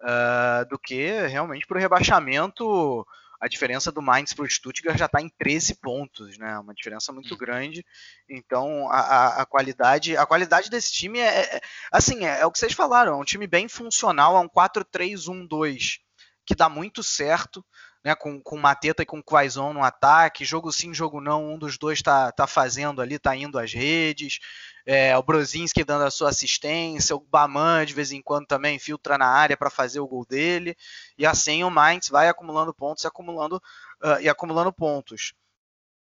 uh, 0.00 0.68
do 0.68 0.78
que 0.78 1.26
realmente 1.26 1.66
para 1.66 1.78
o 1.78 1.80
rebaixamento. 1.80 3.06
A 3.38 3.48
diferença 3.48 3.90
do 3.90 4.02
Mainz 4.02 4.34
para 4.34 4.44
o 4.44 4.48
Stuttgart 4.48 4.98
já 4.98 5.06
está 5.06 5.20
em 5.20 5.28
13 5.28 5.76
pontos, 5.76 6.36
né? 6.36 6.58
Uma 6.58 6.74
diferença 6.74 7.10
muito 7.10 7.34
hum. 7.34 7.38
grande. 7.38 7.84
Então 8.28 8.90
a, 8.90 9.00
a, 9.00 9.42
a, 9.42 9.46
qualidade, 9.46 10.14
a 10.14 10.26
qualidade 10.26 10.68
desse 10.68 10.92
time 10.92 11.18
é, 11.20 11.56
é 11.56 11.60
assim, 11.90 12.26
é, 12.26 12.40
é, 12.40 12.46
o 12.46 12.50
que 12.50 12.58
vocês 12.58 12.74
falaram, 12.74 13.14
é 13.14 13.16
um 13.16 13.24
time 13.24 13.46
bem 13.46 13.66
funcional, 13.66 14.36
é 14.36 14.40
um 14.40 14.48
4-3-1-2 14.48 16.00
que 16.44 16.54
dá 16.54 16.68
muito 16.68 17.02
certo 17.02 17.64
né, 18.02 18.14
com, 18.14 18.40
com 18.40 18.56
Mateta 18.56 19.02
e 19.02 19.06
com 19.06 19.22
Quaison 19.22 19.72
no 19.72 19.82
ataque, 19.82 20.44
jogo 20.44 20.72
sim, 20.72 20.94
jogo 20.94 21.20
não, 21.20 21.52
um 21.52 21.58
dos 21.58 21.76
dois 21.76 21.98
está 21.98 22.32
tá 22.32 22.46
fazendo 22.46 23.02
ali, 23.02 23.16
está 23.16 23.36
indo 23.36 23.58
às 23.58 23.72
redes, 23.72 24.38
é, 24.86 25.16
o 25.16 25.22
Brozinski 25.22 25.84
dando 25.84 26.04
a 26.04 26.10
sua 26.10 26.30
assistência, 26.30 27.14
o 27.14 27.20
Baman 27.20 27.84
de 27.84 27.94
vez 27.94 28.12
em 28.12 28.22
quando 28.22 28.46
também 28.46 28.78
filtra 28.78 29.18
na 29.18 29.26
área 29.26 29.56
para 29.56 29.70
fazer 29.70 30.00
o 30.00 30.08
gol 30.08 30.24
dele, 30.24 30.76
e 31.18 31.26
assim 31.26 31.62
o 31.62 31.70
Mainz 31.70 32.08
vai 32.08 32.28
acumulando 32.28 32.72
pontos 32.72 33.04
e 33.04 33.06
acumulando, 33.06 33.56
uh, 34.02 34.20
e 34.20 34.28
acumulando 34.28 34.72
pontos. 34.72 35.34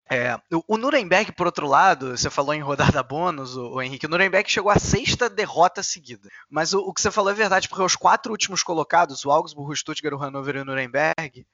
É, 0.09 0.37
o, 0.67 0.77
Nuremberg, 0.77 1.31
por 1.31 1.45
outro 1.45 1.65
lado, 1.65 2.17
você 2.17 2.29
falou 2.29 2.53
em 2.53 2.59
rodada 2.59 3.01
bônus, 3.01 3.55
o, 3.55 3.75
o, 3.75 3.81
Henrique, 3.81 4.05
o 4.05 4.09
Nuremberg 4.09 4.49
chegou 4.49 4.69
à 4.69 4.77
sexta 4.77 5.29
derrota 5.29 5.81
seguida. 5.81 6.29
Mas 6.49 6.73
o, 6.73 6.79
o, 6.79 6.93
que 6.93 7.01
você 7.01 7.09
falou 7.09 7.31
é 7.31 7.33
verdade, 7.33 7.69
porque 7.69 7.81
os 7.81 7.95
quatro 7.95 8.31
últimos 8.31 8.61
colocados, 8.61 9.23
o 9.23 9.31
Augsburg, 9.31 9.71
o 9.71 9.75
Stuttgart, 9.75 10.13
o 10.13 10.21
Hannover 10.21 10.57
e 10.57 10.59
o 10.59 10.65
Nuremberg, 10.65 11.47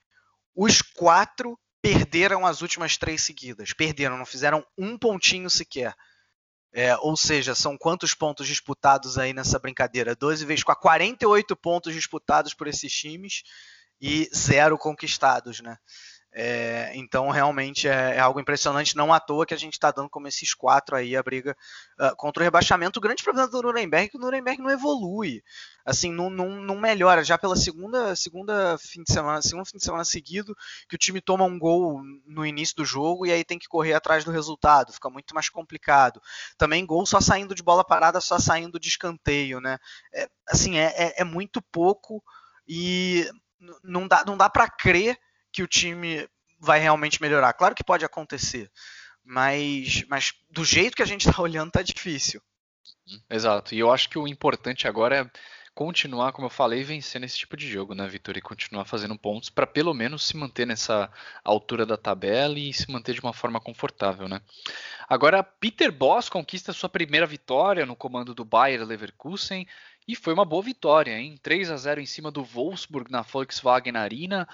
os 0.62 0.82
quatro 0.82 1.58
perderam 1.82 2.46
as 2.46 2.62
últimas 2.62 2.98
três 2.98 3.24
seguidas. 3.24 3.72
Perderam, 3.72 4.18
não 4.18 4.26
fizeram 4.26 4.66
um 4.78 4.98
pontinho 4.98 5.50
sequer. 5.50 5.96
É, 6.74 6.98
ou 6.98 7.16
seja, 7.16 7.56
são 7.56 7.78
quantos 7.78 8.14
pontos 8.14 8.46
disputados 8.46 9.18
aí 9.18 9.32
nessa 9.32 9.58
brincadeira? 9.58 10.14
12 10.14 10.46
vezes 10.46 10.64
com 10.66 10.76
48 10.76 11.56
pontos 11.56 11.94
disputados 11.94 12.54
por 12.54 12.68
esses 12.68 12.92
times 12.92 13.44
e 14.02 14.30
zero 14.36 14.78
conquistados, 14.78 15.62
né? 15.62 15.78
É, 16.32 16.92
então, 16.94 17.30
realmente 17.30 17.88
é, 17.88 18.16
é, 18.16 18.20
algo 18.20 18.40
impressionante. 18.40 18.96
Não 18.96 19.12
à 19.12 19.20
toa 19.20 19.46
que 19.46 19.54
a 19.54 19.58
gente 19.58 19.74
está 19.74 19.92
dando 19.92 20.10
como 20.10 20.28
esses 20.28 20.54
quatro 20.54 20.96
aí 20.96 21.16
a 21.16 21.24
briga 21.24 21.58
uh, 22.00 22.16
contra 22.16 22.42
o 22.42 22.44
rebaixamento. 22.44 23.00
O 23.00 23.02
grande 23.02 23.24
problema 23.24 23.48
do 23.48 23.62
Nuremberg 23.62 24.06
é 24.06 24.10
que 24.10 24.18
o 24.18 24.20
Nuremberg 24.20 24.62
não 24.62 24.70
evolui. 24.70 25.44
Assim, 25.84 26.12
não, 26.12 26.30
não, 26.30 26.50
não, 26.62 26.80
melhora. 26.80 27.24
Já 27.24 27.38
pela 27.38 27.56
segunda, 27.56 28.16
segunda 28.16 28.78
fim 28.78 29.02
de 29.02 29.12
semana, 29.12 29.42
segundo 29.42 29.66
fim 29.66 29.78
de 29.78 29.84
semana 29.84 30.06
seguido, 30.06 30.56
que 30.88 30.96
o 30.96 31.00
time 31.00 31.20
toma 31.20 31.46
um 31.46 31.58
gol 31.58 32.00
no 32.28 32.46
início 32.46 32.76
do 32.76 32.86
jogo 32.86 33.26
e 33.26 33.32
aí 33.32 33.44
tem 33.44 33.58
que 33.58 33.68
correr 33.68 33.94
atrás 33.94 34.24
do 34.24 34.32
resultado. 34.32 34.94
Fica 34.94 35.10
muito 35.10 35.34
mais 35.34 35.50
complicado. 35.50 36.22
Também 36.58 36.86
gol 36.86 37.08
só 37.08 37.20
saindo 37.20 37.56
de 37.56 37.64
bola 37.64 37.84
parada, 37.84 38.22
só 38.22 38.38
saindo 38.38 38.80
de 38.80 38.88
escanteio, 38.88 39.60
né? 39.60 39.80
É, 40.14 40.30
assim, 40.48 40.78
é, 40.78 40.94
é, 40.96 41.22
é 41.22 41.24
muito 41.24 41.60
pouco 41.60 42.24
e 42.68 43.28
não 43.84 44.08
dá, 44.08 44.24
não 44.26 44.38
dá 44.38 44.48
para 44.48 44.70
crer 44.70 45.18
que 45.60 45.64
o 45.64 45.68
time 45.68 46.26
vai 46.58 46.80
realmente 46.80 47.22
melhorar. 47.22 47.52
Claro 47.52 47.76
que 47.76 47.84
pode 47.84 48.06
acontecer, 48.06 48.72
mas, 49.22 50.06
mas 50.08 50.34
do 50.50 50.64
jeito 50.64 50.96
que 50.96 51.04
a 51.04 51.06
gente 51.06 51.28
está 51.28 51.42
olhando, 51.44 51.72
tá 51.72 51.82
difícil. 51.82 52.42
Exato. 53.30 53.76
E 53.76 53.80
eu 53.80 53.92
acho 53.92 54.08
que 54.10 54.18
o 54.18 54.28
importante 54.28 54.88
agora 54.88 55.18
é 55.18 55.40
continuar, 55.76 56.32
como 56.32 56.46
eu 56.46 56.50
falei, 56.50 56.82
vencendo 56.82 57.26
esse 57.26 57.38
tipo 57.38 57.58
de 57.58 57.70
jogo, 57.70 57.94
né, 57.94 58.08
Vitor? 58.08 58.38
E 58.38 58.42
continuar 58.42 58.86
fazendo 58.86 59.18
pontos 59.18 59.50
para 59.50 59.68
pelo 59.68 59.94
menos 59.94 60.26
se 60.26 60.38
manter 60.38 60.66
nessa 60.66 61.12
altura 61.44 61.86
da 61.86 61.98
tabela 61.98 62.58
e 62.58 62.72
se 62.72 62.90
manter 62.90 63.14
de 63.14 63.22
uma 63.22 63.34
forma 63.34 63.60
confortável, 63.60 64.30
né? 64.30 64.42
Agora, 65.10 65.44
Peter 65.44 65.92
Boss 65.92 66.30
conquista 66.30 66.72
sua 66.72 66.88
primeira 66.88 67.26
vitória 67.26 67.86
no 67.86 67.98
comando 67.98 68.34
do 68.34 68.46
Bayer 68.46 68.86
Leverkusen 68.86 69.68
e 70.08 70.16
foi 70.16 70.34
uma 70.34 70.46
boa 70.46 70.64
vitória, 70.64 71.18
hein? 71.18 71.38
3 71.42 71.70
a 71.70 71.78
0 71.78 72.00
em 72.00 72.06
cima 72.06 72.32
do 72.32 72.44
Wolfsburg 72.44 73.12
na 73.12 73.24
Volkswagen 73.24 73.98
Arena 73.98 74.48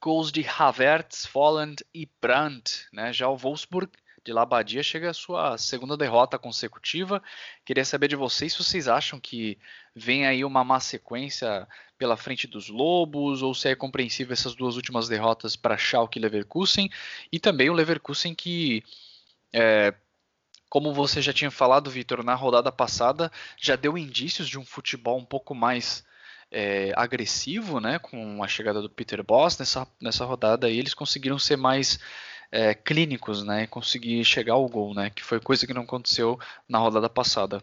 gols 0.00 0.32
de 0.32 0.44
Havertz, 0.46 1.26
Folland 1.26 1.84
e 1.94 2.08
Brandt. 2.20 2.86
Né? 2.92 3.12
Já 3.12 3.28
o 3.28 3.36
Wolfsburg 3.36 3.90
de 4.24 4.32
Labadia 4.32 4.82
chega 4.82 5.10
à 5.10 5.14
sua 5.14 5.56
segunda 5.58 5.96
derrota 5.96 6.38
consecutiva. 6.38 7.22
Queria 7.64 7.84
saber 7.84 8.08
de 8.08 8.16
vocês 8.16 8.52
se 8.52 8.62
vocês 8.62 8.88
acham 8.88 9.18
que 9.18 9.58
vem 9.94 10.26
aí 10.26 10.44
uma 10.44 10.62
má 10.62 10.78
sequência 10.80 11.66
pela 11.98 12.16
frente 12.16 12.46
dos 12.46 12.68
Lobos, 12.68 13.42
ou 13.42 13.54
se 13.54 13.68
é 13.68 13.74
compreensível 13.74 14.32
essas 14.32 14.54
duas 14.54 14.76
últimas 14.76 15.08
derrotas 15.08 15.56
para 15.56 15.76
Schalke 15.76 16.18
e 16.18 16.22
Leverkusen, 16.22 16.90
e 17.30 17.38
também 17.38 17.68
o 17.68 17.74
Leverkusen 17.74 18.34
que, 18.34 18.82
é, 19.52 19.94
como 20.68 20.94
você 20.94 21.20
já 21.20 21.32
tinha 21.32 21.50
falado, 21.50 21.90
Vitor, 21.90 22.22
na 22.22 22.34
rodada 22.34 22.72
passada, 22.72 23.30
já 23.58 23.76
deu 23.76 23.98
indícios 23.98 24.48
de 24.48 24.58
um 24.58 24.64
futebol 24.64 25.18
um 25.18 25.24
pouco 25.24 25.54
mais 25.54 26.04
é, 26.50 26.92
agressivo, 26.96 27.80
né, 27.80 27.98
com 27.98 28.42
a 28.42 28.48
chegada 28.48 28.82
do 28.82 28.90
Peter 28.90 29.22
Boss 29.22 29.58
nessa, 29.58 29.86
nessa 30.00 30.24
rodada 30.24 30.66
aí 30.66 30.78
eles 30.78 30.94
conseguiram 30.94 31.38
ser 31.38 31.56
mais 31.56 31.98
é, 32.50 32.74
clínicos, 32.74 33.44
né, 33.44 33.66
conseguir 33.66 34.24
chegar 34.24 34.54
ao 34.54 34.68
gol, 34.68 34.94
né, 34.94 35.10
que 35.10 35.22
foi 35.22 35.40
coisa 35.40 35.66
que 35.66 35.74
não 35.74 35.82
aconteceu 35.82 36.38
na 36.68 36.78
rodada 36.78 37.08
passada. 37.08 37.62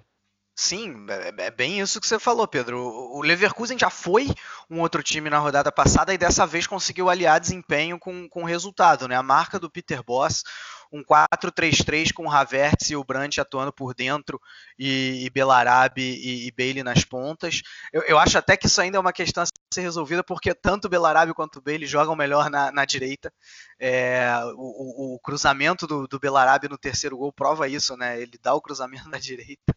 Sim, 0.60 1.06
é, 1.08 1.46
é 1.46 1.52
bem 1.52 1.80
isso 1.80 2.02
que 2.02 2.08
você 2.08 2.18
falou, 2.18 2.48
Pedro. 2.48 2.80
O 2.80 3.22
Leverkusen 3.22 3.78
já 3.78 3.92
foi 3.92 4.28
um 4.68 4.80
outro 4.82 5.04
time 5.04 5.30
na 5.30 5.38
rodada 5.38 5.72
passada 5.72 6.12
e 6.12 6.18
dessa 6.18 6.48
vez 6.48 6.66
conseguiu 6.66 7.12
aliar 7.12 7.40
desempenho 7.40 8.00
com, 8.00 8.28
com 8.28 8.44
resultado. 8.44 9.08
Né? 9.08 9.16
A 9.16 9.22
marca 9.22 9.60
do 9.60 9.70
Peter 9.70 10.02
Boss, 10.04 10.44
um 10.92 11.04
4-3-3 11.04 12.14
com 12.14 12.26
o 12.26 12.32
Havertz 12.32 12.90
e 12.90 12.96
o 12.96 13.04
Brandt 13.04 13.40
atuando 13.40 13.72
por 13.74 13.94
dentro 13.94 14.42
e, 14.78 15.26
e 15.26 15.30
Belarabe 15.30 16.02
e, 16.02 16.48
e 16.48 16.52
Bailey 16.52 16.84
nas 16.84 17.04
pontas. 17.04 17.62
Eu, 17.92 18.02
eu, 18.04 18.20
acho 18.20 18.38
até 18.38 18.56
que 18.56 18.68
isso 18.68 18.80
ainda 18.82 18.98
é 18.98 19.00
uma 19.00 19.14
questão 19.14 19.44
a 19.44 19.48
ser 19.74 19.82
resolvida 19.82 20.24
porque 20.24 20.54
tanto 20.54 20.86
o 20.86 20.90
Belarabe 20.90 21.34
quanto 21.34 21.58
o 21.58 21.62
Bailey 21.62 21.88
jogam 21.88 22.16
melhor 22.16 22.50
na, 22.50 22.72
na 22.72 22.86
direita. 22.86 23.34
É, 23.80 24.30
o, 24.56 25.16
o, 25.16 25.20
cruzamento 25.20 25.86
do, 25.86 26.08
do 26.08 26.20
Belarabe 26.20 26.68
no 26.68 26.78
terceiro 26.78 27.18
gol 27.18 27.32
prova 27.32 27.68
isso, 27.68 27.96
né? 27.96 28.20
Ele 28.20 28.40
dá 28.42 28.54
o 28.54 28.62
cruzamento 28.62 29.08
na 29.10 29.20
direita 29.20 29.76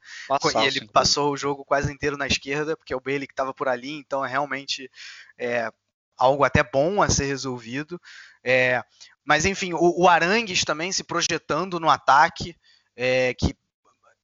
e 0.55 0.67
ele 0.67 0.87
passou 0.89 1.33
o 1.33 1.37
jogo 1.37 1.65
quase 1.65 1.93
inteiro 1.93 2.17
na 2.17 2.27
esquerda, 2.27 2.77
porque 2.77 2.93
é 2.93 2.97
o 2.97 3.01
Bailey 3.01 3.27
que 3.27 3.33
estava 3.33 3.53
por 3.53 3.69
ali, 3.69 3.93
então 3.93 4.25
é 4.25 4.29
realmente 4.29 4.91
é, 5.39 5.71
algo 6.17 6.45
até 6.45 6.63
bom 6.63 7.03
a 7.03 7.09
ser 7.09 7.25
resolvido. 7.25 8.01
É, 8.45 8.83
mas 9.31 9.45
enfim, 9.45 9.73
o, 9.73 10.03
o 10.03 10.09
Arangues 10.09 10.65
também 10.65 10.91
se 10.91 11.05
projetando 11.05 11.79
no 11.79 11.89
ataque, 11.89 12.57
é, 12.97 13.33
que 13.35 13.55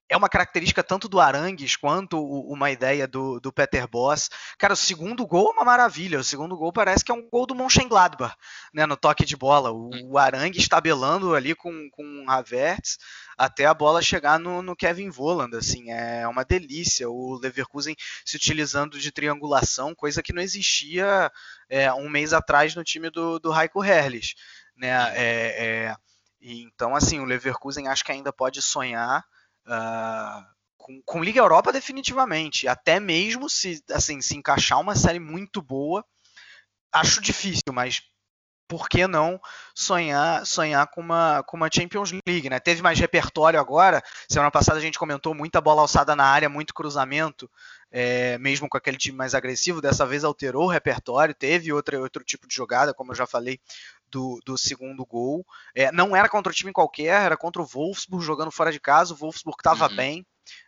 é 0.08 0.16
uma 0.16 0.28
característica 0.28 0.82
tanto 0.82 1.08
do 1.08 1.20
Arangues 1.20 1.76
quanto 1.76 2.20
uma 2.20 2.72
ideia 2.72 3.06
do, 3.06 3.38
do 3.38 3.52
Peter 3.52 3.86
Boss. 3.86 4.28
Cara, 4.58 4.72
o 4.72 4.76
segundo 4.76 5.24
gol 5.24 5.50
é 5.50 5.52
uma 5.52 5.64
maravilha. 5.64 6.18
O 6.18 6.24
segundo 6.24 6.56
gol 6.56 6.72
parece 6.72 7.04
que 7.04 7.12
é 7.12 7.14
um 7.14 7.28
gol 7.30 7.46
do 7.46 7.54
Mönchengladbach, 7.54 8.34
né, 8.74 8.84
no 8.84 8.96
toque 8.96 9.24
de 9.24 9.36
bola. 9.36 9.70
O, 9.70 9.90
hum. 9.94 10.10
o 10.10 10.18
Arangues 10.18 10.66
tabelando 10.66 11.36
ali 11.36 11.54
com, 11.54 11.88
com 11.92 12.24
o 12.24 12.28
Havertz 12.28 12.98
até 13.38 13.64
a 13.64 13.74
bola 13.74 14.02
chegar 14.02 14.40
no, 14.40 14.60
no, 14.60 14.74
Kevin 14.74 15.08
Voland. 15.08 15.56
Assim, 15.56 15.88
é 15.92 16.26
uma 16.26 16.44
delícia. 16.44 17.08
O 17.08 17.38
Leverkusen 17.40 17.94
se 18.24 18.36
utilizando 18.36 18.98
de 18.98 19.12
triangulação, 19.12 19.94
coisa 19.94 20.20
que 20.20 20.32
não 20.32 20.42
existia 20.42 21.30
é, 21.68 21.92
um 21.92 22.08
mês 22.08 22.32
atrás 22.32 22.74
no 22.74 22.82
time 22.82 23.08
do, 23.08 23.38
do 23.38 23.56
Heiko 23.56 23.84
Herrlich. 23.84 24.34
Né? 24.76 24.90
É, 25.16 25.86
é, 25.88 25.96
então, 26.40 26.94
assim, 26.94 27.18
o 27.20 27.24
Leverkusen 27.24 27.88
acho 27.88 28.04
que 28.04 28.12
ainda 28.12 28.32
pode 28.32 28.60
sonhar 28.62 29.24
Uh, 29.66 30.46
com, 30.76 31.02
com, 31.04 31.22
Liga 31.22 31.40
Europa 31.40 31.72
definitivamente, 31.72 32.68
até 32.68 33.00
mesmo 33.00 33.50
se 33.50 33.82
assim 33.90 34.20
se 34.20 34.36
encaixar 34.36 34.80
uma 34.80 34.94
série 34.94 35.18
muito 35.18 35.60
boa, 35.60 36.04
acho 36.92 37.20
difícil, 37.20 37.72
mas 37.72 38.00
por 38.68 38.88
que 38.88 39.06
não 39.06 39.40
sonhar 39.74 40.44
sonhar 40.46 40.86
com 40.88 41.00
uma, 41.00 41.42
com 41.44 41.56
uma 41.56 41.70
Champions 41.72 42.12
League, 42.26 42.48
né? 42.48 42.58
Teve 42.60 42.82
mais 42.82 42.98
repertório 42.98 43.60
agora. 43.60 44.02
Semana 44.28 44.50
passada 44.50 44.78
a 44.78 44.82
gente 44.82 44.98
comentou 44.98 45.34
muita 45.34 45.60
bola 45.60 45.82
alçada 45.82 46.14
na 46.16 46.24
área, 46.24 46.48
muito 46.48 46.74
cruzamento, 46.74 47.50
é, 47.90 48.38
mesmo 48.38 48.68
com 48.68 48.76
aquele 48.76 48.96
time 48.96 49.16
mais 49.16 49.34
agressivo. 49.34 49.80
Dessa 49.80 50.06
vez 50.06 50.24
alterou 50.24 50.64
o 50.64 50.70
repertório, 50.70 51.34
teve 51.34 51.72
outro, 51.72 52.00
outro 52.00 52.24
tipo 52.24 52.46
de 52.46 52.54
jogada, 52.54 52.94
como 52.94 53.12
eu 53.12 53.16
já 53.16 53.26
falei, 53.26 53.60
do, 54.08 54.40
do 54.44 54.56
segundo 54.56 55.04
gol. 55.04 55.44
É, 55.74 55.90
não 55.92 56.14
era 56.14 56.28
contra 56.28 56.50
o 56.50 56.54
time 56.54 56.72
qualquer, 56.72 57.22
era 57.22 57.36
contra 57.36 57.60
o 57.60 57.66
Wolfsburg 57.66 58.24
jogando 58.24 58.50
fora 58.50 58.72
de 58.72 58.80
casa. 58.80 59.14
O 59.14 59.16
Wolfsburg 59.16 59.58
estava 59.58 59.88
uhum. 59.88 59.96
bem, 59.96 60.26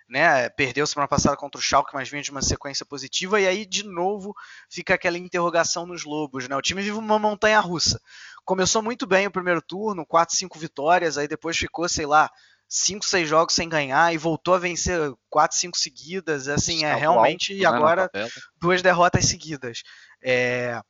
né? 0.09 0.49
Perdeu 0.51 0.87
semana 0.87 1.09
passada 1.09 1.37
contra 1.37 1.59
o 1.59 1.63
Schalke, 1.63 1.95
mas 1.95 2.09
vinha 2.09 2.23
de 2.23 2.31
uma 2.31 2.43
sequência 2.43 2.85
positiva. 2.85 3.41
E 3.41 3.47
aí, 3.47 3.67
de 3.67 3.85
novo, 3.85 4.35
fica 4.71 4.95
aquela 4.95 5.19
interrogação 5.19 5.87
nos 5.87 6.05
Lobos, 6.05 6.49
né? 6.49 6.57
O 6.57 6.63
time 6.63 6.83
vive 6.83 6.97
uma 6.97 7.19
montanha 7.19 7.61
russa. 7.61 8.01
Começou 8.45 8.83
muito 8.83 9.07
bem 9.07 9.27
o 9.27 9.31
primeiro 9.31 9.61
turno, 9.61 10.07
4, 10.07 10.37
5 10.37 10.59
vitórias, 10.59 11.19
aí 11.19 11.29
depois 11.29 11.57
ficou, 11.57 11.89
sei 11.89 12.07
lá, 12.07 12.31
5, 12.69 13.05
6 13.05 13.29
jogos 13.29 13.55
sem 13.55 13.69
ganhar 13.69 14.13
e 14.13 14.19
voltou 14.19 14.55
a 14.55 14.59
vencer 14.59 15.13
4, 15.31 15.57
5 15.57 15.79
seguidas. 15.79 16.49
Assim, 16.49 16.85
é 16.85 16.95
realmente. 16.95 17.55
e 17.55 17.65
agora, 17.65 18.11
duas 18.57 18.83
derrotas 18.83 19.27
seguidas. 19.27 19.83
É... 20.23 20.81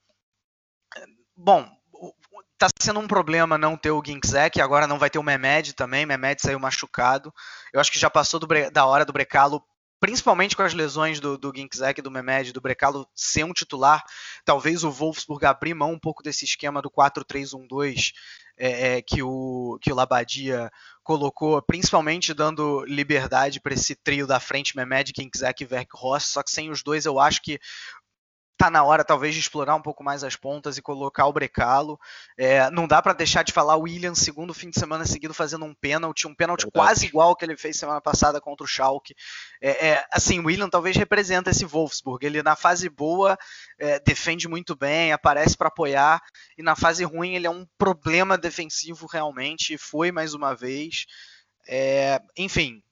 Bom, 1.37 1.69
tá 2.59 2.69
sendo 2.81 2.99
um 2.99 3.07
problema 3.07 3.57
não 3.57 3.77
ter 3.77 3.93
o 3.93 4.03
Ginczek, 4.05 4.61
agora 4.61 4.87
não 4.87 4.99
vai 4.99 5.09
ter 5.09 5.19
o 5.19 5.23
Mehmed 5.23 5.75
também, 5.75 6.05
Mehmed 6.05 6.43
saiu 6.43 6.59
machucado. 6.59 7.33
Eu 7.73 7.81
acho 7.81 7.93
que 7.93 7.99
já 7.99 8.11
passou 8.11 8.41
da 8.73 8.85
hora 8.85 9.05
do 9.05 9.13
Brecalo, 9.13 9.63
principalmente 10.01 10.57
com 10.57 10.63
as 10.63 10.75
lesões 10.75 11.21
do, 11.21 11.39
do 11.39 11.53
Ginczek, 11.55 12.03
do 12.03 12.11
Mehmed, 12.11 12.53
do 12.53 12.61
Brecalo 12.61 13.09
ser 13.15 13.45
um 13.45 13.53
titular. 13.53 14.03
Talvez 14.45 14.83
o 14.83 14.91
Wolfsburg 14.91 15.47
abrir 15.47 15.73
mão 15.73 15.93
um 15.93 15.99
pouco 15.99 16.23
desse 16.23 16.45
esquema 16.45 16.83
do 16.83 16.91
4-3-1-2 16.91 18.13
é, 18.59 18.97
é, 18.97 19.03
que, 19.03 19.23
o, 19.23 19.79
que 19.81 19.93
o 19.93 19.95
Labadia 19.95 20.69
colocou, 21.05 21.63
principalmente 21.63 22.35
dando 22.35 22.85
liberdade 22.85 23.61
para 23.61 23.73
esse 23.73 23.95
trio 23.95 24.27
da 24.27 24.41
frente, 24.41 24.77
Mehmed, 24.77 25.13
Ginczek 25.17 25.63
e 25.63 25.87
Ross. 25.95 26.25
só 26.25 26.43
que 26.43 26.51
sem 26.51 26.71
os 26.71 26.83
dois 26.83 27.07
eu 27.07 27.21
acho 27.21 27.41
que 27.41 27.61
tá 28.59 28.69
na 28.69 28.83
hora 28.83 29.05
talvez 29.05 29.35
de 29.35 29.41
explorar 29.41 29.77
um 29.77 29.81
pouco 29.81 30.03
mais 30.03 30.25
as 30.25 30.35
pontas 30.35 30.77
e 30.77 30.83
colocar 30.83 31.27
o 31.27 31.33
Brecalo. 31.33 31.99
É, 32.37 32.69
não 32.71 32.89
dá 32.89 33.01
para 33.01 33.13
deixar 33.13 33.45
de 33.45 33.53
falar 33.53 33.77
o 33.77 33.83
William 33.83 34.17
segundo 34.17 34.53
fim 34.53 34.69
de 34.69 34.79
semana 34.79 35.07
seguido 35.07 35.33
fazendo 35.33 35.65
um 35.65 35.73
pênalti, 35.73 36.27
um 36.27 36.35
pênalti 36.35 36.67
quase 36.73 37.07
igual 37.07 37.37
que 37.37 37.45
ele 37.45 37.57
fez 37.57 37.79
semana 37.79 38.01
passada 38.01 38.41
contra 38.41 38.65
o 38.65 38.69
Schalke. 38.69 39.15
É, 39.63 39.91
é, 39.91 40.05
assim, 40.13 40.41
o 40.41 40.47
William 40.47 40.69
talvez 40.69 40.97
representa 40.97 41.51
esse 41.51 41.65
Wolfsburg. 41.65 42.27
Ele 42.27 42.43
na 42.43 42.57
fase 42.57 42.89
boa 42.89 43.39
é, 43.79 44.01
defende 44.01 44.49
muito 44.49 44.75
bem, 44.75 45.13
aparece 45.13 45.57
para 45.57 45.69
apoiar 45.69 46.21
e 46.59 46.63
na 46.63 46.75
fase 46.75 47.05
ruim 47.05 47.37
ele 47.37 47.47
é 47.47 47.51
um 47.51 47.65
problema 47.79 48.37
defensivo 48.37 49.07
realmente 49.07 49.75
e 49.75 49.79
foi 49.79 50.11
mais 50.11 50.35
uma 50.35 50.53
vez. 50.53 51.07
É, 51.69 52.21
enfim, 52.37 52.83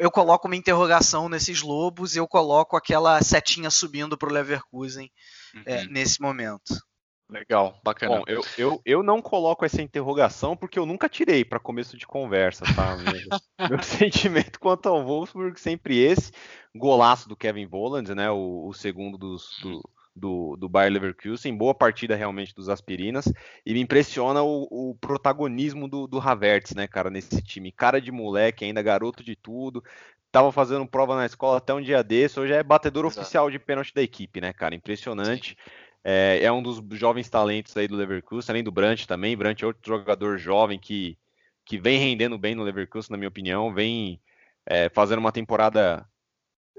eu 0.00 0.10
coloco 0.10 0.48
uma 0.48 0.56
interrogação 0.56 1.28
nesses 1.28 1.60
lobos 1.60 2.16
e 2.16 2.18
eu 2.18 2.26
coloco 2.26 2.74
aquela 2.74 3.20
setinha 3.22 3.68
subindo 3.70 4.16
para 4.16 4.30
o 4.30 4.32
Leverkusen 4.32 5.10
é, 5.54 5.58
uhum. 5.58 5.64
é, 5.66 5.86
nesse 5.88 6.22
momento. 6.22 6.80
Legal, 7.28 7.78
bacana. 7.84 8.16
Bom, 8.16 8.24
eu, 8.26 8.42
eu, 8.56 8.82
eu 8.84 9.02
não 9.02 9.20
coloco 9.20 9.64
essa 9.64 9.80
interrogação 9.82 10.56
porque 10.56 10.78
eu 10.78 10.86
nunca 10.86 11.08
tirei 11.08 11.44
para 11.44 11.60
começo 11.60 11.96
de 11.96 12.06
conversa, 12.06 12.64
tá? 12.74 12.96
Meu, 13.60 13.68
meu 13.68 13.82
sentimento 13.82 14.58
quanto 14.58 14.88
ao 14.88 15.04
Wolfsburg 15.04 15.60
sempre 15.60 15.98
esse. 15.98 16.32
Golaço 16.74 17.28
do 17.28 17.36
Kevin 17.36 17.66
Volland, 17.66 18.14
né? 18.14 18.30
O, 18.30 18.68
o 18.68 18.72
segundo 18.72 19.16
dos, 19.18 19.58
do, 19.62 19.80
do, 20.20 20.56
do 20.56 20.68
Bayer 20.68 20.92
Leverkusen, 20.92 21.56
boa 21.56 21.74
partida 21.74 22.14
realmente 22.14 22.54
dos 22.54 22.68
Aspirinas, 22.68 23.32
e 23.64 23.72
me 23.72 23.80
impressiona 23.80 24.42
o, 24.42 24.68
o 24.70 24.94
protagonismo 25.00 25.88
do, 25.88 26.06
do 26.06 26.20
Havertz, 26.20 26.74
né, 26.74 26.86
cara, 26.86 27.10
nesse 27.10 27.42
time, 27.42 27.72
cara 27.72 28.00
de 28.00 28.12
moleque, 28.12 28.64
ainda 28.64 28.82
garoto 28.82 29.24
de 29.24 29.34
tudo, 29.34 29.82
tava 30.30 30.52
fazendo 30.52 30.86
prova 30.86 31.16
na 31.16 31.26
escola 31.26 31.58
até 31.58 31.74
um 31.74 31.80
dia 31.80 32.04
desse, 32.04 32.38
hoje 32.38 32.52
é 32.52 32.62
batedor 32.62 33.06
Exato. 33.06 33.20
oficial 33.20 33.50
de 33.50 33.58
pênalti 33.58 33.94
da 33.94 34.02
equipe, 34.02 34.40
né, 34.40 34.52
cara, 34.52 34.74
impressionante. 34.74 35.56
É, 36.02 36.40
é, 36.42 36.52
um 36.52 36.62
dos 36.62 36.82
jovens 36.98 37.28
talentos 37.28 37.76
aí 37.76 37.86
do 37.86 37.96
Leverkusen, 37.96 38.52
além 38.52 38.64
do 38.64 38.72
Brandt 38.72 39.06
também. 39.06 39.36
Brandt 39.36 39.62
é 39.62 39.66
outro 39.66 39.82
jogador 39.84 40.38
jovem 40.38 40.78
que, 40.78 41.18
que 41.64 41.78
vem 41.78 41.98
rendendo 41.98 42.38
bem 42.38 42.54
no 42.54 42.62
Leverkusen, 42.62 43.10
na 43.10 43.18
minha 43.18 43.28
opinião, 43.28 43.72
vem 43.72 44.20
é, 44.66 44.88
fazendo 44.88 45.18
uma 45.18 45.32
temporada 45.32 46.06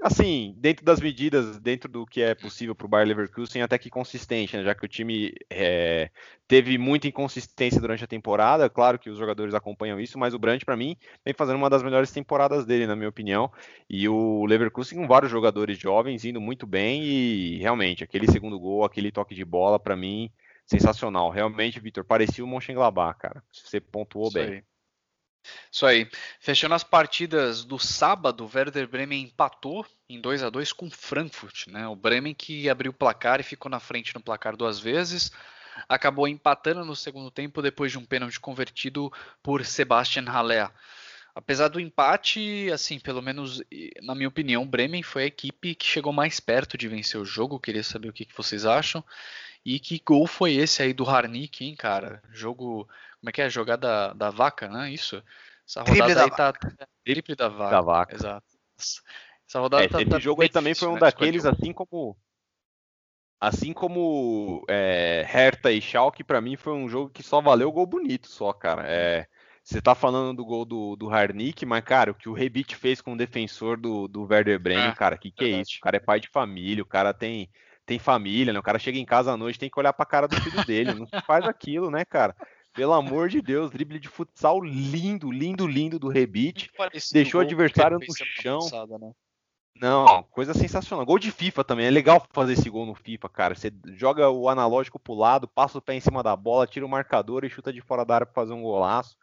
assim, 0.02 0.54
dentro 0.58 0.84
das 0.84 1.00
medidas, 1.00 1.60
dentro 1.60 1.88
do 1.88 2.04
que 2.04 2.20
é 2.20 2.34
possível 2.34 2.74
para 2.74 2.84
o 2.84 2.88
Bayer 2.88 3.06
Leverkusen, 3.06 3.62
até 3.62 3.78
que 3.78 3.88
consistente, 3.88 4.56
né? 4.56 4.64
já 4.64 4.74
que 4.74 4.84
o 4.84 4.88
time 4.88 5.32
é, 5.48 6.10
teve 6.48 6.76
muita 6.76 7.06
inconsistência 7.06 7.80
durante 7.80 8.02
a 8.02 8.08
temporada. 8.08 8.68
Claro 8.68 8.98
que 8.98 9.08
os 9.08 9.16
jogadores 9.16 9.54
acompanham 9.54 10.00
isso, 10.00 10.18
mas 10.18 10.34
o 10.34 10.38
Brandt, 10.38 10.64
para 10.64 10.76
mim, 10.76 10.96
vem 11.24 11.32
fazendo 11.32 11.56
uma 11.56 11.70
das 11.70 11.82
melhores 11.82 12.10
temporadas 12.10 12.66
dele, 12.66 12.86
na 12.86 12.96
minha 12.96 13.08
opinião. 13.08 13.50
E 13.88 14.08
o 14.08 14.44
Leverkusen 14.44 14.98
com 14.98 15.06
vários 15.06 15.30
jogadores 15.30 15.78
jovens 15.78 16.24
indo 16.24 16.40
muito 16.40 16.66
bem 16.66 17.04
e 17.04 17.58
realmente 17.58 18.02
aquele 18.02 18.30
segundo 18.30 18.58
gol, 18.58 18.84
aquele 18.84 19.12
toque 19.12 19.36
de 19.36 19.44
bola, 19.44 19.78
para 19.78 19.96
mim, 19.96 20.28
sensacional. 20.66 21.30
Realmente, 21.30 21.78
Vitor, 21.78 22.04
parecia 22.04 22.44
o 22.44 22.48
Mönchengladbach, 22.48 23.18
cara. 23.18 23.42
Você 23.52 23.80
pontuou 23.80 24.26
isso 24.26 24.34
bem. 24.34 24.48
Aí. 24.48 24.71
Isso 25.70 25.86
aí. 25.86 26.08
Fechando 26.40 26.74
as 26.74 26.84
partidas 26.84 27.64
do 27.64 27.78
sábado, 27.78 28.44
o 28.44 28.50
Werder 28.52 28.86
Bremen 28.88 29.22
empatou 29.22 29.86
em 30.08 30.20
2 30.20 30.42
a 30.42 30.50
2 30.50 30.72
com 30.72 30.90
Frankfurt. 30.90 31.66
Né? 31.68 31.86
O 31.88 31.96
Bremen 31.96 32.34
que 32.34 32.68
abriu 32.68 32.90
o 32.90 32.94
placar 32.94 33.40
e 33.40 33.44
ficou 33.44 33.70
na 33.70 33.80
frente 33.80 34.14
no 34.14 34.20
placar 34.20 34.56
duas 34.56 34.78
vezes. 34.78 35.32
Acabou 35.88 36.28
empatando 36.28 36.84
no 36.84 36.94
segundo 36.94 37.30
tempo 37.30 37.62
depois 37.62 37.90
de 37.90 37.98
um 37.98 38.04
pênalti 38.04 38.38
convertido 38.38 39.12
por 39.42 39.64
Sebastian 39.64 40.24
Haller. 40.24 40.70
Apesar 41.34 41.68
do 41.68 41.80
empate, 41.80 42.70
assim, 42.70 42.98
pelo 42.98 43.22
menos 43.22 43.62
na 44.02 44.14
minha 44.14 44.28
opinião, 44.28 44.62
o 44.62 44.66
Bremen 44.66 45.02
foi 45.02 45.22
a 45.22 45.26
equipe 45.26 45.74
que 45.74 45.86
chegou 45.86 46.12
mais 46.12 46.38
perto 46.38 46.76
de 46.76 46.88
vencer 46.88 47.18
o 47.18 47.24
jogo. 47.24 47.58
Queria 47.58 47.82
saber 47.82 48.08
o 48.08 48.12
que, 48.12 48.26
que 48.26 48.36
vocês 48.36 48.66
acham. 48.66 49.02
E 49.64 49.78
que 49.78 50.02
gol 50.04 50.26
foi 50.26 50.54
esse 50.54 50.82
aí 50.82 50.92
do 50.92 51.08
Harnik, 51.08 51.64
hein, 51.64 51.74
cara? 51.74 52.22
Jogo 52.30 52.86
como 53.22 53.30
é 53.30 53.32
que 53.32 53.40
é? 53.40 53.48
Jogada 53.48 54.12
da 54.14 54.30
vaca, 54.30 54.68
né? 54.68 54.90
Isso. 54.90 55.22
Essa 55.66 55.82
rodada 55.82 56.06
Triple 56.06 56.22
aí 56.22 56.30
tá. 56.30 56.46
Vaca. 56.46 56.88
Triple 57.04 57.36
da 57.36 57.48
vaca. 57.48 57.70
Da 57.70 57.80
vaca. 57.80 58.14
Exato. 58.16 58.46
Essa 59.48 59.60
rodada 59.60 59.84
é, 59.84 59.88
tá, 59.88 60.02
esse 60.02 60.10
tá 60.10 60.18
jogo 60.18 60.42
aí 60.42 60.48
também 60.48 60.74
foi 60.74 60.88
um 60.88 60.94
né? 60.94 61.00
daqueles, 61.00 61.46
assim 61.46 61.72
como. 61.72 62.16
Assim 63.40 63.72
como 63.72 64.64
é, 64.68 65.24
Hertha 65.28 65.70
e 65.70 65.80
Schalke, 65.80 66.24
para 66.24 66.40
mim 66.40 66.56
foi 66.56 66.72
um 66.72 66.88
jogo 66.88 67.10
que 67.10 67.22
só 67.22 67.40
valeu 67.40 67.68
o 67.68 67.72
gol 67.72 67.86
bonito, 67.86 68.26
só, 68.28 68.52
cara. 68.52 68.84
É, 68.86 69.26
você 69.62 69.80
tá 69.80 69.94
falando 69.94 70.36
do 70.36 70.44
gol 70.44 70.64
do, 70.64 70.96
do 70.96 71.08
Harnik, 71.08 71.64
mas, 71.64 71.84
cara, 71.84 72.10
o 72.10 72.14
que 72.14 72.28
o 72.28 72.32
Rebite 72.32 72.74
fez 72.74 73.00
com 73.00 73.12
o 73.12 73.16
defensor 73.16 73.76
do, 73.76 74.08
do 74.08 74.24
Werder 74.24 74.58
Bremen, 74.58 74.88
é, 74.88 74.94
cara, 74.94 75.16
que 75.16 75.30
que 75.30 75.44
é 75.44 75.60
isso? 75.60 75.76
O 75.78 75.80
cara 75.80 75.96
é 75.96 76.00
pai 76.00 76.18
de 76.18 76.28
família, 76.28 76.82
o 76.82 76.86
cara 76.86 77.12
tem, 77.14 77.48
tem 77.86 77.98
família, 77.98 78.52
né? 78.52 78.58
O 78.58 78.62
cara 78.62 78.78
chega 78.78 78.98
em 78.98 79.04
casa 79.04 79.32
à 79.32 79.36
noite, 79.36 79.58
tem 79.58 79.70
que 79.70 79.78
olhar 79.78 79.92
pra 79.92 80.06
cara 80.06 80.28
do 80.28 80.40
filho 80.40 80.64
dele, 80.64 80.94
não 80.94 81.06
faz 81.26 81.44
aquilo, 81.44 81.90
né, 81.90 82.04
cara? 82.04 82.36
Pelo 82.74 82.94
amor 82.94 83.28
de 83.28 83.42
Deus, 83.42 83.70
drible 83.70 83.98
de 83.98 84.08
futsal 84.08 84.60
lindo, 84.62 85.30
lindo, 85.30 85.66
lindo 85.66 85.98
do 85.98 86.08
Rebite. 86.08 86.70
Deixou 87.12 87.40
o 87.40 87.44
adversário 87.44 87.98
no 87.98 88.14
chão. 88.40 88.60
Passada, 88.60 88.98
né? 88.98 89.12
Não, 89.76 90.22
coisa 90.30 90.54
sensacional. 90.54 91.04
Gol 91.04 91.18
de 91.18 91.30
FIFA 91.30 91.64
também. 91.64 91.86
É 91.86 91.90
legal 91.90 92.24
fazer 92.32 92.54
esse 92.54 92.70
gol 92.70 92.86
no 92.86 92.94
FIFA, 92.94 93.28
cara. 93.28 93.54
Você 93.54 93.72
joga 93.94 94.30
o 94.30 94.48
analógico 94.48 94.98
pro 94.98 95.12
lado, 95.12 95.48
passa 95.48 95.78
o 95.78 95.82
pé 95.82 95.94
em 95.94 96.00
cima 96.00 96.22
da 96.22 96.34
bola, 96.36 96.66
tira 96.66 96.86
o 96.86 96.88
marcador 96.88 97.44
e 97.44 97.50
chuta 97.50 97.72
de 97.72 97.80
fora 97.80 98.04
da 98.04 98.14
área 98.14 98.26
pra 98.26 98.34
fazer 98.34 98.52
um 98.52 98.62
golaço. 98.62 99.16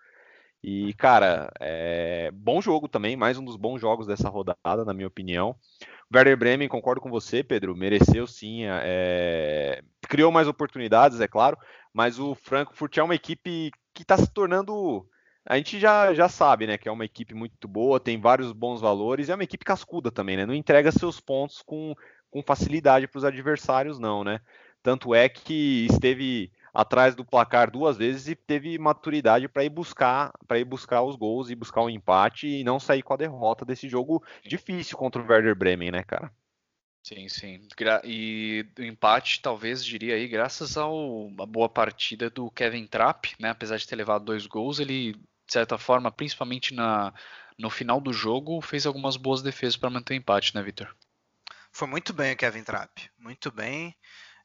E, 0.62 0.94
cara, 0.96 1.50
é... 1.60 2.30
bom 2.32 2.62
jogo 2.62 2.88
também. 2.88 3.16
Mais 3.16 3.38
um 3.38 3.46
dos 3.46 3.56
bons 3.56 3.80
jogos 3.80 4.06
dessa 4.06 4.30
rodada, 4.30 4.84
na 4.86 4.94
minha 4.94 5.08
opinião. 5.08 5.56
Werder 6.14 6.38
Bremen, 6.38 6.68
concordo 6.68 7.02
com 7.02 7.10
você, 7.10 7.44
Pedro. 7.44 7.76
Mereceu 7.76 8.28
sim. 8.28 8.64
É... 8.66 9.82
Criou 10.08 10.32
mais 10.32 10.48
oportunidades, 10.48 11.22
é 11.22 11.28
claro 11.28 11.58
mas 12.00 12.18
o 12.18 12.34
Frankfurt 12.34 12.98
é 12.98 13.04
uma 13.04 13.14
equipe 13.14 13.72
que 13.94 14.04
está 14.04 14.16
se 14.16 14.32
tornando. 14.34 15.06
A 15.46 15.58
gente 15.58 15.78
já, 15.78 16.14
já 16.14 16.30
sabe, 16.30 16.66
né, 16.66 16.78
que 16.78 16.88
é 16.88 16.92
uma 16.92 17.04
equipe 17.04 17.34
muito 17.34 17.68
boa, 17.68 18.00
tem 18.00 18.18
vários 18.18 18.54
bons 18.54 18.80
valores, 18.80 19.28
é 19.28 19.36
uma 19.36 19.44
equipe 19.44 19.66
cascuda 19.66 20.10
também, 20.10 20.38
né? 20.38 20.46
Não 20.46 20.54
entrega 20.54 20.94
seus 20.94 21.20
pontos 21.20 21.62
com, 21.62 21.94
com 22.32 22.42
facilidade 22.42 23.06
para 23.06 23.18
os 23.18 23.26
adversários, 23.26 24.00
não, 24.00 24.24
né? 24.24 24.40
Tanto 24.82 25.14
é 25.14 25.28
que 25.28 25.88
esteve 25.92 26.54
atrás 26.74 27.16
do 27.16 27.26
placar 27.26 27.70
duas 27.70 27.98
vezes 27.98 28.30
e 28.30 28.36
teve 28.36 28.78
maturidade 28.78 29.50
para 29.50 29.66
ir 29.66 29.70
buscar 29.70 30.32
para 30.48 30.58
ir 30.58 30.64
buscar 30.64 31.02
os 31.02 31.18
gols 31.18 31.50
e 31.50 31.56
buscar 31.56 31.82
o 31.82 31.88
um 31.88 31.90
empate 31.90 32.48
e 32.48 32.64
não 32.64 32.80
sair 32.80 33.02
com 33.02 33.14
a 33.14 33.18
derrota 33.18 33.66
desse 33.66 33.90
jogo 33.90 34.24
difícil 34.42 34.98
contra 34.98 35.22
o 35.22 35.28
Werder 35.28 35.54
Bremen, 35.54 35.92
né, 35.92 36.04
cara? 36.04 36.32
Sim, 37.04 37.28
sim. 37.30 37.68
E 38.04 38.66
o 38.78 38.84
empate, 38.84 39.42
talvez, 39.42 39.84
diria 39.84 40.16
aí, 40.16 40.28
graças 40.28 40.78
uma 40.78 41.46
boa 41.46 41.70
partida 41.70 42.30
do 42.30 42.52
Kevin 42.52 42.86
Trapp, 42.86 43.36
né? 43.40 43.50
Apesar 43.50 43.78
de 43.78 43.88
ter 43.88 43.96
levado 43.96 44.26
dois 44.26 44.46
gols, 44.46 44.80
ele, 44.80 45.14
de 45.14 45.54
certa 45.54 45.78
forma, 45.78 46.12
principalmente 46.12 46.74
na, 46.74 47.14
no 47.58 47.70
final 47.70 48.00
do 48.00 48.14
jogo 48.14 48.62
fez 48.62 48.86
algumas 48.86 49.18
boas 49.18 49.42
defesas 49.42 49.78
para 49.78 49.90
manter 49.90 50.14
o 50.14 50.18
empate, 50.18 50.54
né, 50.54 50.62
Vitor? 50.62 50.94
Foi 51.72 51.88
muito 51.88 52.14
bem 52.14 52.34
o 52.34 52.38
Kevin 52.38 52.64
Trapp, 52.64 53.10
muito 53.18 53.52
bem. 53.52 53.96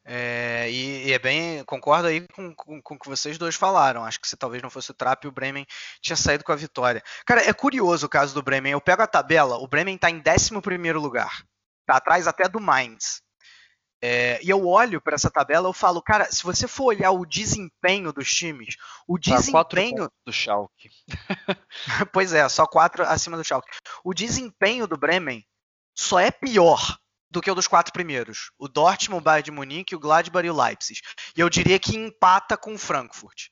É, 0.07 0.69
e, 0.69 1.07
e, 1.07 1.13
é 1.13 1.17
bem, 1.17 1.63
concordo 1.63 2.07
aí 2.07 2.27
com, 2.27 2.53
com, 2.53 2.81
com, 2.81 2.93
o 2.93 2.99
que 2.99 3.09
vocês 3.09 3.37
dois 3.37 3.55
falaram. 3.55 4.05
Acho 4.05 4.21
que 4.21 4.27
se 4.27 4.37
talvez 4.37 4.61
não 4.61 4.69
fosse 4.69 4.91
o 4.91 4.93
Trapp, 4.93 5.27
o 5.27 5.31
Bremen 5.31 5.65
tinha 5.99 6.15
saído 6.15 6.43
com 6.43 6.51
a 6.51 6.55
vitória. 6.55 7.01
Cara, 7.25 7.41
é 7.41 7.51
curioso 7.53 8.05
o 8.05 8.09
caso 8.09 8.33
do 8.33 8.43
Bremen. 8.43 8.73
Eu 8.73 8.81
pego 8.81 9.01
a 9.01 9.07
tabela, 9.07 9.57
o 9.57 9.67
Bremen 9.67 9.95
está 9.95 10.09
em 10.09 10.21
11 10.21 10.53
lugar. 10.93 11.43
Tá 11.85 11.97
atrás 11.97 12.27
até 12.27 12.47
do 12.47 12.59
Mainz. 12.59 13.21
É, 14.01 14.39
e 14.43 14.49
eu 14.49 14.67
olho 14.67 15.01
para 15.01 15.15
essa 15.15 15.31
tabela, 15.31 15.67
eu 15.67 15.73
falo, 15.73 16.01
cara, 16.01 16.31
se 16.31 16.43
você 16.43 16.67
for 16.67 16.85
olhar 16.85 17.11
o 17.11 17.25
desempenho 17.25 18.13
dos 18.13 18.29
times, 18.29 18.75
o 19.07 19.17
tá 19.17 19.35
desempenho 19.35 20.11
do 20.25 20.31
Schalke. 20.31 20.89
pois 22.13 22.33
é, 22.33 22.47
só 22.49 22.67
quatro 22.67 23.03
acima 23.03 23.37
do 23.37 23.43
Schalke. 23.43 23.67
O 24.03 24.13
desempenho 24.13 24.85
do 24.85 24.97
Bremen 24.97 25.43
só 25.95 26.19
é 26.19 26.29
pior 26.29 26.97
do 27.31 27.41
que 27.41 27.49
o 27.49 27.55
dos 27.55 27.67
quatro 27.67 27.91
primeiros. 27.91 28.51
O 28.59 28.67
Dortmund, 28.67 29.21
o 29.21 29.23
Bayern 29.23 29.43
de 29.43 29.51
Munique, 29.51 29.95
o 29.95 29.99
Gladbach 29.99 30.45
e 30.45 30.49
o 30.49 30.55
Leipzig. 30.55 31.01
E 31.35 31.39
eu 31.39 31.49
diria 31.49 31.79
que 31.79 31.95
empata 31.95 32.55
com 32.55 32.75
o 32.75 32.77
Frankfurt. 32.77 33.47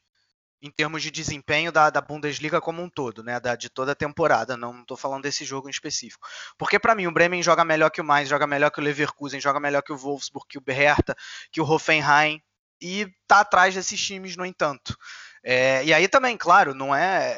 Em 0.64 0.72
termos 0.72 1.04
de 1.04 1.12
desempenho 1.12 1.74
da, 1.74 1.90
da 1.90 2.00
Bundesliga 2.00 2.62
como 2.62 2.82
um 2.82 2.90
todo, 2.90 3.22
né? 3.22 3.38
Da, 3.40 3.56
de 3.56 3.70
toda 3.70 3.92
a 3.92 3.96
temporada. 3.96 4.56
Não 4.56 4.82
estou 4.82 4.96
falando 4.96 5.24
desse 5.24 5.44
jogo 5.44 5.68
em 5.68 5.72
específico. 5.72 6.26
Porque 6.58 6.80
para 6.80 6.96
mim 6.96 7.06
o 7.06 7.12
Bremen 7.12 7.44
joga 7.44 7.66
melhor 7.66 7.90
que 7.90 8.00
o 8.00 8.04
Mainz, 8.04 8.30
joga 8.30 8.48
melhor 8.48 8.72
que 8.72 8.80
o 8.80 8.84
Leverkusen, 8.84 9.42
joga 9.42 9.60
melhor 9.60 9.82
que 9.82 9.92
o 9.92 9.98
Wolfsburg, 9.98 10.48
que 10.48 10.58
o 10.58 10.64
Hertha, 10.66 11.16
que 11.52 11.60
o 11.60 11.70
Hoffenheim. 11.70 12.42
E 12.82 13.08
tá 13.28 13.42
atrás 13.42 13.76
desses 13.76 14.00
times, 14.00 14.38
no 14.38 14.46
entanto. 14.46 14.98
É, 15.44 15.84
e 15.84 15.94
aí 15.94 16.08
também, 16.08 16.38
claro, 16.38 16.74
não 16.74 16.96
é 16.96 17.38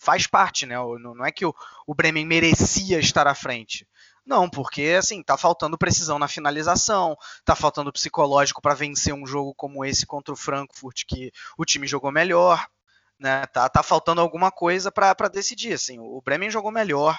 faz 0.00 0.26
parte, 0.26 0.64
né? 0.64 0.76
Não 0.76 1.24
é 1.24 1.30
que 1.30 1.44
o, 1.44 1.54
o 1.86 1.94
Bremen 1.94 2.24
merecia 2.24 2.98
estar 2.98 3.26
à 3.26 3.34
frente. 3.34 3.86
Não, 4.30 4.48
porque 4.48 4.94
assim, 4.96 5.24
tá 5.24 5.36
faltando 5.36 5.76
precisão 5.76 6.16
na 6.16 6.28
finalização, 6.28 7.16
tá 7.44 7.56
faltando 7.56 7.92
psicológico 7.92 8.62
para 8.62 8.74
vencer 8.74 9.12
um 9.12 9.26
jogo 9.26 9.52
como 9.56 9.84
esse 9.84 10.06
contra 10.06 10.32
o 10.32 10.36
Frankfurt, 10.36 11.02
que 11.04 11.32
o 11.58 11.64
time 11.64 11.84
jogou 11.84 12.12
melhor, 12.12 12.64
né? 13.18 13.44
Tá, 13.46 13.68
tá 13.68 13.82
faltando 13.82 14.20
alguma 14.20 14.52
coisa 14.52 14.92
para 14.92 15.26
decidir. 15.26 15.72
Assim, 15.72 15.98
o 15.98 16.22
Bremen 16.24 16.48
jogou 16.48 16.70
melhor, 16.70 17.18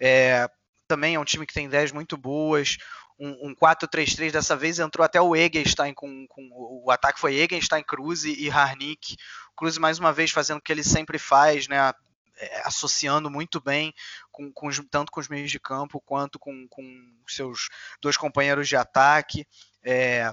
é, 0.00 0.48
também 0.88 1.14
é 1.14 1.20
um 1.20 1.24
time 1.24 1.46
que 1.46 1.54
tem 1.54 1.66
ideias 1.66 1.92
muito 1.92 2.16
boas. 2.16 2.76
Um, 3.20 3.50
um 3.50 3.54
4-3-3 3.54 4.32
dessa 4.32 4.56
vez 4.56 4.80
entrou 4.80 5.04
até 5.04 5.20
o 5.20 5.36
Egenstein 5.36 5.94
com, 5.94 6.26
com 6.26 6.48
o 6.84 6.90
ataque 6.90 7.20
foi 7.20 7.36
Egenstein, 7.36 7.84
Cruz 7.84 8.24
e 8.24 8.50
Harnik. 8.50 9.16
Cruz 9.56 9.78
mais 9.78 10.00
uma 10.00 10.12
vez 10.12 10.32
fazendo 10.32 10.58
o 10.58 10.60
que 10.60 10.72
ele 10.72 10.82
sempre 10.82 11.20
faz, 11.20 11.68
né? 11.68 11.92
É, 12.38 12.62
associando 12.64 13.30
muito 13.30 13.60
bem 13.60 13.92
com, 14.30 14.52
com 14.52 14.70
tanto 14.90 15.10
com 15.10 15.20
os 15.20 15.28
meios 15.28 15.50
de 15.50 15.58
campo 15.58 16.00
quanto 16.00 16.38
com, 16.38 16.66
com 16.68 17.14
seus 17.26 17.68
dois 18.00 18.16
companheiros 18.16 18.68
de 18.68 18.76
ataque. 18.76 19.46
É, 19.82 20.32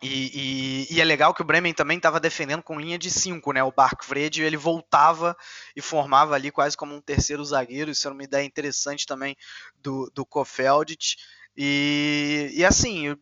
e, 0.00 0.86
e, 0.90 0.94
e, 0.94 1.00
é 1.00 1.04
legal 1.04 1.34
que 1.34 1.42
o 1.42 1.44
Bremen 1.44 1.74
também 1.74 1.96
estava 1.96 2.20
defendendo 2.20 2.62
com 2.62 2.78
linha 2.78 2.96
de 2.96 3.10
5, 3.10 3.52
né? 3.52 3.64
O 3.64 3.72
Barkvred 3.72 4.42
ele 4.42 4.56
voltava 4.56 5.36
e 5.74 5.82
formava 5.82 6.36
ali 6.36 6.52
quase 6.52 6.76
como 6.76 6.94
um 6.94 7.00
terceiro 7.00 7.44
zagueiro. 7.44 7.90
Isso 7.90 8.06
era 8.06 8.14
uma 8.14 8.22
ideia 8.22 8.44
interessante 8.44 9.06
também 9.06 9.36
do, 9.76 10.08
do 10.14 10.24
Kofeldit. 10.24 11.16
E, 11.56 12.52
e 12.54 12.64
assim, 12.64 13.16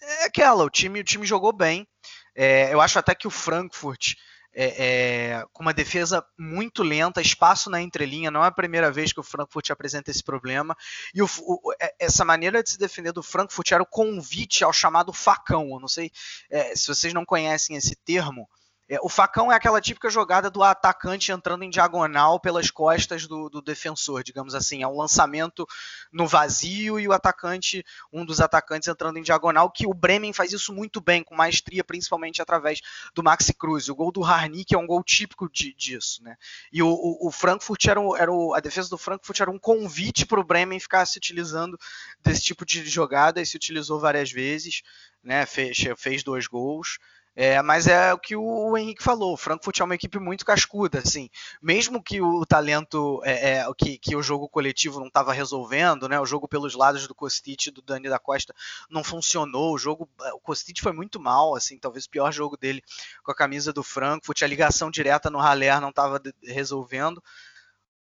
é 0.00 0.24
aquela, 0.24 0.62
o 0.62 0.70
time, 0.70 1.00
o 1.00 1.04
time 1.04 1.26
jogou 1.26 1.52
bem. 1.52 1.86
É, 2.32 2.72
eu 2.72 2.80
acho 2.80 2.98
até 2.98 3.12
que 3.12 3.26
o 3.26 3.30
Frankfurt 3.30 4.14
é, 4.52 5.32
é, 5.32 5.44
com 5.52 5.62
uma 5.62 5.72
defesa 5.72 6.24
muito 6.38 6.82
lenta, 6.82 7.20
espaço 7.20 7.70
na 7.70 7.80
entrelinha. 7.80 8.30
Não 8.30 8.44
é 8.44 8.48
a 8.48 8.52
primeira 8.52 8.90
vez 8.90 9.12
que 9.12 9.20
o 9.20 9.24
Frankfurt 9.24 9.70
apresenta 9.70 10.10
esse 10.10 10.22
problema. 10.22 10.76
E 11.14 11.22
o, 11.22 11.28
o, 11.40 11.72
é, 11.80 11.94
essa 11.98 12.24
maneira 12.24 12.62
de 12.62 12.70
se 12.70 12.78
defender 12.78 13.12
do 13.12 13.22
Frankfurt 13.22 13.72
era 13.72 13.82
o 13.82 13.86
convite 13.86 14.64
ao 14.64 14.72
chamado 14.72 15.12
facão. 15.12 15.70
Eu 15.70 15.80
não 15.80 15.88
sei 15.88 16.10
é, 16.50 16.74
se 16.74 16.88
vocês 16.88 17.14
não 17.14 17.24
conhecem 17.24 17.76
esse 17.76 17.94
termo. 17.94 18.48
É, 18.90 18.98
o 19.02 19.08
facão 19.08 19.52
é 19.52 19.54
aquela 19.54 19.80
típica 19.80 20.10
jogada 20.10 20.50
do 20.50 20.64
atacante 20.64 21.30
entrando 21.30 21.62
em 21.62 21.70
diagonal 21.70 22.40
pelas 22.40 22.72
costas 22.72 23.24
do, 23.24 23.48
do, 23.48 23.62
defensor, 23.62 24.24
digamos 24.24 24.52
assim. 24.52 24.82
É 24.82 24.88
um 24.88 24.96
lançamento 24.96 25.64
no 26.10 26.26
vazio 26.26 26.98
e 26.98 27.06
o 27.06 27.12
atacante, 27.12 27.84
um 28.12 28.24
dos 28.24 28.40
atacantes 28.40 28.88
entrando 28.88 29.16
em 29.16 29.22
diagonal, 29.22 29.70
que 29.70 29.86
o 29.86 29.94
Bremen 29.94 30.32
faz 30.32 30.52
isso 30.52 30.74
muito 30.74 31.00
bem, 31.00 31.22
com 31.22 31.36
maestria, 31.36 31.84
principalmente 31.84 32.42
através 32.42 32.80
do 33.14 33.22
Maxi 33.22 33.54
Cruz. 33.54 33.88
O 33.88 33.94
gol 33.94 34.10
do 34.10 34.24
Harnik 34.24 34.74
é 34.74 34.78
um 34.78 34.88
gol 34.88 35.04
típico 35.04 35.48
de, 35.48 35.72
disso. 35.72 36.20
Né? 36.24 36.36
E 36.72 36.82
o, 36.82 36.88
o, 36.88 37.28
o 37.28 37.30
Frankfurt 37.30 37.86
era, 37.86 38.00
era 38.18 38.32
o, 38.32 38.54
a 38.54 38.58
defesa 38.58 38.90
do 38.90 38.98
Frankfurt 38.98 39.38
era 39.38 39.52
um 39.52 39.58
convite 39.58 40.26
para 40.26 40.40
o 40.40 40.44
Bremen 40.44 40.80
ficar 40.80 41.06
se 41.06 41.16
utilizando 41.16 41.78
desse 42.24 42.42
tipo 42.42 42.66
de 42.66 42.84
jogada 42.88 43.40
e 43.40 43.46
se 43.46 43.56
utilizou 43.56 44.00
várias 44.00 44.32
vezes, 44.32 44.82
né? 45.22 45.46
fez, 45.46 45.78
fez 45.96 46.24
dois 46.24 46.48
gols. 46.48 46.98
É, 47.36 47.62
mas 47.62 47.86
é 47.86 48.12
o 48.12 48.18
que 48.18 48.34
o 48.34 48.76
Henrique 48.76 49.02
falou, 49.02 49.32
o 49.32 49.36
Frankfurt 49.36 49.78
é 49.78 49.84
uma 49.84 49.94
equipe 49.94 50.18
muito 50.18 50.44
cascuda, 50.44 50.98
assim, 50.98 51.30
mesmo 51.62 52.02
que 52.02 52.20
o 52.20 52.44
talento, 52.44 53.22
é, 53.24 53.58
é 53.58 53.66
que, 53.78 53.98
que 53.98 54.16
o 54.16 54.22
jogo 54.22 54.48
coletivo 54.48 54.98
não 54.98 55.06
estava 55.06 55.32
resolvendo, 55.32 56.08
né, 56.08 56.18
o 56.18 56.26
jogo 56.26 56.48
pelos 56.48 56.74
lados 56.74 57.06
do 57.06 57.14
Kostic 57.14 57.66
e 57.66 57.70
do 57.70 57.82
Dani 57.82 58.08
da 58.08 58.18
Costa 58.18 58.52
não 58.90 59.04
funcionou, 59.04 59.72
o 59.72 59.78
jogo, 59.78 60.10
o 60.34 60.40
Kostic 60.40 60.80
foi 60.80 60.92
muito 60.92 61.20
mal, 61.20 61.54
assim, 61.54 61.78
talvez 61.78 62.04
o 62.04 62.10
pior 62.10 62.32
jogo 62.32 62.56
dele 62.56 62.82
com 63.22 63.30
a 63.30 63.34
camisa 63.34 63.72
do 63.72 63.84
Frankfurt, 63.84 64.42
a 64.42 64.46
ligação 64.48 64.90
direta 64.90 65.30
no 65.30 65.38
Haller 65.38 65.80
não 65.80 65.90
estava 65.90 66.20
resolvendo, 66.42 67.22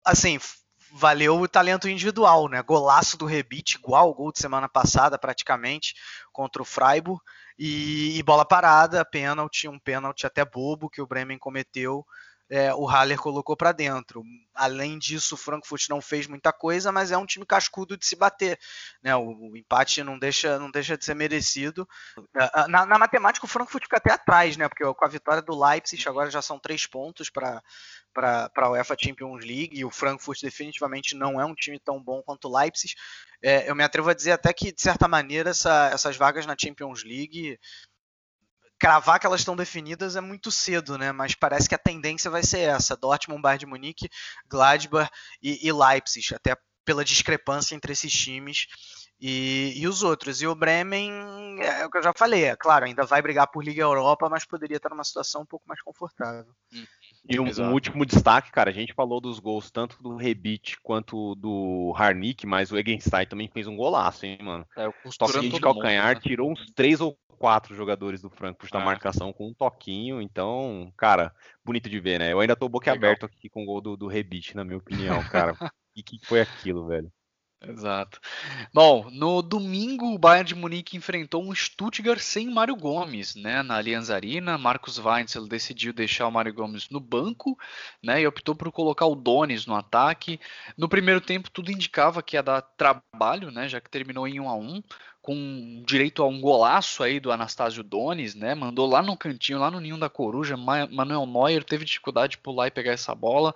assim, 0.03 0.39
valeu 0.93 1.41
o 1.41 1.47
talento 1.47 1.89
individual, 1.89 2.47
né, 2.47 2.63
golaço 2.63 3.17
do 3.17 3.25
Rebite, 3.25 3.75
igual 3.75 4.09
o 4.09 4.13
gol 4.13 4.31
de 4.31 4.39
semana 4.39 4.69
passada 4.69 5.19
praticamente, 5.19 5.93
contra 6.31 6.61
o 6.61 6.65
Freiburg, 6.65 7.21
e, 7.59 8.17
e 8.17 8.23
bola 8.23 8.45
parada, 8.45 9.03
pênalti, 9.03 9.67
um 9.67 9.77
pênalti 9.77 10.25
até 10.25 10.45
bobo 10.45 10.89
que 10.89 11.01
o 11.01 11.05
Bremen 11.05 11.37
cometeu, 11.37 12.05
é, 12.49 12.73
o 12.73 12.85
Haller 12.85 13.17
colocou 13.17 13.55
para 13.55 13.71
dentro. 13.71 14.23
Além 14.55 14.97
disso, 14.97 15.35
o 15.35 15.37
Frankfurt 15.37 15.87
não 15.87 16.01
fez 16.01 16.25
muita 16.25 16.51
coisa, 16.51 16.91
mas 16.91 17.11
é 17.11 17.17
um 17.17 17.25
time 17.25 17.45
cascudo 17.45 17.95
de 17.95 18.05
se 18.05 18.15
bater. 18.15 18.59
Né? 19.03 19.15
O, 19.15 19.51
o 19.51 19.57
empate 19.57 20.03
não 20.03 20.17
deixa, 20.17 20.57
não 20.57 20.71
deixa 20.71 20.97
de 20.97 21.05
ser 21.05 21.13
merecido. 21.13 21.87
Na, 22.67 22.85
na, 22.85 22.97
matemática, 22.97 23.45
o 23.45 23.49
Frankfurt 23.49 23.83
fica 23.83 23.97
até 23.97 24.11
atrás, 24.11 24.57
né? 24.57 24.67
porque 24.67 24.83
com 24.83 25.05
a 25.05 25.09
vitória 25.09 25.41
do 25.41 25.57
Leipzig 25.57 26.07
agora 26.09 26.31
já 26.31 26.41
são 26.41 26.59
três 26.59 26.87
pontos 26.87 27.29
para 27.29 27.61
para 28.13 28.49
a 28.55 28.71
UEFA 28.71 28.95
Champions 28.99 29.45
League 29.45 29.77
e 29.77 29.85
o 29.85 29.91
Frankfurt 29.91 30.41
definitivamente 30.41 31.15
não 31.15 31.39
é 31.39 31.45
um 31.45 31.53
time 31.53 31.79
tão 31.79 32.01
bom 32.01 32.21
quanto 32.23 32.47
o 32.47 32.57
Leipzig. 32.57 32.93
É, 33.41 33.69
eu 33.69 33.75
me 33.75 33.83
atrevo 33.83 34.09
a 34.09 34.13
dizer 34.13 34.31
até 34.31 34.51
que, 34.51 34.71
de 34.71 34.81
certa 34.81 35.07
maneira, 35.07 35.51
essa, 35.51 35.89
essas 35.93 36.17
vagas 36.17 36.45
na 36.45 36.55
Champions 36.59 37.03
League, 37.03 37.57
cravar 38.79 39.19
que 39.19 39.27
elas 39.27 39.41
estão 39.41 39.55
definidas 39.55 40.15
é 40.15 40.21
muito 40.21 40.49
cedo, 40.49 40.97
né? 40.97 41.11
Mas 41.11 41.35
parece 41.35 41.67
que 41.67 41.75
a 41.75 41.79
tendência 41.79 42.31
vai 42.31 42.43
ser 42.43 42.59
essa: 42.59 42.95
Dortmund, 42.95 43.41
Bayern 43.41 43.59
de 43.59 43.65
Munique, 43.65 44.09
Gladbach 44.47 45.11
e, 45.41 45.67
e 45.67 45.71
Leipzig, 45.71 46.33
até 46.33 46.55
pela 46.85 47.03
discrepância 47.05 47.75
entre 47.75 47.91
esses 47.91 48.11
times. 48.11 48.65
E, 49.21 49.73
e, 49.75 49.87
os 49.87 50.01
outros. 50.01 50.41
E 50.41 50.47
o 50.47 50.55
Bremen, 50.55 51.11
é 51.61 51.85
o 51.85 51.91
que 51.91 51.97
eu 51.97 52.03
já 52.03 52.13
falei, 52.15 52.45
é 52.45 52.55
claro, 52.55 52.85
ainda 52.85 53.05
vai 53.05 53.21
brigar 53.21 53.47
por 53.47 53.63
Liga 53.63 53.81
Europa, 53.81 54.29
mas 54.29 54.45
poderia 54.45 54.77
estar 54.77 54.89
numa 54.89 55.03
situação 55.03 55.41
um 55.41 55.45
pouco 55.45 55.67
mais 55.67 55.81
confortável. 55.81 56.51
E 57.27 57.39
um, 57.39 57.45
um, 57.45 57.73
último 57.73 58.05
destaque, 58.05 58.51
cara, 58.51 58.69
a 58.69 58.73
gente 58.73 58.93
falou 58.93 59.19
dos 59.19 59.39
gols 59.39 59.69
tanto 59.69 60.01
do 60.01 60.15
Rebite 60.15 60.77
quanto 60.81 61.35
do 61.35 61.93
Harnik, 61.97 62.47
mas 62.47 62.71
o 62.71 62.77
Egenstein 62.77 63.25
também 63.25 63.49
fez 63.53 63.67
um 63.67 63.75
golaço, 63.75 64.25
hein, 64.25 64.39
mano. 64.41 64.65
É, 64.77 64.87
o 64.87 64.93
toquinho 65.17 65.51
de 65.51 65.59
calcanhar 65.59 66.07
mundo, 66.07 66.15
né? 66.15 66.21
tirou 66.21 66.51
uns 66.51 66.65
três 66.73 67.01
ou 67.01 67.17
quatro 67.37 67.75
jogadores 67.75 68.21
do 68.21 68.29
Frankfurt 68.29 68.71
da 68.71 68.81
é. 68.81 68.85
marcação 68.85 69.33
com 69.33 69.47
um 69.47 69.53
toquinho, 69.53 70.21
então, 70.21 70.93
cara, 70.97 71.33
bonito 71.63 71.89
de 71.89 71.99
ver, 71.99 72.19
né? 72.19 72.31
Eu 72.31 72.39
ainda 72.39 72.55
tô 72.55 72.69
boquiaberto 72.69 73.25
aqui 73.25 73.49
com 73.49 73.63
o 73.63 73.65
gol 73.65 73.81
do, 73.81 73.97
do 73.97 74.07
Rebite, 74.07 74.55
na 74.55 74.63
minha 74.63 74.77
opinião, 74.77 75.21
cara. 75.29 75.55
E 75.95 76.03
que 76.03 76.17
foi 76.23 76.39
aquilo, 76.39 76.87
velho? 76.87 77.11
Exato. 77.61 78.21
Bom, 78.73 79.09
no 79.11 79.41
domingo 79.41 80.13
o 80.13 80.17
Bayern 80.17 80.47
de 80.47 80.55
Munique 80.55 80.95
enfrentou 80.95 81.43
um 81.43 81.53
Stuttgart 81.53 82.19
sem 82.19 82.49
Mário 82.49 82.73
Gomes, 82.73 83.35
né, 83.35 83.61
na 83.61 83.75
Allianz 83.75 84.09
Arena. 84.09 84.57
Marcos 84.57 84.97
Weinzel 84.97 85.45
decidiu 85.45 85.91
deixar 85.91 86.27
o 86.27 86.31
Mário 86.31 86.53
Gomes 86.53 86.89
no 86.89 87.01
banco, 87.01 87.57
né, 88.01 88.21
e 88.21 88.27
optou 88.27 88.55
por 88.55 88.71
colocar 88.71 89.07
o 89.07 89.15
Donis 89.15 89.65
no 89.65 89.75
ataque. 89.75 90.39
No 90.77 90.87
primeiro 90.87 91.19
tempo 91.19 91.51
tudo 91.51 91.69
indicava 91.69 92.23
que 92.23 92.37
ia 92.37 92.43
dar 92.43 92.61
trabalho, 92.61 93.51
né, 93.51 93.67
já 93.67 93.81
que 93.81 93.89
terminou 93.89 94.25
em 94.25 94.39
1 94.39 94.47
a 94.49 94.55
1 94.55 94.81
com 95.29 95.83
direito 95.85 96.23
a 96.23 96.27
um 96.27 96.41
golaço 96.41 97.03
aí 97.03 97.19
do 97.19 97.31
Anastácio 97.31 97.83
Donis, 97.83 98.33
né? 98.33 98.55
Mandou 98.55 98.89
lá 98.89 98.99
no 99.03 99.15
cantinho, 99.15 99.59
lá 99.59 99.69
no 99.69 99.79
ninho 99.79 99.95
da 99.95 100.09
coruja. 100.09 100.57
Manuel 100.57 101.27
Neuer 101.27 101.63
teve 101.63 101.85
dificuldade 101.85 102.31
de 102.31 102.37
pular 102.39 102.65
e 102.65 102.71
pegar 102.71 102.93
essa 102.93 103.13
bola. 103.13 103.53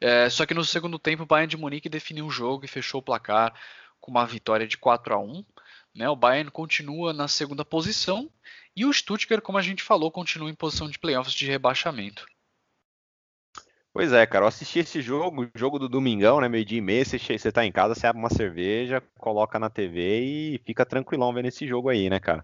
É, 0.00 0.30
só 0.30 0.46
que 0.46 0.54
no 0.54 0.64
segundo 0.64 0.98
tempo 0.98 1.24
o 1.24 1.26
Bayern 1.26 1.50
de 1.50 1.58
Munique 1.58 1.90
definiu 1.90 2.24
o 2.24 2.30
jogo 2.30 2.64
e 2.64 2.68
fechou 2.68 3.00
o 3.00 3.02
placar 3.02 3.52
com 4.00 4.10
uma 4.10 4.24
vitória 4.24 4.66
de 4.66 4.78
4 4.78 5.12
a 5.12 5.18
1 5.18 5.44
né? 5.94 6.08
O 6.08 6.16
Bayern 6.16 6.50
continua 6.50 7.12
na 7.12 7.28
segunda 7.28 7.62
posição 7.62 8.30
e 8.74 8.86
o 8.86 8.92
Stuttgart, 8.94 9.42
como 9.42 9.58
a 9.58 9.62
gente 9.62 9.82
falou, 9.82 10.10
continua 10.10 10.48
em 10.48 10.54
posição 10.54 10.88
de 10.88 10.98
playoffs 10.98 11.34
de 11.34 11.44
rebaixamento. 11.44 12.24
Pois 13.94 14.10
é, 14.10 14.26
cara, 14.26 14.44
eu 14.44 14.48
assisti 14.48 14.78
esse 14.78 15.02
jogo, 15.02 15.46
jogo 15.54 15.78
do 15.78 15.86
domingão, 15.86 16.40
né, 16.40 16.48
meio 16.48 16.64
dia 16.64 16.78
e 16.78 16.80
meia, 16.80 17.04
você, 17.04 17.18
você 17.18 17.52
tá 17.52 17.64
em 17.66 17.70
casa, 17.70 17.94
você 17.94 18.06
abre 18.06 18.22
uma 18.22 18.30
cerveja, 18.30 19.02
coloca 19.18 19.58
na 19.58 19.68
TV 19.68 20.54
e 20.54 20.58
fica 20.64 20.86
tranquilão 20.86 21.32
vendo 21.34 21.48
esse 21.48 21.66
jogo 21.66 21.90
aí, 21.90 22.08
né, 22.08 22.18
cara. 22.18 22.42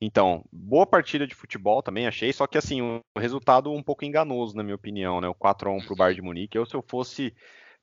Então, 0.00 0.44
boa 0.52 0.84
partida 0.86 1.26
de 1.26 1.34
futebol 1.36 1.82
também, 1.82 2.08
achei, 2.08 2.32
só 2.32 2.48
que 2.48 2.58
assim, 2.58 2.82
um 2.82 3.00
resultado 3.16 3.72
um 3.72 3.82
pouco 3.82 4.04
enganoso, 4.04 4.56
na 4.56 4.64
minha 4.64 4.74
opinião, 4.74 5.20
né, 5.20 5.28
o 5.28 5.34
4x1 5.34 5.84
pro 5.86 5.94
Bayern 5.96 6.16
de 6.16 6.22
Munique, 6.22 6.58
eu 6.58 6.66
se 6.66 6.74
eu 6.74 6.84
fosse 6.88 7.32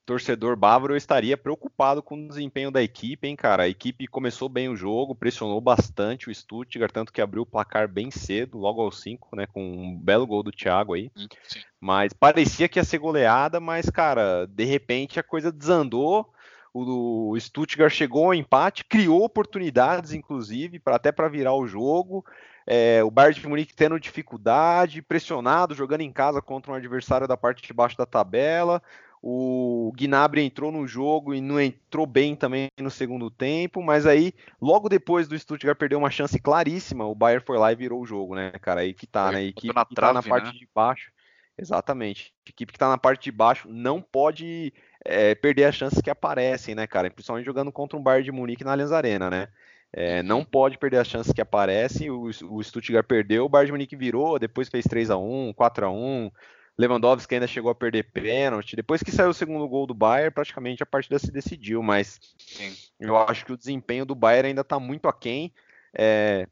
torcedor 0.10 0.56
bávaro, 0.56 0.94
eu 0.94 0.98
estaria 0.98 1.38
preocupado 1.38 2.02
com 2.02 2.16
o 2.16 2.28
desempenho 2.28 2.72
da 2.72 2.82
equipe, 2.82 3.28
hein, 3.28 3.36
cara. 3.36 3.62
A 3.62 3.70
equipe 3.70 4.08
começou 4.08 4.50
bem 4.50 4.68
o 4.68 4.76
jogo, 4.76 5.14
pressionou 5.14 5.62
bastante 5.62 6.28
o 6.28 6.34
Stuttgart, 6.34 6.92
tanto 6.92 7.14
que 7.14 7.22
abriu 7.22 7.44
o 7.44 7.46
placar 7.46 7.88
bem 7.88 8.10
cedo, 8.10 8.58
logo 8.58 8.82
aos 8.82 9.00
5, 9.04 9.36
né, 9.36 9.46
com 9.46 9.62
um 9.64 9.96
belo 9.96 10.26
gol 10.26 10.42
do 10.42 10.52
Thiago 10.52 10.96
aí. 10.96 11.12
Hum, 11.16 11.28
sim. 11.44 11.60
Mas 11.80 12.12
parecia 12.12 12.68
que 12.68 12.80
ia 12.80 12.84
ser 12.84 12.98
goleada, 12.98 13.60
mas, 13.60 13.88
cara, 13.92 14.48
de 14.48 14.66
repente 14.66 15.20
a 15.20 15.24
coisa 15.24 15.52
desandou. 15.52 16.34
O 16.74 17.36
Stuttgart 17.40 17.94
chegou 17.94 18.26
ao 18.26 18.34
empate, 18.34 18.86
criou 18.86 19.24
oportunidades, 19.24 20.14
inclusive, 20.14 20.80
para 20.80 20.96
até 20.96 21.12
para 21.12 21.30
virar 21.30 21.54
o 21.54 21.68
jogo. 21.68 22.26
É, 22.66 23.04
o 23.04 23.12
Bayern 23.12 23.40
de 23.40 23.48
Munique 23.48 23.76
tendo 23.76 24.00
dificuldade, 24.00 25.02
pressionado, 25.04 25.76
jogando 25.76 26.02
em 26.02 26.12
casa 26.12 26.42
contra 26.42 26.72
um 26.72 26.76
adversário 26.76 27.28
da 27.28 27.38
parte 27.38 27.64
de 27.64 27.74
baixo 27.74 27.98
da 27.98 28.06
tabela. 28.08 28.82
O 29.22 29.92
Gnabry 29.98 30.44
entrou 30.44 30.72
no 30.72 30.88
jogo 30.88 31.34
e 31.34 31.42
não 31.42 31.60
entrou 31.60 32.06
bem 32.06 32.36
também 32.36 32.70
no 32.80 32.90
segundo 32.90 33.30
tempo, 33.30 33.84
mas 33.84 34.06
aí, 34.06 34.34
logo 34.62 34.88
depois 34.88 35.28
do 35.28 35.38
Stuttgart 35.38 35.78
perder 35.78 35.98
uma 35.98 36.10
chance 36.10 36.40
claríssima, 36.40 37.06
o 37.06 37.14
Bayern 37.14 37.44
foi 37.46 37.58
lá 37.58 37.72
e 37.72 37.76
virou 37.76 38.02
o 38.02 38.06
jogo, 38.06 38.34
né, 38.34 38.52
cara? 38.62 38.82
Aí 38.82 38.94
que 38.94 39.06
tá, 39.06 39.32
né? 39.32 39.44
Equipe 39.44 39.76
na 39.76 39.86
que 39.86 39.96
tá 39.96 40.14
na 40.14 40.24
parte 40.24 40.54
né? 40.54 40.54
de 40.54 40.68
baixo. 40.74 41.12
Exatamente. 41.58 42.34
A 42.48 42.50
equipe 42.50 42.72
que 42.72 42.80
tá 42.80 42.88
na 42.88 42.98
parte 42.98 43.26
de 43.26 43.32
baixo 43.34 43.68
não 43.70 44.02
pode 44.02 44.74
é, 45.04 45.36
perder 45.36 45.66
as 45.66 45.76
chances 45.76 46.02
que 46.02 46.10
aparecem, 46.10 46.74
né, 46.74 46.88
cara? 46.88 47.12
Principalmente 47.12 47.46
jogando 47.46 47.72
contra 47.72 47.98
um 47.98 48.04
Bayern 48.04 48.24
de 48.24 48.32
Munique 48.32 48.64
na 48.64 48.72
Allianz 48.72 48.94
Arena, 48.94 49.30
né? 49.30 49.50
É, 49.92 50.24
não 50.24 50.46
pode 50.46 50.78
perder 50.78 50.98
as 50.98 51.08
chances 51.08 51.34
que 51.34 51.42
aparecem. 51.42 52.10
O, 52.10 52.30
o 52.50 52.64
Stuttgart 52.64 53.06
perdeu, 53.06 53.44
o 53.44 53.50
Bayern 53.50 53.68
de 53.68 53.72
Munique 53.74 53.96
virou, 53.98 54.40
depois 54.40 54.70
fez 54.70 54.86
3 54.86 55.10
a 55.10 55.18
1 55.18 55.52
4 55.54 55.86
a 55.88 55.92
1 55.92 56.32
Lewandowski 56.80 57.36
ainda 57.36 57.46
chegou 57.46 57.70
a 57.70 57.76
perder 57.76 58.04
pênalti. 58.04 58.74
Depois 58.74 59.04
que 59.04 59.12
saiu 59.12 59.32
o 59.32 59.34
segundo 59.34 59.68
gol 59.68 59.86
do 59.86 59.94
Bayern, 59.94 60.34
praticamente 60.34 60.82
a 60.82 60.86
partida 60.86 61.20
se 61.20 61.30
decidiu, 61.30 61.84
mas 61.84 62.18
Sim. 62.38 62.74
eu 62.98 63.18
acho 63.18 63.46
que 63.46 63.52
o 63.52 63.58
desempenho 63.58 64.06
do 64.06 64.16
Bayern 64.16 64.48
ainda 64.48 64.62
está 64.62 64.80
muito 64.80 65.10
aquém. 65.10 65.54
É, 65.94 66.48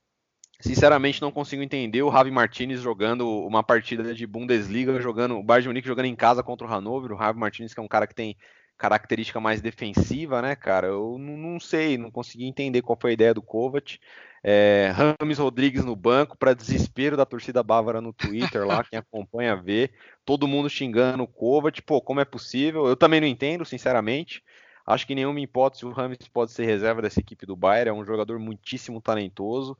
sinceramente, 0.60 1.22
não 1.22 1.32
consigo 1.32 1.64
entender 1.64 2.04
o 2.04 2.12
Javi 2.12 2.30
Martinez 2.30 2.82
jogando 2.82 3.26
uma 3.26 3.64
partida 3.64 4.14
de 4.14 4.28
Bundesliga, 4.28 5.00
jogando 5.00 5.38
o 5.38 5.44
Bayern 5.44 5.64
de 5.64 5.70
Munique 5.70 5.88
jogando 5.88 6.08
em 6.08 6.16
casa 6.16 6.44
contra 6.44 6.68
o 6.68 6.70
Hannover. 6.70 7.14
O 7.14 7.18
Javi 7.18 7.40
Martinez, 7.40 7.74
que 7.74 7.80
é 7.80 7.84
um 7.84 7.88
cara 7.88 8.06
que 8.06 8.14
tem 8.14 8.36
característica 8.78 9.40
mais 9.40 9.62
defensiva, 9.62 10.42
né, 10.42 10.56
cara? 10.56 10.88
Eu 10.88 11.18
não, 11.18 11.60
sei, 11.60 11.98
não 11.98 12.12
consegui 12.12 12.46
entender 12.46 12.82
qual 12.82 12.98
foi 13.00 13.12
a 13.12 13.14
ideia 13.14 13.34
do 13.34 13.42
Kovac. 13.42 14.00
É, 14.44 14.94
Rames 15.20 15.40
Rodrigues 15.40 15.84
no 15.84 15.96
banco, 15.96 16.38
para 16.38 16.54
desespero 16.54 17.18
da 17.18 17.26
torcida 17.26 17.64
bávara 17.64 18.00
no 18.00 18.14
Twitter 18.14 18.66
lá, 18.66 18.84
quem 18.84 19.00
acompanha 19.00 19.56
vê, 19.56 19.90
todo 20.24 20.48
mundo 20.48 20.70
xingando 20.70 21.24
o 21.24 21.28
Kovac, 21.28 21.82
pô, 21.82 22.00
como 22.00 22.20
é 22.20 22.26
possível? 22.26 22.88
Eu 22.88 22.96
também 22.96 23.20
não 23.20 23.28
entendo, 23.28 23.66
sinceramente. 23.66 24.44
Acho 24.86 25.06
que 25.06 25.16
nenhuma 25.16 25.42
hipótese 25.42 25.86
o 25.86 25.92
Rames 25.92 26.20
pode 26.32 26.52
ser 26.54 26.66
reserva 26.66 27.02
dessa 27.02 27.20
equipe 27.20 27.46
do 27.46 27.58
Bayern, 27.58 27.90
é 27.90 27.94
um 27.94 28.06
jogador 28.06 28.40
muitíssimo 28.40 29.02
talentoso, 29.02 29.78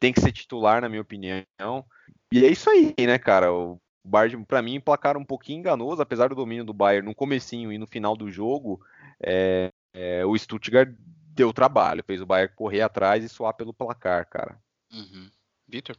tem 0.00 0.12
que 0.12 0.20
ser 0.20 0.32
titular, 0.32 0.80
na 0.80 0.88
minha 0.88 1.02
opinião. 1.02 1.44
E 2.32 2.44
é 2.44 2.48
isso 2.48 2.68
aí, 2.68 2.94
né, 2.98 3.18
cara? 3.18 3.52
O 3.52 3.80
Bayern, 4.08 4.44
para 4.44 4.62
mim, 4.62 4.80
placar 4.80 5.16
um 5.16 5.24
pouquinho 5.24 5.60
enganoso, 5.60 6.02
apesar 6.02 6.28
do 6.28 6.34
domínio 6.34 6.64
do 6.64 6.72
Bayern 6.72 7.06
no 7.06 7.14
comecinho 7.14 7.72
e 7.72 7.78
no 7.78 7.86
final 7.86 8.16
do 8.16 8.30
jogo, 8.30 8.80
é, 9.20 9.72
é, 9.92 10.24
o 10.24 10.36
Stuttgart 10.36 10.88
deu 11.34 11.52
trabalho, 11.52 12.02
fez 12.04 12.20
o 12.20 12.26
Bayern 12.26 12.54
correr 12.56 12.82
atrás 12.82 13.22
e 13.22 13.28
suar 13.28 13.54
pelo 13.54 13.72
placar, 13.72 14.28
cara. 14.28 14.60
Uhum. 14.92 15.30
Vitor? 15.68 15.96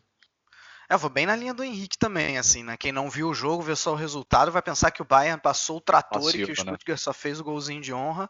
É, 0.90 0.96
eu 0.96 1.00
vou 1.00 1.10
bem 1.10 1.26
na 1.26 1.36
linha 1.36 1.54
do 1.54 1.64
Henrique 1.64 1.98
também, 1.98 2.38
assim, 2.38 2.64
né? 2.64 2.76
Quem 2.76 2.92
não 2.92 3.10
viu 3.10 3.30
o 3.30 3.34
jogo, 3.34 3.62
vê 3.62 3.76
só 3.76 3.94
o 3.94 3.96
resultado, 3.96 4.52
vai 4.52 4.62
pensar 4.62 4.92
que 4.92 5.02
o 5.02 5.06
Bayern 5.06 5.40
passou 5.40 5.78
o 5.78 5.82
trator 5.82 6.30
e 6.30 6.44
que 6.44 6.44
o 6.46 6.48
né? 6.48 6.56
Stuttgart 6.56 6.88
né? 6.88 6.98
só 6.98 7.14
fez 7.14 7.40
o 7.40 7.44
golzinho 7.44 7.82
de 7.82 7.94
honra. 7.94 8.30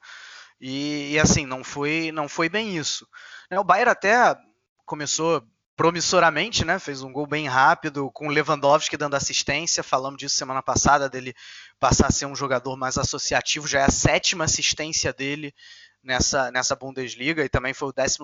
E, 0.59 1.13
e, 1.13 1.19
assim, 1.19 1.45
não 1.45 1.63
foi, 1.63 2.11
não 2.11 2.27
foi 2.27 2.49
bem 2.49 2.75
isso. 2.75 3.07
Né, 3.49 3.57
o 3.57 3.63
Bayern 3.63 3.89
até 3.89 4.38
começou 4.86 5.41
promissoramente, 5.80 6.65
né? 6.65 6.77
Fez 6.77 7.01
um 7.03 7.09
gol 7.09 7.25
bem 7.25 7.47
rápido, 7.47 8.11
com 8.11 8.27
Lewandowski 8.27 8.97
dando 8.97 9.15
assistência. 9.15 9.82
Falamos 9.82 10.19
disso 10.19 10.36
semana 10.36 10.61
passada, 10.61 11.07
dele 11.07 11.34
passar 11.80 12.07
a 12.07 12.11
ser 12.11 12.25
um 12.25 12.36
jogador 12.36 12.75
mais 12.75 12.97
associativo. 12.97 13.65
Já 13.65 13.80
é 13.80 13.84
a 13.86 13.89
sétima 13.89 14.43
assistência 14.43 15.13
dele 15.13 15.55
nessa, 16.03 16.51
nessa 16.51 16.75
Bundesliga 16.75 17.45
e 17.45 17.47
também 17.47 17.73
foi 17.73 17.88
o 17.88 17.93
12 17.93 18.17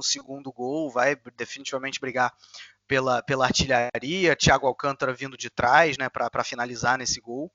gol, 0.53 0.91
vai 0.91 1.15
definitivamente 1.37 1.97
brigar 1.97 2.33
pela, 2.85 3.23
pela 3.23 3.45
artilharia. 3.45 4.35
Thiago 4.35 4.67
Alcântara 4.67 5.13
vindo 5.13 5.37
de 5.37 5.49
trás 5.49 5.97
né, 5.97 6.09
para 6.09 6.43
finalizar 6.43 6.97
nesse 6.97 7.21
gol. 7.21 7.49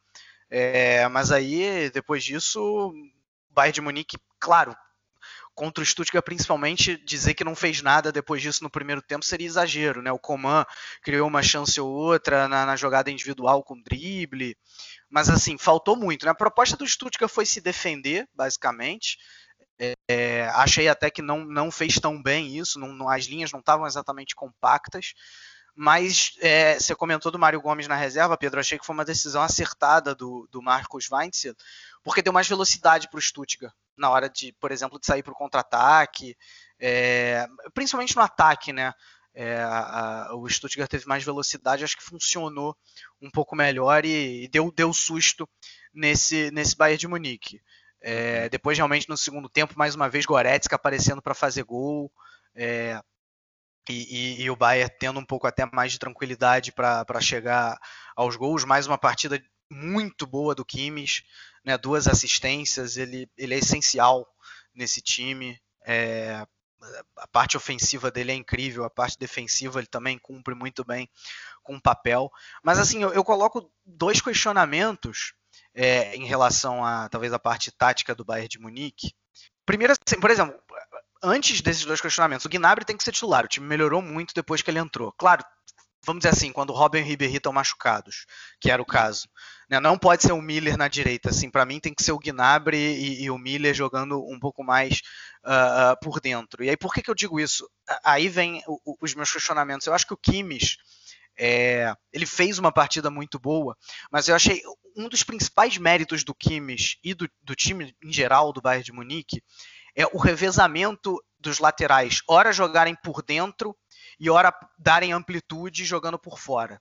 É, 0.48 1.07
mas 1.09 1.30
aí, 1.30 1.90
depois 1.90 2.24
disso, 2.24 2.59
o 2.59 2.94
Bayern 3.51 3.74
de 3.74 3.80
Munique, 3.82 4.16
claro, 4.38 4.74
contra 5.61 5.84
o 5.84 5.86
Stuttgart, 5.86 6.24
principalmente, 6.24 6.96
dizer 7.04 7.34
que 7.34 7.44
não 7.44 7.54
fez 7.54 7.82
nada 7.82 8.11
depois 8.11 8.40
disso 8.40 8.64
no 8.64 8.70
primeiro 8.70 9.02
tempo 9.02 9.26
seria 9.26 9.46
exagero, 9.46 10.00
né? 10.00 10.11
O 10.11 10.18
Coman 10.18 10.64
criou 11.02 11.28
uma 11.28 11.42
chance 11.42 11.78
ou 11.78 11.86
outra 11.86 12.48
na, 12.48 12.64
na, 12.64 12.76
jogada 12.76 13.11
individual 13.11 13.62
com 13.62 13.78
drible, 13.82 14.56
mas 15.11 15.28
assim, 15.28 15.58
faltou 15.58 15.96
muito, 15.96 16.24
né? 16.24 16.30
A 16.30 16.34
proposta 16.34 16.78
do 16.78 16.88
Stuttgart 16.88 17.30
foi 17.30 17.44
se 17.44 17.61
defender, 17.61 18.26
basicamente, 18.34 19.18
é, 20.08 20.48
achei 20.54 20.88
até 20.88 21.11
que 21.11 21.20
não, 21.20 21.44
não 21.44 21.70
fez 21.70 21.96
tão 21.96 22.22
bem 22.22 22.56
isso, 22.56 22.80
não, 22.80 23.06
as 23.11 23.26
linhas 23.26 23.52
não 23.52 23.61
estavam 23.61 23.86
exatamente 23.86 24.34
compactas. 24.34 25.12
Mas 25.76 26.36
é, 26.40 26.80
você 26.80 26.94
comentou 26.94 27.30
do 27.30 27.38
Mário 27.38 27.61
Gomes 27.61 27.86
na 27.86 27.96
reserva, 27.96 28.36
Pedro. 28.36 28.61
Achei 28.61 28.78
que 28.78 28.84
foi 28.84 28.94
uma 28.94 29.04
decisão 29.04 29.42
acertada 29.42 30.14
do, 30.14 30.48
do 30.50 30.62
Marcos 30.62 31.11
Weinzel, 31.11 31.54
porque 32.02 32.22
deu 32.22 32.32
mais 32.32 32.48
velocidade 32.48 33.08
para 33.11 33.18
o 33.18 33.22
Stuttgart 33.22 33.72
na 34.01 34.11
hora 34.11 34.28
de, 34.28 34.53
por 34.55 34.72
exemplo, 34.72 34.98
de 34.98 35.07
sair 35.07 35.22
para 35.22 35.32
o 35.32 35.36
contra-ataque, 35.36 36.36
é, 36.80 37.46
principalmente 37.74 38.16
no 38.16 38.22
ataque, 38.22 38.72
né? 38.72 38.92
É, 39.32 39.62
a, 39.62 40.30
o 40.34 40.48
Stuttgart 40.48 40.90
teve 40.90 41.07
mais 41.07 41.22
velocidade, 41.22 41.84
acho 41.84 41.96
que 41.96 42.03
funcionou 42.03 42.76
um 43.22 43.30
pouco 43.30 43.55
melhor 43.55 44.05
e, 44.05 44.44
e 44.44 44.48
deu, 44.48 44.72
deu 44.72 44.92
susto 44.92 45.48
nesse, 45.94 46.51
nesse 46.51 46.76
Bayern 46.76 46.98
de 46.98 47.07
Munique. 47.07 47.62
É, 48.01 48.48
depois, 48.48 48.76
realmente, 48.76 49.09
no 49.09 49.16
segundo 49.16 49.48
tempo, 49.48 49.74
mais 49.76 49.94
uma 49.94 50.09
vez, 50.09 50.24
Goretzka 50.24 50.74
aparecendo 50.74 51.22
para 51.22 51.34
fazer 51.34 51.62
gol. 51.62 52.11
É, 52.55 53.01
e, 53.88 54.38
e, 54.40 54.42
e, 54.42 54.51
o 54.51 54.57
Bayern 54.57 54.92
tendo 54.98 55.20
um 55.20 55.24
pouco 55.24 55.46
até 55.46 55.66
mais 55.72 55.92
de 55.92 55.98
tranquilidade 55.98 56.72
para 56.72 57.20
chegar 57.20 57.78
aos 58.16 58.36
gols. 58.36 58.64
Mais 58.64 58.86
uma 58.86 58.98
partida 58.98 59.40
muito 59.71 60.27
boa 60.27 60.55
do 60.55 60.64
Kimmich, 60.64 61.25
né, 61.64 61.79
duas 61.79 62.09
assistências. 62.09 62.97
Ele, 62.97 63.31
ele 63.37 63.55
é 63.55 63.59
essencial 63.59 64.27
nesse 64.75 65.01
time. 65.01 65.61
É, 65.87 66.47
a 67.16 67.27
parte 67.29 67.57
ofensiva 67.57 68.11
dele 68.11 68.33
é 68.33 68.35
incrível, 68.35 68.85
a 68.85 68.91
parte 68.91 69.18
defensiva 69.18 69.79
ele 69.79 69.87
também 69.87 70.18
cumpre 70.18 70.55
muito 70.55 70.85
bem 70.85 71.09
com 71.62 71.77
o 71.77 71.81
papel. 71.81 72.31
Mas 72.62 72.79
assim, 72.79 73.03
eu, 73.03 73.12
eu 73.12 73.25
coloco 73.25 73.71
dois 73.85 74.21
questionamentos 74.21 75.35
é, 75.75 76.14
em 76.16 76.27
relação 76.27 76.85
a 76.85 77.09
talvez 77.09 77.33
a 77.33 77.39
parte 77.39 77.71
tática 77.71 78.14
do 78.14 78.25
Bayern 78.25 78.49
de 78.49 78.59
Munique. 78.59 79.14
Primeiro, 79.66 79.93
assim, 79.93 80.18
por 80.18 80.31
exemplo, 80.31 80.59
antes 81.23 81.61
desses 81.61 81.85
dois 81.85 82.01
questionamentos, 82.01 82.45
o 82.45 82.49
Gnabry 82.49 82.85
tem 82.85 82.97
que 82.97 83.05
ser 83.05 83.12
titular. 83.12 83.45
O 83.45 83.49
time 83.49 83.66
melhorou 83.66 84.03
muito 84.03 84.35
depois 84.35 84.62
que 84.62 84.71
ele 84.71 84.79
entrou. 84.79 85.12
Claro, 85.12 85.45
vamos 86.05 86.23
dizer 86.23 86.35
assim, 86.35 86.53
quando 86.53 86.71
o 86.71 86.75
Robin 86.75 86.99
e 86.99 87.03
o 87.03 87.05
Ribéry 87.05 87.37
estão 87.37 87.53
machucados, 87.53 88.27
que 88.61 88.71
era 88.71 88.81
o 88.81 88.87
caso. 88.87 89.29
Né? 89.71 89.79
Não 89.79 89.97
pode 89.97 90.23
ser 90.23 90.33
o 90.33 90.43
Miller 90.43 90.77
na 90.77 90.89
direita. 90.89 91.31
Assim, 91.31 91.49
para 91.49 91.64
mim 91.64 91.79
tem 91.79 91.95
que 91.95 92.03
ser 92.03 92.11
o 92.11 92.18
Gnabry 92.18 92.77
e, 92.77 93.23
e, 93.23 93.31
o 93.31 93.39
Miller 93.39 93.73
jogando 93.73 94.21
um 94.29 94.39
pouco 94.41 94.64
mais 94.64 95.01
uh, 95.45 95.99
por 96.03 96.21
dentro. 96.21 96.64
E 96.64 96.68
aí 96.68 96.77
por 96.77 96.93
que, 96.93 97.01
que 97.01 97.11
eu 97.11 97.14
digo 97.14 97.39
isso? 97.39 97.71
Aí 98.05 98.29
vem 98.29 98.61
o, 98.66 98.81
o, 98.85 98.97
os 99.01 99.14
meus 99.14 99.33
questionamentos. 99.33 99.87
Eu 99.87 99.95
acho 99.95 100.07
que 100.07 100.14
o 100.14 100.18
Kimmich 100.18 100.77
é, 101.39 101.95
ele 102.12 102.27
fez 102.27 102.59
uma 102.59 102.73
partida 102.73 103.11
muito 103.11 103.39
boa, 103.39 103.77
mas 104.11 104.29
eu 104.29 104.35
achei 104.35 104.61
um 104.97 105.09
dos 105.09 105.23
principais 105.23 105.79
méritos 105.79 106.25
do 106.25 106.35
Kimmich 106.35 106.99
e 107.03 107.14
do, 107.14 107.31
do 107.41 107.55
time 107.55 107.95
em 108.05 108.12
geral 108.12 108.53
do 108.53 108.61
Bayern 108.61 108.85
de 108.85 108.93
Munique 108.93 109.43
é 109.95 110.05
o 110.07 110.18
revezamento 110.18 111.16
dos 111.39 111.59
laterais, 111.59 112.21
ora 112.29 112.53
jogarem 112.53 112.95
por 112.95 113.23
dentro 113.23 113.75
e 114.18 114.29
ora 114.29 114.53
darem 114.79 115.12
amplitude 115.12 115.85
jogando 115.85 116.18
por 116.18 116.39
fora. 116.39 116.81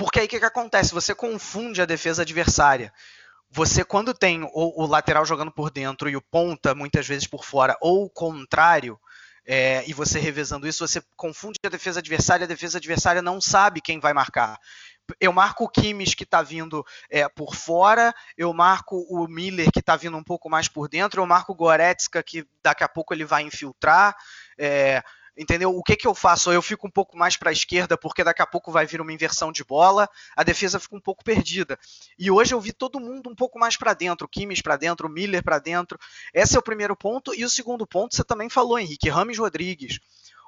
Porque 0.00 0.18
aí 0.18 0.24
o 0.24 0.28
que, 0.30 0.38
que 0.38 0.46
acontece? 0.46 0.94
Você 0.94 1.14
confunde 1.14 1.82
a 1.82 1.84
defesa 1.84 2.22
adversária. 2.22 2.90
Você, 3.50 3.84
quando 3.84 4.14
tem 4.14 4.42
o, 4.44 4.82
o, 4.82 4.86
lateral 4.86 5.26
jogando 5.26 5.52
por 5.52 5.70
dentro 5.70 6.08
e 6.08 6.16
o 6.16 6.22
ponta 6.22 6.74
muitas 6.74 7.06
vezes 7.06 7.26
por 7.26 7.44
fora, 7.44 7.76
ou 7.82 8.06
o 8.06 8.08
contrário, 8.08 8.98
é, 9.44 9.84
e 9.86 9.92
você 9.92 10.18
revezando 10.18 10.66
isso, 10.66 10.88
você 10.88 11.02
confunde 11.14 11.58
a 11.62 11.68
defesa 11.68 12.00
adversária, 12.00 12.44
a 12.44 12.48
defesa 12.48 12.78
adversária 12.78 13.20
não 13.20 13.42
sabe 13.42 13.82
quem 13.82 14.00
vai 14.00 14.14
marcar. 14.14 14.58
eu 15.20 15.34
marco 15.34 15.64
o 15.64 15.68
Kimmich 15.68 16.16
que 16.16 16.24
está 16.24 16.40
vindo 16.40 16.82
é, 17.10 17.28
por 17.28 17.54
fora, 17.54 18.14
eu 18.38 18.54
marco 18.54 19.04
o 19.06 19.28
Miller 19.28 19.70
que 19.70 19.80
está 19.80 19.96
vindo 19.96 20.16
um 20.16 20.24
pouco 20.24 20.48
mais 20.48 20.66
por 20.66 20.88
dentro, 20.88 21.20
eu 21.20 21.26
marco 21.26 21.52
o 21.52 21.54
Goretzka 21.56 22.22
que 22.22 22.46
daqui 22.62 22.82
a 22.82 22.88
pouco 22.88 23.12
ele 23.12 23.26
vai 23.26 23.42
infiltrar. 23.42 24.16
É, 24.56 25.02
entendeu? 25.40 25.74
O 25.74 25.82
que, 25.82 25.96
que 25.96 26.06
eu 26.06 26.14
faço? 26.14 26.52
Eu 26.52 26.60
fico 26.60 26.86
um 26.86 26.90
pouco 26.90 27.16
mais 27.16 27.34
para 27.34 27.48
a 27.48 27.52
esquerda 27.52 27.96
porque 27.96 28.22
daqui 28.22 28.42
a 28.42 28.46
pouco 28.46 28.70
vai 28.70 28.84
vir 28.84 29.00
uma 29.00 29.12
inversão 29.12 29.50
de 29.50 29.64
bola, 29.64 30.06
a 30.36 30.44
defesa 30.44 30.78
fica 30.78 30.94
um 30.94 31.00
pouco 31.00 31.24
perdida. 31.24 31.78
E 32.18 32.30
hoje 32.30 32.54
eu 32.54 32.60
vi 32.60 32.72
todo 32.74 33.00
mundo 33.00 33.30
um 33.30 33.34
pouco 33.34 33.58
mais 33.58 33.74
para 33.74 33.94
dentro, 33.94 34.28
Kimmich 34.28 34.62
para 34.62 34.76
dentro, 34.76 35.08
Miller 35.08 35.42
para 35.42 35.58
dentro. 35.58 35.98
Esse 36.34 36.56
é 36.56 36.58
o 36.58 36.62
primeiro 36.62 36.94
ponto. 36.94 37.34
E 37.34 37.42
o 37.42 37.48
segundo 37.48 37.86
ponto, 37.86 38.14
você 38.14 38.22
também 38.22 38.50
falou, 38.50 38.78
Henrique, 38.78 39.08
Rames 39.08 39.38
Rodrigues. 39.38 39.98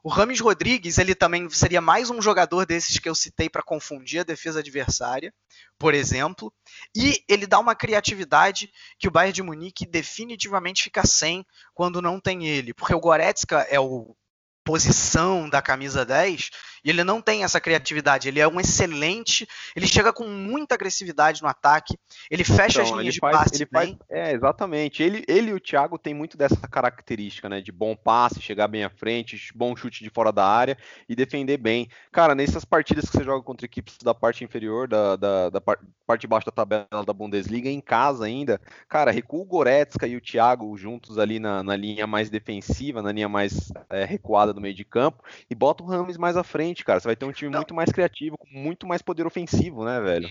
O 0.04 0.10
Rames 0.10 0.40
Rodrigues, 0.40 0.98
ele 0.98 1.14
também 1.14 1.48
seria 1.48 1.80
mais 1.80 2.10
um 2.10 2.20
jogador 2.20 2.66
desses 2.66 2.98
que 2.98 3.08
eu 3.08 3.14
citei 3.14 3.48
para 3.48 3.62
confundir 3.62 4.20
a 4.20 4.24
defesa 4.24 4.58
adversária, 4.58 5.32
por 5.78 5.94
exemplo, 5.94 6.52
e 6.94 7.22
ele 7.28 7.46
dá 7.46 7.60
uma 7.60 7.74
criatividade 7.74 8.70
que 8.98 9.06
o 9.06 9.12
Bayern 9.12 9.32
de 9.32 9.42
Munique 9.44 9.86
definitivamente 9.86 10.82
fica 10.82 11.06
sem 11.06 11.46
quando 11.72 12.02
não 12.02 12.18
tem 12.18 12.48
ele, 12.48 12.74
porque 12.74 12.92
o 12.92 13.00
Goretzka 13.00 13.60
é 13.70 13.78
o 13.78 14.16
posição 14.64 15.48
da 15.48 15.60
camisa 15.60 16.04
10, 16.04 16.50
e 16.84 16.90
ele 16.90 17.04
não 17.04 17.20
tem 17.20 17.44
essa 17.44 17.60
criatividade. 17.60 18.28
Ele 18.28 18.40
é 18.40 18.48
um 18.48 18.60
excelente, 18.60 19.46
ele 19.74 19.86
chega 19.86 20.12
com 20.12 20.26
muita 20.26 20.74
agressividade 20.74 21.42
no 21.42 21.48
ataque, 21.48 21.98
ele 22.30 22.44
fecha 22.44 22.80
então, 22.80 22.94
as 22.94 23.00
linhas 23.00 23.14
de 23.14 23.20
faz, 23.20 23.36
passe 23.36 23.64
bem. 23.66 23.98
Faz, 23.98 24.10
é, 24.10 24.32
exatamente. 24.32 25.02
Ele, 25.02 25.24
ele 25.28 25.50
e 25.50 25.54
o 25.54 25.60
Thiago 25.60 25.98
têm 25.98 26.14
muito 26.14 26.36
dessa 26.36 26.68
característica, 26.68 27.48
né, 27.48 27.60
de 27.60 27.72
bom 27.72 27.94
passe, 27.94 28.40
chegar 28.40 28.68
bem 28.68 28.84
à 28.84 28.90
frente, 28.90 29.52
bom 29.54 29.76
chute 29.76 30.02
de 30.02 30.10
fora 30.10 30.32
da 30.32 30.46
área 30.46 30.76
e 31.08 31.14
defender 31.14 31.56
bem. 31.56 31.88
Cara, 32.10 32.34
nessas 32.34 32.64
partidas 32.64 33.08
que 33.08 33.16
você 33.16 33.24
joga 33.24 33.42
contra 33.42 33.66
equipes 33.66 33.98
da 34.02 34.14
parte 34.14 34.44
inferior, 34.44 34.88
da, 34.88 35.16
da, 35.16 35.50
da 35.50 35.60
parte 35.60 36.22
de 36.22 36.26
baixo 36.26 36.46
da 36.46 36.52
tabela 36.52 37.04
da 37.06 37.12
Bundesliga, 37.12 37.68
em 37.68 37.80
casa 37.80 38.24
ainda, 38.24 38.60
cara, 38.88 39.10
recua 39.10 39.40
o 39.40 39.44
Goretzka 39.44 40.06
e 40.06 40.16
o 40.16 40.20
Thiago 40.20 40.76
juntos 40.76 41.18
ali 41.18 41.38
na, 41.38 41.62
na 41.62 41.76
linha 41.76 42.06
mais 42.06 42.30
defensiva, 42.30 43.02
na 43.02 43.12
linha 43.12 43.28
mais 43.28 43.72
é, 43.90 44.04
recuada 44.04 44.52
do 44.52 44.60
meio 44.60 44.74
de 44.74 44.84
campo 44.84 45.22
e 45.48 45.54
bota 45.54 45.82
o 45.82 45.86
Rames 45.86 46.16
mais 46.16 46.36
à 46.36 46.42
frente, 46.42 46.71
cara. 46.84 47.00
Você 47.00 47.08
vai 47.08 47.16
ter 47.16 47.24
um 47.24 47.32
time 47.32 47.50
Não. 47.50 47.58
muito 47.58 47.74
mais 47.74 47.90
criativo, 47.90 48.38
com 48.38 48.48
muito 48.50 48.86
mais 48.86 49.02
poder 49.02 49.26
ofensivo, 49.26 49.84
né, 49.84 50.00
velho? 50.00 50.28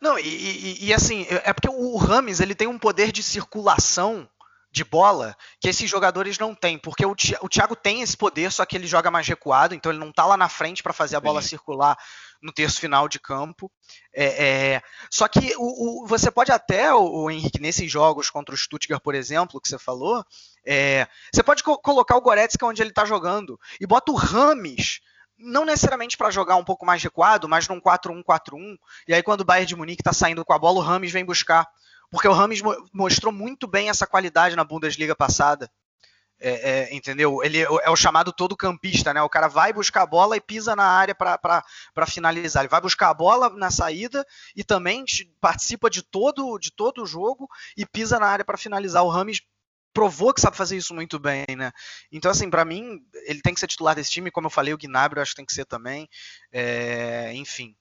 Não, 0.00 0.18
e, 0.18 0.28
e, 0.28 0.86
e, 0.86 0.94
assim, 0.94 1.26
é 1.30 1.52
porque 1.52 1.68
o 1.68 1.96
Rames 1.96 2.40
ele 2.40 2.54
tem 2.54 2.68
um 2.68 2.78
poder 2.78 3.10
de 3.10 3.22
circulação 3.22 4.28
de 4.74 4.82
bola 4.82 5.36
que 5.60 5.68
esses 5.68 5.88
jogadores 5.88 6.36
não 6.36 6.52
têm, 6.52 6.76
porque 6.76 7.06
o, 7.06 7.14
Thiago 7.14 7.76
tem 7.76 8.02
esse 8.02 8.16
poder, 8.16 8.50
só 8.50 8.66
que 8.66 8.76
ele 8.76 8.88
joga 8.88 9.08
mais 9.08 9.26
recuado, 9.26 9.72
então 9.72 9.92
ele 9.92 10.00
não 10.00 10.10
tá 10.10 10.26
lá 10.26 10.36
na 10.36 10.48
frente 10.48 10.82
para 10.82 10.92
fazer 10.92 11.14
a 11.14 11.20
bola 11.20 11.40
Sim. 11.40 11.50
circular 11.50 11.96
no 12.42 12.52
terço 12.52 12.80
final 12.80 13.08
de 13.08 13.20
campo. 13.20 13.70
É, 14.12 14.46
é, 14.74 14.82
só 15.08 15.28
que 15.28 15.54
o, 15.56 16.02
o, 16.02 16.06
você 16.08 16.28
pode 16.28 16.50
até, 16.50 16.92
o, 16.92 17.30
Henrique, 17.30 17.60
nesses 17.60 17.88
jogos 17.88 18.30
contra 18.30 18.52
o 18.52 18.58
Stuttgart, 18.58 19.00
por 19.00 19.14
exemplo, 19.14 19.60
que 19.60 19.68
você 19.68 19.78
falou, 19.78 20.24
é, 20.66 21.06
você 21.32 21.42
pode 21.44 21.62
co 21.62 21.78
colocar 21.78 22.16
o 22.16 22.20
Goretzka 22.20 22.66
onde 22.66 22.82
ele 22.82 22.90
está 22.90 23.04
jogando 23.04 23.58
e 23.80 23.86
bota 23.86 24.10
o 24.10 24.16
Rames 24.16 25.00
não 25.38 25.64
necessariamente 25.64 26.16
para 26.16 26.30
jogar 26.30 26.56
um 26.56 26.64
pouco 26.64 26.86
mais 26.86 27.02
recuado, 27.02 27.48
mas 27.48 27.68
num 27.68 27.80
4-1-4-1. 27.80 28.78
E 29.08 29.14
aí, 29.14 29.22
quando 29.22 29.42
o 29.42 29.44
Bayern 29.44 29.66
de 29.66 29.76
Munique 29.76 30.02
está 30.02 30.12
saindo 30.12 30.44
com 30.44 30.52
a 30.52 30.58
bola, 30.58 30.78
o 30.78 30.82
Rames 30.82 31.12
vem 31.12 31.24
buscar 31.24 31.68
porque 32.14 32.28
o 32.28 32.32
Rames 32.32 32.62
mostrou 32.92 33.32
muito 33.32 33.66
bem 33.66 33.88
essa 33.88 34.06
qualidade 34.06 34.54
na 34.54 34.62
Bundesliga 34.62 35.16
passada. 35.16 35.68
É, 36.38 36.70
é, 36.70 36.94
entendeu? 36.94 37.42
Ele 37.42 37.58
é 37.60 37.90
o 37.90 37.96
chamado 37.96 38.32
todo 38.32 38.56
campista, 38.56 39.12
né? 39.12 39.20
O 39.20 39.28
cara 39.28 39.48
vai 39.48 39.72
buscar 39.72 40.02
a 40.02 40.06
bola 40.06 40.36
e 40.36 40.40
pisa 40.40 40.76
na 40.76 40.84
área 40.84 41.14
para 41.14 42.06
finalizar. 42.06 42.62
Ele 42.62 42.70
vai 42.70 42.80
buscar 42.80 43.08
a 43.08 43.14
bola 43.14 43.50
na 43.50 43.68
saída 43.68 44.24
e 44.54 44.62
também 44.62 45.04
participa 45.40 45.90
de 45.90 46.02
todo, 46.02 46.56
de 46.58 46.70
todo 46.70 47.02
o 47.02 47.06
jogo 47.06 47.48
e 47.76 47.84
pisa 47.84 48.18
na 48.20 48.26
área 48.26 48.44
para 48.44 48.58
finalizar. 48.58 49.02
O 49.02 49.08
Rames 49.08 49.40
provou 49.94 50.34
que 50.34 50.40
sabe 50.40 50.56
fazer 50.56 50.76
isso 50.76 50.92
muito 50.92 51.18
bem, 51.18 51.46
né? 51.56 51.72
Então, 52.12 52.30
assim, 52.30 52.50
para 52.50 52.64
mim, 52.64 53.00
ele 53.24 53.40
tem 53.40 53.54
que 53.54 53.60
ser 53.60 53.68
titular 53.68 53.94
desse 53.94 54.10
time. 54.10 54.30
Como 54.30 54.48
eu 54.48 54.50
falei, 54.50 54.74
o 54.74 54.78
Gnabry 54.78 55.18
eu 55.18 55.22
acho 55.22 55.30
que 55.30 55.36
tem 55.36 55.46
que 55.46 55.54
ser 55.54 55.64
também. 55.64 56.08
É, 56.52 57.32
enfim, 57.34 57.74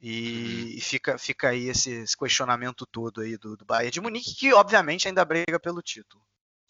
e, 0.00 0.76
e 0.76 0.80
fica, 0.82 1.16
fica 1.16 1.48
aí 1.48 1.68
esse, 1.68 1.90
esse, 1.90 2.16
questionamento 2.16 2.84
todo 2.84 3.22
aí 3.22 3.38
do, 3.38 3.56
do 3.56 3.64
Bayern 3.64 3.90
de 3.90 4.00
Munique, 4.02 4.34
que 4.34 4.52
obviamente 4.52 5.08
ainda 5.08 5.24
briga 5.24 5.58
pelo 5.58 5.80
título. 5.80 6.22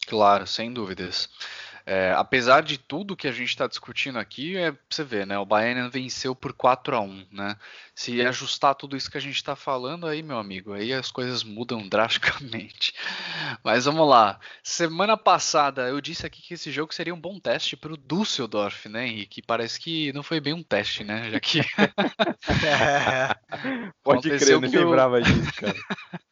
Claro, 0.07 0.47
sem 0.47 0.71
dúvidas. 0.71 1.29
É, 1.85 2.13
apesar 2.15 2.61
de 2.61 2.77
tudo 2.77 3.15
que 3.15 3.27
a 3.27 3.31
gente 3.31 3.49
está 3.49 3.67
discutindo 3.67 4.17
aqui, 4.17 4.57
é, 4.57 4.75
você 4.89 5.03
vê, 5.03 5.25
né? 5.25 5.37
O 5.37 5.45
Bayern 5.45 5.89
venceu 5.89 6.33
por 6.33 6.53
4 6.53 6.95
a 6.95 7.01
1 7.01 7.27
né? 7.31 7.57
Se 7.95 8.21
ajustar 8.21 8.75
tudo 8.75 8.97
isso 8.97 9.09
que 9.09 9.17
a 9.17 9.21
gente 9.21 9.37
está 9.37 9.55
falando 9.55 10.05
aí, 10.05 10.21
meu 10.21 10.37
amigo, 10.37 10.73
aí 10.73 10.91
as 10.91 11.09
coisas 11.09 11.45
mudam 11.45 11.79
drasticamente. 11.87 12.93
Mas 13.63 13.85
vamos 13.85 14.05
lá. 14.07 14.37
Semana 14.61 15.15
passada 15.15 15.87
eu 15.87 16.01
disse 16.01 16.25
aqui 16.25 16.41
que 16.41 16.55
esse 16.55 16.69
jogo 16.71 16.93
seria 16.93 17.13
um 17.13 17.19
bom 17.19 17.39
teste 17.39 17.77
para 17.77 17.93
o 17.93 17.97
Düsseldorf, 17.97 18.89
né, 18.89 19.07
Henrique? 19.07 19.41
Parece 19.41 19.79
que 19.79 20.11
não 20.11 20.21
foi 20.21 20.41
bem 20.41 20.53
um 20.53 20.61
teste, 20.61 21.05
né? 21.05 21.31
Já 21.31 21.39
que. 21.39 21.61
é. 21.61 21.65
Pode 24.03 24.29
crer, 24.29 24.49
eu 24.49 24.61
não 24.61 24.69
lembrava 24.69 25.21
disso, 25.21 25.53
cara. 25.53 25.75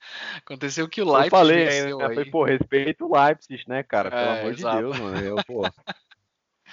Aconteceu 0.45 0.89
que 0.89 1.01
o 1.01 1.05
Leipzig. 1.05 1.27
Eu 1.27 1.31
falei 1.31 1.65
né? 1.65 1.71
aí. 1.71 1.91
Foi, 2.13 2.25
pô, 2.25 2.43
respeito 2.43 3.05
o 3.05 3.17
Leipzig, 3.17 3.63
né, 3.67 3.81
cara? 3.83 4.11
Pelo 4.11 4.21
é, 4.21 4.39
amor 4.39 4.51
exato. 4.51 4.75
de 4.75 4.83
Deus, 4.83 4.99
mano. 4.99 5.17
Eu, 5.19 5.37
pô. 5.45 5.63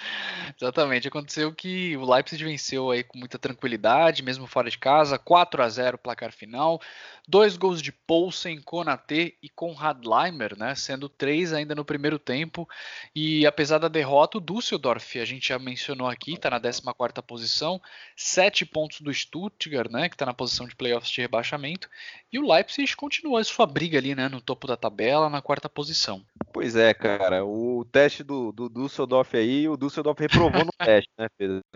Exatamente. 0.59 1.07
Aconteceu 1.07 1.53
que 1.53 1.95
o 1.97 2.09
Leipzig 2.09 2.43
venceu 2.43 2.91
aí 2.91 3.03
com 3.03 3.17
muita 3.17 3.37
tranquilidade, 3.37 4.23
mesmo 4.23 4.47
fora 4.47 4.69
de 4.69 4.77
casa, 4.77 5.17
4 5.17 5.61
a 5.61 5.69
0 5.69 5.97
placar 5.97 6.31
final. 6.31 6.81
Dois 7.27 7.55
gols 7.55 7.81
de 7.81 7.91
Poulsen, 7.91 8.61
Konate 8.61 9.37
e 9.41 9.49
Konrad 9.49 10.03
Leimer, 10.05 10.57
né, 10.57 10.75
sendo 10.75 11.07
três 11.07 11.53
ainda 11.53 11.75
no 11.75 11.85
primeiro 11.85 12.17
tempo. 12.17 12.67
E 13.15 13.45
apesar 13.45 13.77
da 13.77 13.87
derrota, 13.87 14.37
o 14.37 14.41
Düsseldorf, 14.41 15.19
a 15.19 15.25
gente 15.25 15.49
já 15.49 15.59
mencionou 15.59 16.07
aqui, 16.07 16.33
está 16.33 16.49
na 16.49 16.59
14ª 16.59 17.21
posição, 17.21 17.81
sete 18.15 18.65
pontos 18.65 19.01
do 19.01 19.13
Stuttgart, 19.13 19.89
né, 19.89 20.09
que 20.09 20.15
está 20.15 20.25
na 20.25 20.33
posição 20.33 20.67
de 20.67 20.75
playoffs 20.75 21.11
de 21.11 21.21
rebaixamento. 21.21 21.89
E 22.31 22.39
o 22.39 22.51
Leipzig 22.51 22.95
continua 22.95 23.43
sua 23.43 23.65
briga 23.65 23.97
ali, 23.97 24.15
né, 24.15 24.27
no 24.27 24.41
topo 24.41 24.67
da 24.67 24.75
tabela, 24.75 25.29
na 25.29 25.41
quarta 25.41 25.69
posição. 25.69 26.25
Pois 26.53 26.75
é, 26.75 26.93
cara. 26.93 27.45
O 27.45 27.85
teste 27.85 28.23
do, 28.23 28.51
do 28.51 28.69
Düsseldorf 28.69 29.35
aí, 29.35 29.67
o 29.67 29.77
Düsseldorf 29.77 30.19
reprovou 30.19 30.65
no 30.65 30.71
teste, 30.79 31.11
né, 31.17 31.27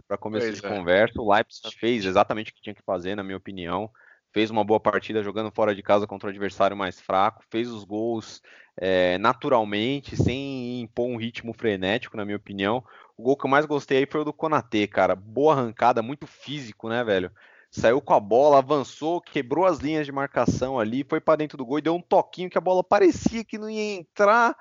Para 0.07 0.17
começo 0.17 0.47
pois 0.47 0.61
de 0.61 0.65
é. 0.65 0.69
conversa. 0.69 1.21
O 1.21 1.33
Leipzig 1.33 1.75
fez 1.77 2.05
exatamente 2.05 2.51
o 2.51 2.55
que 2.55 2.61
tinha 2.61 2.75
que 2.75 2.83
fazer, 2.83 3.15
na 3.15 3.23
minha 3.23 3.37
opinião 3.37 3.89
fez 4.35 4.51
uma 4.51 4.65
boa 4.65 4.81
partida 4.81 5.23
jogando 5.23 5.49
fora 5.49 5.73
de 5.73 5.81
casa 5.81 6.05
contra 6.05 6.27
o 6.27 6.29
adversário 6.29 6.75
mais 6.75 6.99
fraco, 6.99 7.41
fez 7.49 7.69
os 7.69 7.85
gols 7.85 8.41
é, 8.75 9.17
naturalmente, 9.17 10.17
sem 10.17 10.81
impor 10.81 11.07
um 11.07 11.15
ritmo 11.15 11.53
frenético, 11.53 12.17
na 12.17 12.25
minha 12.25 12.35
opinião. 12.35 12.83
O 13.15 13.23
gol 13.23 13.37
que 13.37 13.45
eu 13.45 13.49
mais 13.49 13.65
gostei 13.65 13.99
aí 13.99 14.05
foi 14.05 14.19
o 14.19 14.25
do 14.25 14.33
Konatê, 14.33 14.87
cara. 14.87 15.15
Boa 15.15 15.53
arrancada, 15.53 16.01
muito 16.01 16.27
físico, 16.27 16.89
né, 16.89 17.01
velho? 17.01 17.31
Saiu 17.71 18.01
com 18.01 18.13
a 18.13 18.19
bola, 18.19 18.59
avançou, 18.59 19.19
quebrou 19.19 19.65
as 19.65 19.79
linhas 19.79 20.05
de 20.05 20.11
marcação 20.11 20.79
ali, 20.79 21.03
foi 21.03 21.19
para 21.19 21.37
dentro 21.37 21.57
do 21.57 21.65
gol 21.65 21.79
e 21.79 21.81
deu 21.81 21.95
um 21.95 22.01
toquinho 22.01 22.49
que 22.49 22.57
a 22.57 22.61
bola 22.61 22.83
parecia 22.83 23.43
que 23.43 23.57
não 23.57 23.69
ia 23.69 23.95
entrar 23.95 24.55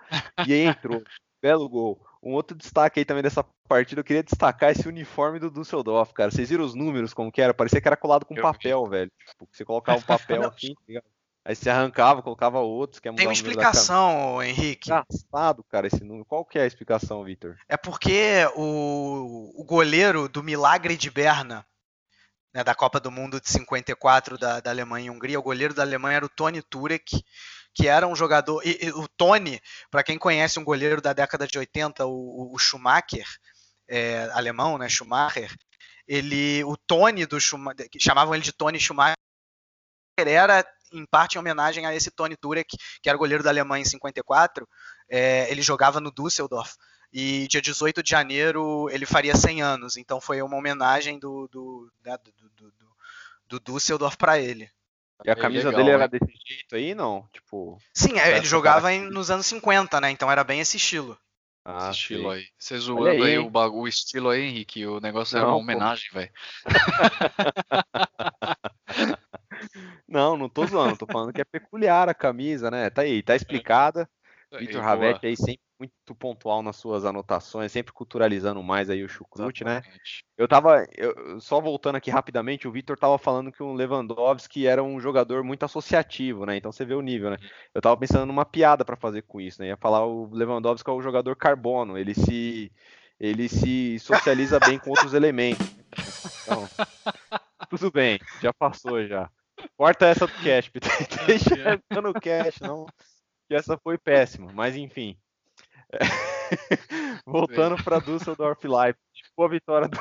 e 0.47 0.53
aí 0.53 0.63
entrou. 0.63 1.03
Belo 1.41 1.69
gol. 1.69 2.01
Um 2.23 2.33
outro 2.33 2.57
destaque 2.57 3.01
aí 3.01 3.05
também 3.05 3.23
dessa 3.23 3.45
partida, 3.69 4.01
eu 4.01 4.05
queria 4.05 4.23
destacar 4.23 4.71
esse 4.71 4.89
uniforme 4.89 5.39
do 5.39 5.51
Düsseldorf, 5.51 6.13
cara. 6.15 6.31
Vocês 6.31 6.49
viram 6.49 6.65
os 6.65 6.75
números 6.75 7.13
como 7.13 7.31
que 7.31 7.43
era? 7.43 7.53
Parecia 7.53 7.81
que 7.81 7.89
era 7.89 7.97
colado 7.97 8.25
com 8.25 8.35
eu 8.35 8.43
papel, 8.43 8.85
vi. 8.85 8.91
velho. 8.91 9.13
Tipo, 9.27 9.49
você 9.53 9.65
colocava 9.65 9.99
um 9.99 10.03
papel 10.03 10.45
aqui, 10.45 10.75
tá 10.75 11.03
aí 11.45 11.55
você 11.55 11.69
arrancava, 11.69 12.23
colocava 12.23 12.61
outros. 12.61 12.99
Que 12.99 13.13
Tem 13.13 13.27
uma 13.27 13.33
explicação, 13.33 14.43
Henrique. 14.43 14.91
Engraçado, 14.91 15.63
cara, 15.65 15.87
esse 15.87 16.03
número. 16.03 16.25
Qual 16.25 16.45
que 16.45 16.59
é 16.59 16.63
a 16.63 16.67
explicação, 16.67 17.23
Victor? 17.23 17.59
É 17.69 17.77
porque 17.77 18.47
o, 18.57 19.53
o 19.61 19.65
goleiro 19.65 20.29
do 20.29 20.43
Milagre 20.43 20.97
de 20.97 21.11
Berna, 21.11 21.67
né, 22.55 22.63
da 22.63 22.75
Copa 22.75 23.01
do 23.01 23.11
Mundo 23.11 23.41
de 23.41 23.51
54 23.51 24.39
da, 24.39 24.61
da 24.61 24.71
Alemanha 24.71 25.07
e 25.07 25.11
Hungria, 25.11 25.39
o 25.39 25.43
goleiro 25.43 25.75
da 25.75 25.83
Alemanha 25.83 26.19
era 26.19 26.27
o 26.27 26.29
Tony 26.29 26.63
Turek, 26.63 27.25
que 27.75 27.89
era 27.89 28.07
um 28.07 28.15
jogador. 28.15 28.63
E, 28.65 28.87
e, 28.87 28.91
o 28.93 29.09
Tony, 29.09 29.61
para 29.91 30.05
quem 30.05 30.17
conhece 30.17 30.61
um 30.61 30.65
goleiro 30.65 31.03
da 31.03 31.13
década 31.13 31.47
de 31.47 31.59
80, 31.59 32.07
o, 32.07 32.55
o 32.55 32.59
Schumacher, 32.59 33.27
é, 33.89 34.31
alemão, 34.33 34.79
né, 34.79 34.89
Schumacher, 34.89 35.53
ele, 36.07 36.63
o 36.65 36.77
Tony 36.77 37.27
do 37.27 37.41
Schumacher, 37.41 37.89
chamavam 37.99 38.35
ele 38.35 38.45
de 38.45 38.53
Tony 38.53 38.79
Schumacher, 38.79 39.17
era 40.17 40.65
em 40.93 41.05
parte 41.05 41.35
em 41.35 41.39
homenagem 41.41 41.87
a 41.87 41.95
esse 41.95 42.11
Tony 42.11 42.37
Turek, 42.37 42.77
que 43.03 43.09
era 43.09 43.19
goleiro 43.19 43.43
da 43.43 43.51
Alemanha 43.51 43.83
em 43.83 43.85
54. 43.85 44.69
É, 45.09 45.51
ele 45.51 45.61
jogava 45.61 46.01
no 46.01 46.13
Düsseldorf. 46.13 46.77
E 47.17 47.47
dia 47.47 47.63
18 47.63 48.03
de 48.03 48.11
janeiro 48.11 48.91
ele 48.91 49.07
faria 49.07 49.37
100 49.37 49.63
anos. 49.63 49.97
Então 49.97 50.21
foi 50.21 50.43
uma 50.43 50.57
homenagem 50.57 51.17
do, 51.17 51.47
do, 51.47 51.89
né, 52.05 52.19
do, 52.19 52.33
do, 52.33 52.73
do, 52.73 53.61
do 53.61 53.61
Düsseldorf 53.61 54.17
para 54.17 54.41
ele. 54.41 54.69
E 55.25 55.31
a 55.31 55.37
camisa 55.37 55.69
legal, 55.69 55.85
dele 55.85 55.95
era 55.95 56.09
desse 56.09 56.35
jeito 56.45 56.75
aí, 56.75 56.93
não? 56.93 57.29
Tipo. 57.33 57.79
Sim, 57.95 58.19
é, 58.19 58.37
ele 58.37 58.45
jogava 58.45 58.93
em, 58.93 59.03
nos 59.03 59.31
anos 59.31 59.47
50, 59.47 60.01
né? 60.01 60.11
Então 60.11 60.29
era 60.29 60.43
bem 60.43 60.59
esse 60.59 60.77
estilo. 60.77 61.17
Ah, 61.65 61.91
esse 61.91 62.01
estilo 62.01 62.31
aí. 62.31 62.49
Você 62.59 62.77
zoando 62.79 63.07
aí, 63.07 63.23
aí 63.23 63.39
o, 63.39 63.49
o, 63.49 63.87
estilo 63.87 64.31
aí, 64.31 64.43
Henrique. 64.43 64.85
O 64.85 64.99
negócio 64.99 65.37
não, 65.37 65.43
era 65.43 65.51
uma 65.53 65.57
homenagem, 65.57 66.11
velho. 66.13 66.33
tô 70.53 70.67
zoando, 70.67 70.97
tô 70.97 71.07
falando 71.07 71.33
que 71.33 71.41
é 71.41 71.45
peculiar 71.45 72.09
a 72.09 72.15
camisa, 72.15 72.73
né? 72.73 72.91
Tá 72.91 73.03
aí, 73.03 73.23
tá 73.23 73.37
explicada. 73.37 74.11
Vitor 74.59 74.83
Ravetti 74.83 75.27
aí 75.27 75.37
sempre 75.37 75.64
muito 75.79 76.15
pontual 76.15 76.63
nas 76.63 76.77
suas 76.77 77.05
anotações, 77.05 77.73
sempre 77.73 77.93
culturalizando 77.93 78.63
mais 78.63 78.89
aí 78.89 79.03
o 79.03 79.09
chucrute, 79.09 79.65
né? 79.65 79.83
Eu 80.37 80.47
tava, 80.47 80.87
eu, 80.97 81.41
só 81.41 81.61
voltando 81.61 81.97
aqui 81.97 82.11
rapidamente, 82.11 82.69
o 82.69 82.73
Vitor 82.73 82.99
tava 82.99 83.19
falando 83.19 83.53
que 83.53 83.63
o 83.63 83.73
Lewandowski 83.73 84.67
era 84.67 84.83
um 84.83 85.01
jogador 85.01 85.43
muito 85.43 85.65
associativo, 85.65 86.47
né? 86.47 86.57
Então 86.57 86.73
você 86.73 86.85
vê 86.85 86.95
o 86.95 87.03
nível, 87.03 87.31
né? 87.31 87.37
Eu 87.75 87.81
tava 87.81 87.97
pensando 87.97 88.27
numa 88.27 88.45
piada 88.45 88.85
para 88.85 88.97
fazer 88.97 89.23
com 89.23 89.41
isso, 89.41 89.61
né? 89.61 89.69
Ia 89.69 89.77
falar 89.77 90.07
o 90.07 90.29
Lewandowski 90.33 90.89
é 90.89 90.93
o 90.93 91.03
jogador 91.03 91.37
carbono, 91.37 91.99
ele 91.99 92.15
se 92.15 92.71
ele 93.19 93.49
se 93.49 93.99
socializa 94.01 94.59
bem 94.59 94.79
com 94.79 94.91
outros 94.91 95.15
elementos. 95.15 95.67
Então, 96.43 96.69
tudo 97.71 97.91
bem, 97.91 98.19
já 98.43 98.53
passou 98.53 99.07
já. 99.07 99.31
Corta 99.77 100.07
essa 100.07 100.27
do 100.27 100.33
cash, 100.35 100.71
deixa 101.27 101.55
essa 101.55 102.03
no 102.03 102.13
cash, 102.13 102.61
não 102.61 102.87
que 103.49 103.55
essa 103.55 103.79
foi 103.79 103.99
péssima, 103.99 104.51
mas 104.53 104.77
enfim. 104.77 105.17
Voltando 107.27 107.83
para 107.83 108.01
Düsseldorf 108.01 108.65
Leipzig. 108.65 109.03
Boa 109.37 109.49
vitória 109.49 109.89
do. 109.89 109.99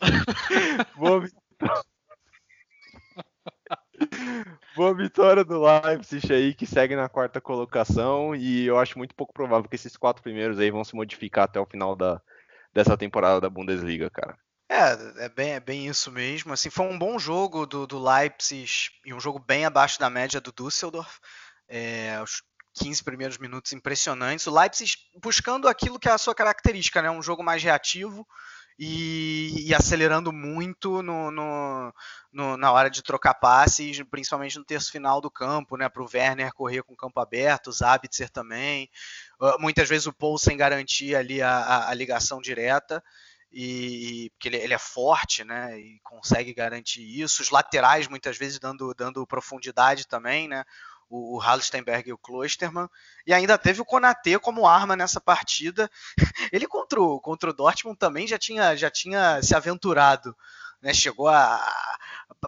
Boa 0.96 1.20
vitória. 1.20 1.82
Boa 4.74 4.94
vitória 4.94 5.44
do 5.44 5.60
Leipzig 5.60 6.32
aí, 6.32 6.54
que 6.54 6.66
segue 6.66 6.96
na 6.96 7.08
quarta 7.08 7.40
colocação. 7.40 8.34
E 8.34 8.66
eu 8.66 8.78
acho 8.78 8.98
muito 8.98 9.14
pouco 9.14 9.32
provável 9.32 9.68
que 9.68 9.76
esses 9.76 9.96
quatro 9.96 10.22
primeiros 10.22 10.58
aí 10.58 10.70
vão 10.70 10.84
se 10.84 10.94
modificar 10.94 11.44
até 11.44 11.60
o 11.60 11.66
final 11.66 11.94
da, 11.94 12.20
dessa 12.72 12.96
temporada 12.96 13.40
da 13.40 13.50
Bundesliga, 13.50 14.10
cara. 14.10 14.36
É, 14.68 15.26
é 15.26 15.28
bem, 15.28 15.52
é 15.52 15.60
bem 15.60 15.86
isso 15.86 16.10
mesmo. 16.10 16.52
Assim, 16.52 16.70
foi 16.70 16.86
um 16.86 16.98
bom 16.98 17.18
jogo 17.18 17.66
do, 17.66 17.86
do 17.86 18.02
Leipzig 18.02 18.90
e 19.04 19.12
um 19.12 19.20
jogo 19.20 19.38
bem 19.38 19.64
abaixo 19.66 20.00
da 20.00 20.08
média 20.08 20.40
do 20.40 20.52
Düsseldorf. 20.52 21.20
É, 21.68 22.20
os 22.22 22.42
15 22.74 23.02
primeiros 23.04 23.38
minutos 23.38 23.72
impressionantes. 23.72 24.46
O 24.46 24.58
Leipzig 24.58 24.94
buscando 25.22 25.68
aquilo 25.68 25.98
que 25.98 26.08
é 26.08 26.12
a 26.12 26.18
sua 26.18 26.34
característica, 26.34 27.02
né? 27.02 27.10
Um 27.10 27.22
jogo 27.22 27.42
mais 27.42 27.62
reativo 27.62 28.26
e, 28.78 29.68
e 29.68 29.74
acelerando 29.74 30.32
muito 30.32 31.02
no, 31.02 31.30
no, 31.30 31.94
no, 32.32 32.56
na 32.56 32.72
hora 32.72 32.88
de 32.88 33.02
trocar 33.02 33.34
passes, 33.34 34.02
principalmente 34.10 34.58
no 34.58 34.64
terço 34.64 34.90
final 34.90 35.20
do 35.20 35.30
campo, 35.30 35.76
né? 35.76 35.88
Para 35.88 36.02
o 36.02 36.08
Werner 36.12 36.52
correr 36.54 36.82
com 36.82 36.94
o 36.94 36.96
campo 36.96 37.20
aberto, 37.20 37.68
o 37.68 37.72
Zabitzer 37.72 38.30
também. 38.30 38.88
Uh, 39.40 39.60
muitas 39.60 39.88
vezes 39.88 40.06
o 40.06 40.12
Paul 40.12 40.38
sem 40.38 40.56
garantir 40.56 41.14
ali 41.14 41.42
a, 41.42 41.50
a, 41.50 41.90
a 41.90 41.94
ligação 41.94 42.40
direta 42.40 43.02
e 43.54 44.30
porque 44.30 44.48
ele, 44.48 44.56
ele, 44.56 44.72
é 44.72 44.78
forte, 44.78 45.44
né, 45.44 45.78
e 45.78 46.00
consegue 46.02 46.54
garantir 46.54 47.02
isso. 47.02 47.42
Os 47.42 47.50
laterais 47.50 48.08
muitas 48.08 48.38
vezes 48.38 48.58
dando, 48.58 48.94
dando 48.94 49.26
profundidade 49.26 50.08
também, 50.08 50.48
né 50.48 50.64
o, 51.12 51.36
o 51.36 51.38
Halstenberg 51.38 52.08
e 52.08 52.12
o 52.12 52.18
Klosterman, 52.18 52.88
e 53.26 53.34
ainda 53.34 53.58
teve 53.58 53.82
o 53.82 53.84
Konatê 53.84 54.38
como 54.38 54.66
arma 54.66 54.96
nessa 54.96 55.20
partida. 55.20 55.90
Ele 56.50 56.66
contra 56.66 57.00
o, 57.00 57.20
contra 57.20 57.50
o 57.50 57.52
Dortmund 57.52 57.98
também 57.98 58.26
já 58.26 58.38
tinha, 58.38 58.74
já 58.74 58.90
tinha 58.90 59.42
se 59.42 59.54
aventurado. 59.54 60.34
Né, 60.80 60.92
chegou 60.92 61.28
a. 61.28 61.60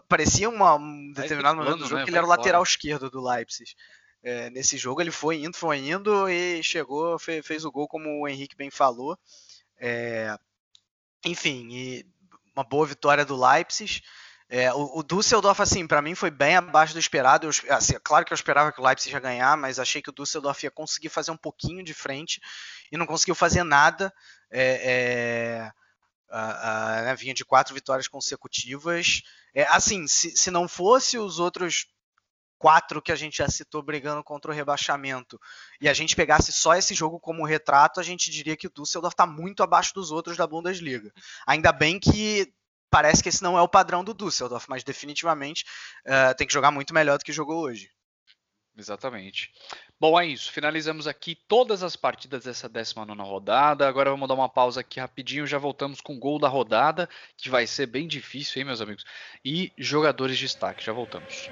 Parecia 0.09 0.49
uma, 0.49 0.75
um 0.75 1.13
determinado 1.13 1.55
momento 1.55 1.77
do 1.77 1.83
jogo 1.85 1.99
né, 1.99 2.03
que 2.03 2.09
ele 2.09 2.17
era 2.17 2.25
o 2.25 2.29
lateral 2.29 2.61
esquerdo 2.61 3.09
do 3.09 3.25
Leipzig. 3.25 3.73
É, 4.21 4.49
nesse 4.49 4.77
jogo 4.77 4.99
ele 4.99 5.11
foi 5.11 5.37
indo, 5.37 5.55
foi 5.55 5.77
indo 5.77 6.27
e 6.27 6.61
chegou, 6.61 7.17
fez, 7.17 7.45
fez 7.45 7.63
o 7.63 7.71
gol, 7.71 7.87
como 7.87 8.09
o 8.09 8.27
Henrique 8.27 8.57
bem 8.57 8.69
falou. 8.69 9.17
É, 9.79 10.37
enfim, 11.23 12.03
uma 12.53 12.63
boa 12.63 12.85
vitória 12.85 13.23
do 13.23 13.39
Leipzig. 13.39 14.01
É, 14.57 14.73
o, 14.73 14.99
o 14.99 15.03
Düsseldorf, 15.03 15.61
assim, 15.61 15.85
para 15.85 16.01
mim 16.01 16.15
foi 16.15 16.31
bem 16.31 16.55
abaixo 16.55 16.93
do 16.93 16.99
esperado. 16.99 17.45
Eu, 17.45 17.75
assim, 17.75 17.93
é 17.93 17.99
claro 17.99 18.23
que 18.23 18.31
eu 18.31 18.35
esperava 18.35 18.71
que 18.71 18.79
o 18.79 18.83
Leipzig 18.85 19.11
ia 19.11 19.19
ganhar, 19.19 19.57
mas 19.57 19.79
achei 19.79 20.01
que 20.01 20.09
o 20.09 20.13
Düsseldorf 20.13 20.63
ia 20.63 20.71
conseguir 20.71 21.09
fazer 21.09 21.29
um 21.31 21.35
pouquinho 21.35 21.83
de 21.83 21.93
frente 21.93 22.39
e 22.89 22.95
não 22.95 23.05
conseguiu 23.05 23.35
fazer 23.35 23.65
nada. 23.65 24.13
É, 24.49 25.71
é, 26.31 27.03
né, 27.03 27.13
vinha 27.17 27.33
de 27.33 27.43
quatro 27.43 27.73
vitórias 27.73 28.07
consecutivas. 28.07 29.23
É, 29.53 29.63
assim, 29.63 30.07
se, 30.07 30.31
se 30.37 30.49
não 30.49 30.69
fosse 30.69 31.17
os 31.17 31.37
outros 31.37 31.87
quatro 32.57 33.01
que 33.01 33.11
a 33.11 33.15
gente 33.17 33.39
já 33.39 33.49
citou 33.49 33.83
brigando 33.83 34.23
contra 34.23 34.51
o 34.51 34.53
rebaixamento 34.53 35.37
e 35.81 35.89
a 35.89 35.93
gente 35.93 36.15
pegasse 36.15 36.53
só 36.53 36.73
esse 36.75 36.93
jogo 36.93 37.19
como 37.19 37.45
retrato, 37.45 37.99
a 37.99 38.03
gente 38.03 38.31
diria 38.31 38.55
que 38.55 38.67
o 38.67 38.71
Düsseldorf 38.73 39.15
está 39.15 39.27
muito 39.27 39.61
abaixo 39.61 39.93
dos 39.93 40.11
outros 40.11 40.37
da 40.37 40.47
Bundesliga. 40.47 41.11
Ainda 41.45 41.73
bem 41.73 41.99
que 41.99 42.53
parece 42.89 43.21
que 43.21 43.29
esse 43.29 43.43
não 43.43 43.57
é 43.57 43.61
o 43.61 43.67
padrão 43.67 44.03
do 44.03 44.13
Düsseldorf, 44.13 44.67
mas 44.69 44.83
definitivamente 44.83 45.63
uh, 46.05 46.35
tem 46.35 46.47
que 46.47 46.53
jogar 46.53 46.71
muito 46.71 46.93
melhor 46.93 47.17
do 47.17 47.23
que 47.23 47.33
jogou 47.33 47.61
hoje. 47.63 47.89
Exatamente. 48.77 49.49
Bom, 49.99 50.19
é 50.19 50.27
isso. 50.27 50.51
Finalizamos 50.51 51.07
aqui 51.07 51.35
todas 51.47 51.81
as 51.81 51.95
partidas 51.95 52.43
dessa 52.43 52.67
19 52.67 53.21
rodada. 53.21 53.87
Agora 53.87 54.09
vamos 54.09 54.27
dar 54.27 54.33
uma 54.33 54.49
pausa 54.49 54.81
aqui 54.81 54.99
rapidinho. 54.99 55.47
Já 55.47 55.57
voltamos 55.57 56.01
com 56.01 56.15
o 56.15 56.19
gol 56.19 56.37
da 56.37 56.49
rodada, 56.49 57.09
que 57.37 57.49
vai 57.49 57.65
ser 57.65 57.85
bem 57.85 58.05
difícil, 58.07 58.59
hein, 58.59 58.65
meus 58.65 58.81
amigos? 58.81 59.05
E 59.43 59.71
jogadores 59.77 60.37
de 60.37 60.45
destaque. 60.45 60.83
Já 60.83 60.91
voltamos. 60.91 61.49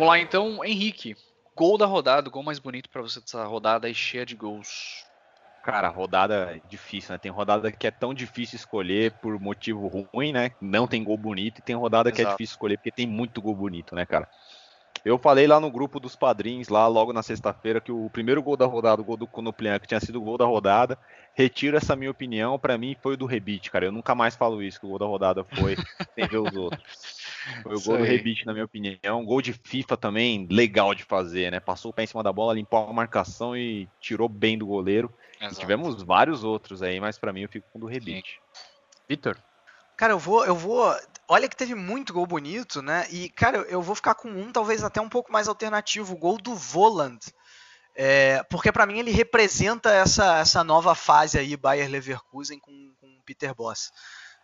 Vamos 0.00 0.14
lá 0.14 0.18
então, 0.18 0.64
Henrique. 0.64 1.14
Gol 1.54 1.76
da 1.76 1.84
rodada, 1.84 2.30
gol 2.30 2.42
mais 2.42 2.58
bonito 2.58 2.88
para 2.88 3.02
você 3.02 3.20
dessa 3.20 3.44
rodada 3.44 3.86
aí 3.86 3.94
cheia 3.94 4.24
de 4.24 4.34
gols. 4.34 5.04
Cara, 5.62 5.88
rodada 5.88 6.56
é 6.56 6.60
difícil, 6.70 7.12
né? 7.12 7.18
Tem 7.18 7.30
rodada 7.30 7.70
que 7.70 7.86
é 7.86 7.90
tão 7.90 8.14
difícil 8.14 8.56
escolher 8.56 9.12
por 9.20 9.38
motivo 9.38 9.86
ruim, 10.10 10.32
né? 10.32 10.52
Não 10.58 10.86
tem 10.86 11.04
gol 11.04 11.18
bonito, 11.18 11.58
e 11.58 11.62
tem 11.62 11.76
rodada 11.76 12.08
Exato. 12.08 12.16
que 12.16 12.22
é 12.22 12.30
difícil 12.30 12.54
escolher 12.54 12.78
porque 12.78 12.90
tem 12.90 13.06
muito 13.06 13.42
gol 13.42 13.54
bonito, 13.54 13.94
né, 13.94 14.06
cara? 14.06 14.26
Eu 15.04 15.18
falei 15.18 15.46
lá 15.46 15.60
no 15.60 15.70
grupo 15.70 16.00
dos 16.00 16.16
padrinhos, 16.16 16.68
lá 16.68 16.86
logo 16.86 17.12
na 17.12 17.22
sexta-feira, 17.22 17.78
que 17.78 17.92
o 17.92 18.08
primeiro 18.08 18.42
gol 18.42 18.56
da 18.56 18.64
rodada, 18.64 19.02
o 19.02 19.04
gol 19.04 19.18
do 19.18 19.26
Konoplian, 19.26 19.78
que 19.78 19.86
tinha 19.86 20.00
sido 20.00 20.16
o 20.16 20.24
gol 20.24 20.38
da 20.38 20.46
rodada, 20.46 20.96
retiro 21.34 21.76
essa 21.76 21.94
minha 21.94 22.10
opinião, 22.10 22.58
para 22.58 22.78
mim 22.78 22.96
foi 23.02 23.14
o 23.14 23.16
do 23.18 23.26
Rebite, 23.26 23.70
cara. 23.70 23.84
Eu 23.84 23.92
nunca 23.92 24.14
mais 24.14 24.34
falo 24.34 24.62
isso, 24.62 24.80
que 24.80 24.86
o 24.86 24.88
gol 24.88 24.98
da 24.98 25.04
rodada 25.04 25.44
foi 25.44 25.76
sem 26.14 26.26
ver 26.26 26.38
os 26.38 26.56
outros. 26.56 27.19
Foi 27.62 27.76
o 27.76 27.80
gol 27.80 27.98
do 27.98 28.04
Rebite, 28.04 28.46
na 28.46 28.52
minha 28.52 28.64
opinião. 28.64 29.20
Um 29.20 29.24
gol 29.24 29.40
de 29.40 29.52
FIFA 29.52 29.96
também, 29.96 30.46
legal 30.50 30.94
de 30.94 31.04
fazer, 31.04 31.50
né? 31.50 31.60
Passou 31.60 31.90
o 31.90 31.94
pé 31.94 32.04
em 32.04 32.06
cima 32.06 32.22
da 32.22 32.32
bola, 32.32 32.54
limpou 32.54 32.88
a 32.88 32.92
marcação 32.92 33.56
e 33.56 33.88
tirou 34.00 34.28
bem 34.28 34.58
do 34.58 34.66
goleiro. 34.66 35.12
Tivemos 35.58 36.02
vários 36.02 36.44
outros 36.44 36.82
aí, 36.82 37.00
mas 37.00 37.18
para 37.18 37.32
mim 37.32 37.42
eu 37.42 37.48
fico 37.48 37.66
com 37.72 37.78
o 37.78 37.80
do 37.82 37.86
Rebite. 37.86 38.40
Vitor? 39.08 39.36
Cara, 39.96 40.12
eu 40.12 40.18
vou, 40.18 40.44
eu 40.44 40.54
vou. 40.54 40.94
Olha 41.28 41.48
que 41.48 41.56
teve 41.56 41.74
muito 41.74 42.12
gol 42.12 42.26
bonito, 42.26 42.80
né? 42.80 43.06
E, 43.10 43.28
cara, 43.28 43.58
eu 43.68 43.82
vou 43.82 43.94
ficar 43.94 44.14
com 44.14 44.28
um, 44.28 44.50
talvez 44.50 44.82
até 44.82 45.00
um 45.00 45.08
pouco 45.08 45.32
mais 45.32 45.48
alternativo, 45.48 46.14
o 46.14 46.18
gol 46.18 46.38
do 46.38 46.54
Voland. 46.54 47.18
É, 47.94 48.42
porque 48.44 48.72
para 48.72 48.86
mim 48.86 48.98
ele 48.98 49.10
representa 49.10 49.92
essa, 49.92 50.38
essa 50.38 50.64
nova 50.64 50.94
fase 50.94 51.38
aí, 51.38 51.56
Bayer 51.56 51.90
Leverkusen 51.90 52.58
com, 52.58 52.92
com 53.00 53.20
Peter 53.26 53.54
Boss. 53.54 53.92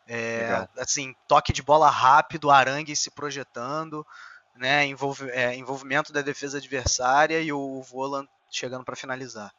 É, 0.07 0.69
assim, 0.79 1.15
toque 1.27 1.53
de 1.53 1.63
bola 1.63 1.91
rápido, 1.91 2.51
Arangue 2.51 2.95
se 2.95 3.11
projetando, 3.11 4.07
né, 4.55 4.87
envolve, 4.87 5.29
é, 5.31 5.55
envolvimento 5.57 6.13
da 6.13 6.23
defesa 6.23 6.59
adversária 6.59 7.41
e 7.41 7.53
o 7.53 7.83
Volan 7.83 8.27
chegando 8.51 8.85
para 8.85 8.97
finalizar. 8.97 9.53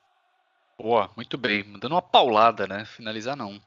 Boa, 0.78 1.10
muito 1.16 1.38
bem. 1.38 1.64
Mandando 1.64 1.96
uma 1.96 2.02
paulada, 2.02 2.68
né? 2.68 2.86
Finalizar 2.86 3.36
não. 3.36 3.60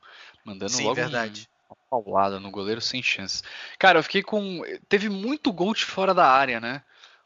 Mandando 0.44 0.72
Sim, 0.72 0.84
logo 0.84 0.94
verdade. 0.94 1.48
uma 1.68 1.76
paulada 1.90 2.38
no 2.38 2.50
goleiro 2.50 2.80
sem 2.80 3.02
chance. 3.02 3.42
Cara, 3.78 3.98
eu 3.98 4.02
fiquei 4.02 4.22
com. 4.22 4.62
Teve 4.88 5.08
muito 5.08 5.52
gol 5.52 5.74
de 5.74 5.84
fora 5.84 6.14
da 6.14 6.26
área, 6.26 6.60
né? 6.60 6.82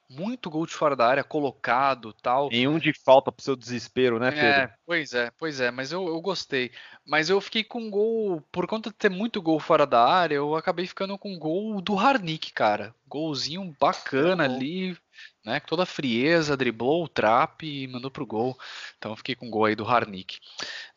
Muito 0.08 0.50
gol 0.50 0.66
de 0.66 0.74
fora 0.74 0.94
da 0.94 1.06
área 1.06 1.24
colocado 1.24 2.12
tal. 2.12 2.48
Nenhum 2.50 2.78
de 2.78 2.92
falta 2.92 3.32
pro 3.32 3.44
seu 3.44 3.56
desespero, 3.56 4.18
né, 4.18 4.30
Pedro? 4.30 4.46
É, 4.46 4.74
pois 4.86 5.14
é, 5.14 5.30
pois 5.38 5.60
é, 5.60 5.70
mas 5.70 5.92
eu, 5.92 6.06
eu 6.06 6.20
gostei. 6.20 6.70
Mas 7.06 7.30
eu 7.30 7.40
fiquei 7.40 7.64
com 7.64 7.90
gol, 7.90 8.40
por 8.52 8.66
conta 8.66 8.90
de 8.90 8.96
ter 8.96 9.08
muito 9.08 9.40
gol 9.42 9.58
fora 9.58 9.86
da 9.86 10.04
área, 10.04 10.36
eu 10.36 10.54
acabei 10.54 10.86
ficando 10.86 11.18
com 11.18 11.38
gol 11.38 11.80
do 11.80 11.98
Harnick, 11.98 12.52
cara. 12.52 12.94
Golzinho 13.06 13.74
bacana 13.78 14.44
ali, 14.44 14.96
né? 15.44 15.60
Com 15.60 15.68
toda 15.68 15.82
a 15.84 15.86
frieza, 15.86 16.56
driblou 16.56 17.04
o 17.04 17.08
trap 17.08 17.62
e 17.62 17.86
mandou 17.86 18.10
pro 18.10 18.26
gol. 18.26 18.58
Então 18.98 19.12
eu 19.12 19.16
fiquei 19.16 19.34
com 19.34 19.50
gol 19.50 19.66
aí 19.66 19.74
do 19.74 19.86
Harnick. 19.86 20.38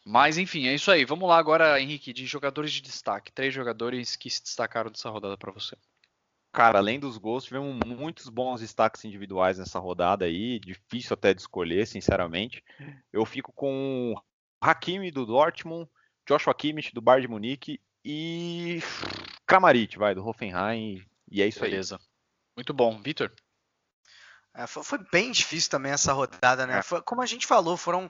Mas 0.06 0.38
enfim, 0.38 0.68
é 0.68 0.74
isso 0.74 0.90
aí. 0.90 1.06
Vamos 1.06 1.28
lá 1.28 1.38
agora, 1.38 1.80
Henrique, 1.82 2.14
de 2.14 2.26
jogadores 2.26 2.72
de 2.72 2.82
destaque. 2.82 3.32
Três 3.32 3.54
jogadores 3.54 4.16
que 4.16 4.30
se 4.30 4.42
destacaram 4.42 4.90
dessa 4.90 5.10
rodada 5.10 5.38
para 5.38 5.52
você. 5.52 5.76
Cara, 6.58 6.80
além 6.80 7.00
dos 7.00 7.20
gols, 7.20 7.44
tivemos 7.44 7.78
muitos 7.86 8.30
bons 8.30 8.62
destaques 8.62 9.06
individuais 9.06 9.60
nessa 9.60 9.78
rodada 9.78 10.26
aí, 10.26 10.58
difícil 10.58 11.14
até 11.14 11.32
de 11.32 11.40
escolher, 11.40 11.86
sinceramente. 11.86 12.64
Eu 13.14 13.28
fico 13.28 13.54
com 13.54 14.16
o 14.16 14.20
Hakimi 14.60 15.12
do 15.12 15.24
Dortmund, 15.24 15.88
Joshua 16.28 16.56
Kimmich 16.56 16.96
do 16.96 17.00
Bayern 17.00 17.28
de 17.28 17.32
Munique 17.32 17.80
e 18.04 18.80
Kramaric, 19.46 20.00
vai, 20.00 20.16
do 20.16 20.28
Hoffenheim. 20.28 21.06
E 21.30 21.44
é 21.44 21.48
isso 21.48 21.60
Beleza. 21.60 21.98
aí. 21.98 22.02
Muito 22.56 22.74
bom. 22.74 23.00
Vitor? 23.04 23.32
É, 24.56 24.66
foi, 24.66 24.84
foi, 24.84 24.98
bem 25.12 25.32
difícil 25.32 25.70
também 25.70 25.92
essa 25.92 26.12
rodada, 26.12 26.66
né? 26.66 26.80
É. 26.80 26.82
Foi, 26.82 27.04
como 27.04 27.22
a 27.22 27.28
gente 27.28 27.46
falou, 27.46 27.78
foram 27.78 28.10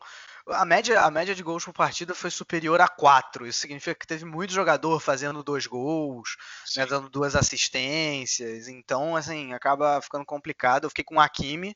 a 0.50 0.66
média, 0.66 1.02
a 1.02 1.12
média 1.12 1.36
de 1.36 1.43
gols 1.43 1.66
por 1.66 1.74
partida 1.74 2.16
foi 2.16 2.30
superior 2.30 2.80
a 2.80 2.88
4. 2.88 3.45
Isso 3.45 3.60
significa 3.60 3.95
que 3.95 4.08
teve 4.08 4.26
muito 4.26 4.54
jogador 4.54 5.00
fazendo 5.00 5.43
dois 5.43 5.68
gols, 5.68 6.38
né, 6.76 6.86
dando 6.86 7.10
duas 7.10 7.36
assistências. 7.36 8.68
Então, 8.68 9.16
assim, 9.16 9.54
acaba 9.54 10.02
ficando 10.02 10.26
complicado. 10.26 10.86
Eu 10.86 10.89
fiquei 10.89 11.04
com 11.04 11.16
o 11.16 11.20
Hakimi 11.20 11.76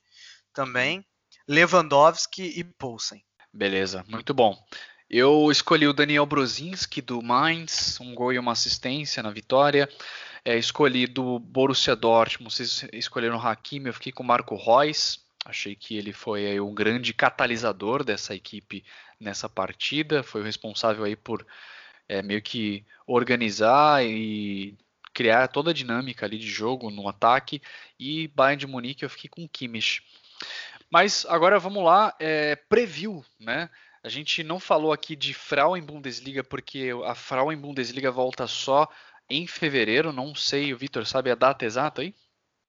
também, 0.53 1.05
Lewandowski 1.47 2.43
e 2.59 2.63
Poulsen. 2.63 3.23
Beleza, 3.53 4.05
muito 4.07 4.33
bom. 4.33 4.57
Eu 5.09 5.51
escolhi 5.51 5.87
o 5.87 5.93
Daniel 5.93 6.25
Brozinski 6.25 7.01
do 7.01 7.21
Mainz, 7.21 7.99
um 7.99 8.15
gol 8.15 8.31
e 8.31 8.39
uma 8.39 8.53
assistência 8.53 9.21
na 9.21 9.29
vitória. 9.29 9.89
É, 10.45 10.57
escolhi 10.57 11.05
do 11.05 11.37
Borussia 11.37 11.95
Dortmund, 11.95 12.53
vocês 12.53 12.85
escolheram 12.93 13.35
o 13.35 13.41
Hakimi, 13.41 13.87
eu 13.87 13.93
fiquei 13.93 14.11
com 14.11 14.23
o 14.23 14.25
Marco 14.25 14.55
Reus. 14.55 15.19
Achei 15.45 15.75
que 15.75 15.97
ele 15.97 16.13
foi 16.13 16.45
aí, 16.45 16.61
um 16.61 16.73
grande 16.73 17.13
catalisador 17.13 18.03
dessa 18.03 18.35
equipe 18.35 18.83
nessa 19.19 19.49
partida. 19.49 20.21
Foi 20.21 20.41
o 20.41 20.43
responsável 20.43 21.03
aí 21.03 21.15
por 21.15 21.45
é, 22.07 22.21
meio 22.21 22.41
que 22.41 22.85
organizar 23.07 24.05
e 24.05 24.77
criar 25.13 25.47
toda 25.47 25.71
a 25.71 25.73
dinâmica 25.73 26.25
ali 26.25 26.37
de 26.37 26.47
jogo 26.47 26.89
no 26.91 27.07
ataque. 27.07 27.61
E 27.99 28.27
Bayern 28.29 28.59
de 28.59 28.67
Munique 28.67 29.03
eu 29.03 29.09
fiquei 29.09 29.29
com 29.29 29.47
Kimmich. 29.47 30.03
Mas 30.89 31.25
agora 31.27 31.57
vamos 31.57 31.83
lá, 31.83 32.15
é, 32.19 32.55
preview, 32.55 33.23
né? 33.39 33.69
A 34.03 34.09
gente 34.09 34.43
não 34.43 34.59
falou 34.59 34.91
aqui 34.91 35.15
de 35.15 35.33
Frauen 35.33 35.81
Bundesliga 35.81 36.43
porque 36.43 36.89
a 37.05 37.15
Frauen 37.15 37.57
Bundesliga 37.57 38.11
volta 38.11 38.47
só 38.47 38.87
em 39.29 39.47
fevereiro. 39.47 40.11
Não 40.11 40.35
sei, 40.35 40.73
o 40.73 40.77
Vitor 40.77 41.05
sabe 41.05 41.31
a 41.31 41.35
data 41.35 41.65
exata 41.65 42.01
aí? 42.01 42.13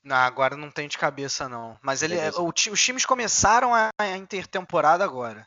Não, 0.02 0.16
agora 0.16 0.56
não 0.56 0.70
tem 0.70 0.88
de 0.88 0.98
cabeça 0.98 1.48
não. 1.48 1.78
Mas 1.80 2.02
ele, 2.02 2.16
o, 2.36 2.48
os 2.48 2.82
times 2.82 3.06
começaram 3.06 3.74
a, 3.74 3.90
a 3.98 4.16
intertemporada 4.16 5.04
agora. 5.04 5.46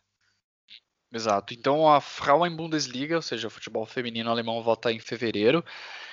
Exato. 1.11 1.53
Então 1.53 1.87
a 1.91 2.01
Frauen 2.01 2.55
Bundesliga, 2.55 3.15
ou 3.15 3.21
seja, 3.21 3.47
o 3.47 3.51
futebol 3.51 3.85
feminino 3.85 4.29
alemão 4.29 4.61
volta 4.63 4.91
em 4.91 4.99
fevereiro. 4.99 5.63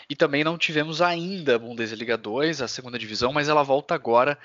E 0.09 0.17
também 0.17 0.45
não 0.45 0.59
tivemos 0.59 1.01
ainda 1.01 1.57
a 1.57 1.59
Bundesliga 1.59 2.17
2, 2.17 2.61
a 2.61 2.69
segunda 2.69 2.99
divisão, 2.99 3.33
mas 3.33 3.49
ela 3.49 3.63
volta 3.63 3.95
agora 3.95 4.39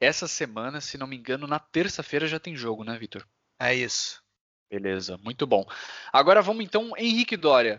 essa 0.00 0.26
semana, 0.26 0.80
se 0.80 0.98
não 0.98 1.06
me 1.06 1.16
engano, 1.16 1.46
na 1.46 1.58
terça-feira 1.58 2.26
já 2.26 2.40
tem 2.40 2.56
jogo, 2.56 2.82
né, 2.82 2.98
Vitor? 2.98 3.24
É 3.60 3.74
isso. 3.74 4.20
Beleza, 4.68 5.16
muito 5.18 5.46
bom. 5.46 5.64
Agora 6.12 6.42
vamos 6.42 6.64
então, 6.64 6.92
Henrique 6.96 7.36
Dória. 7.36 7.78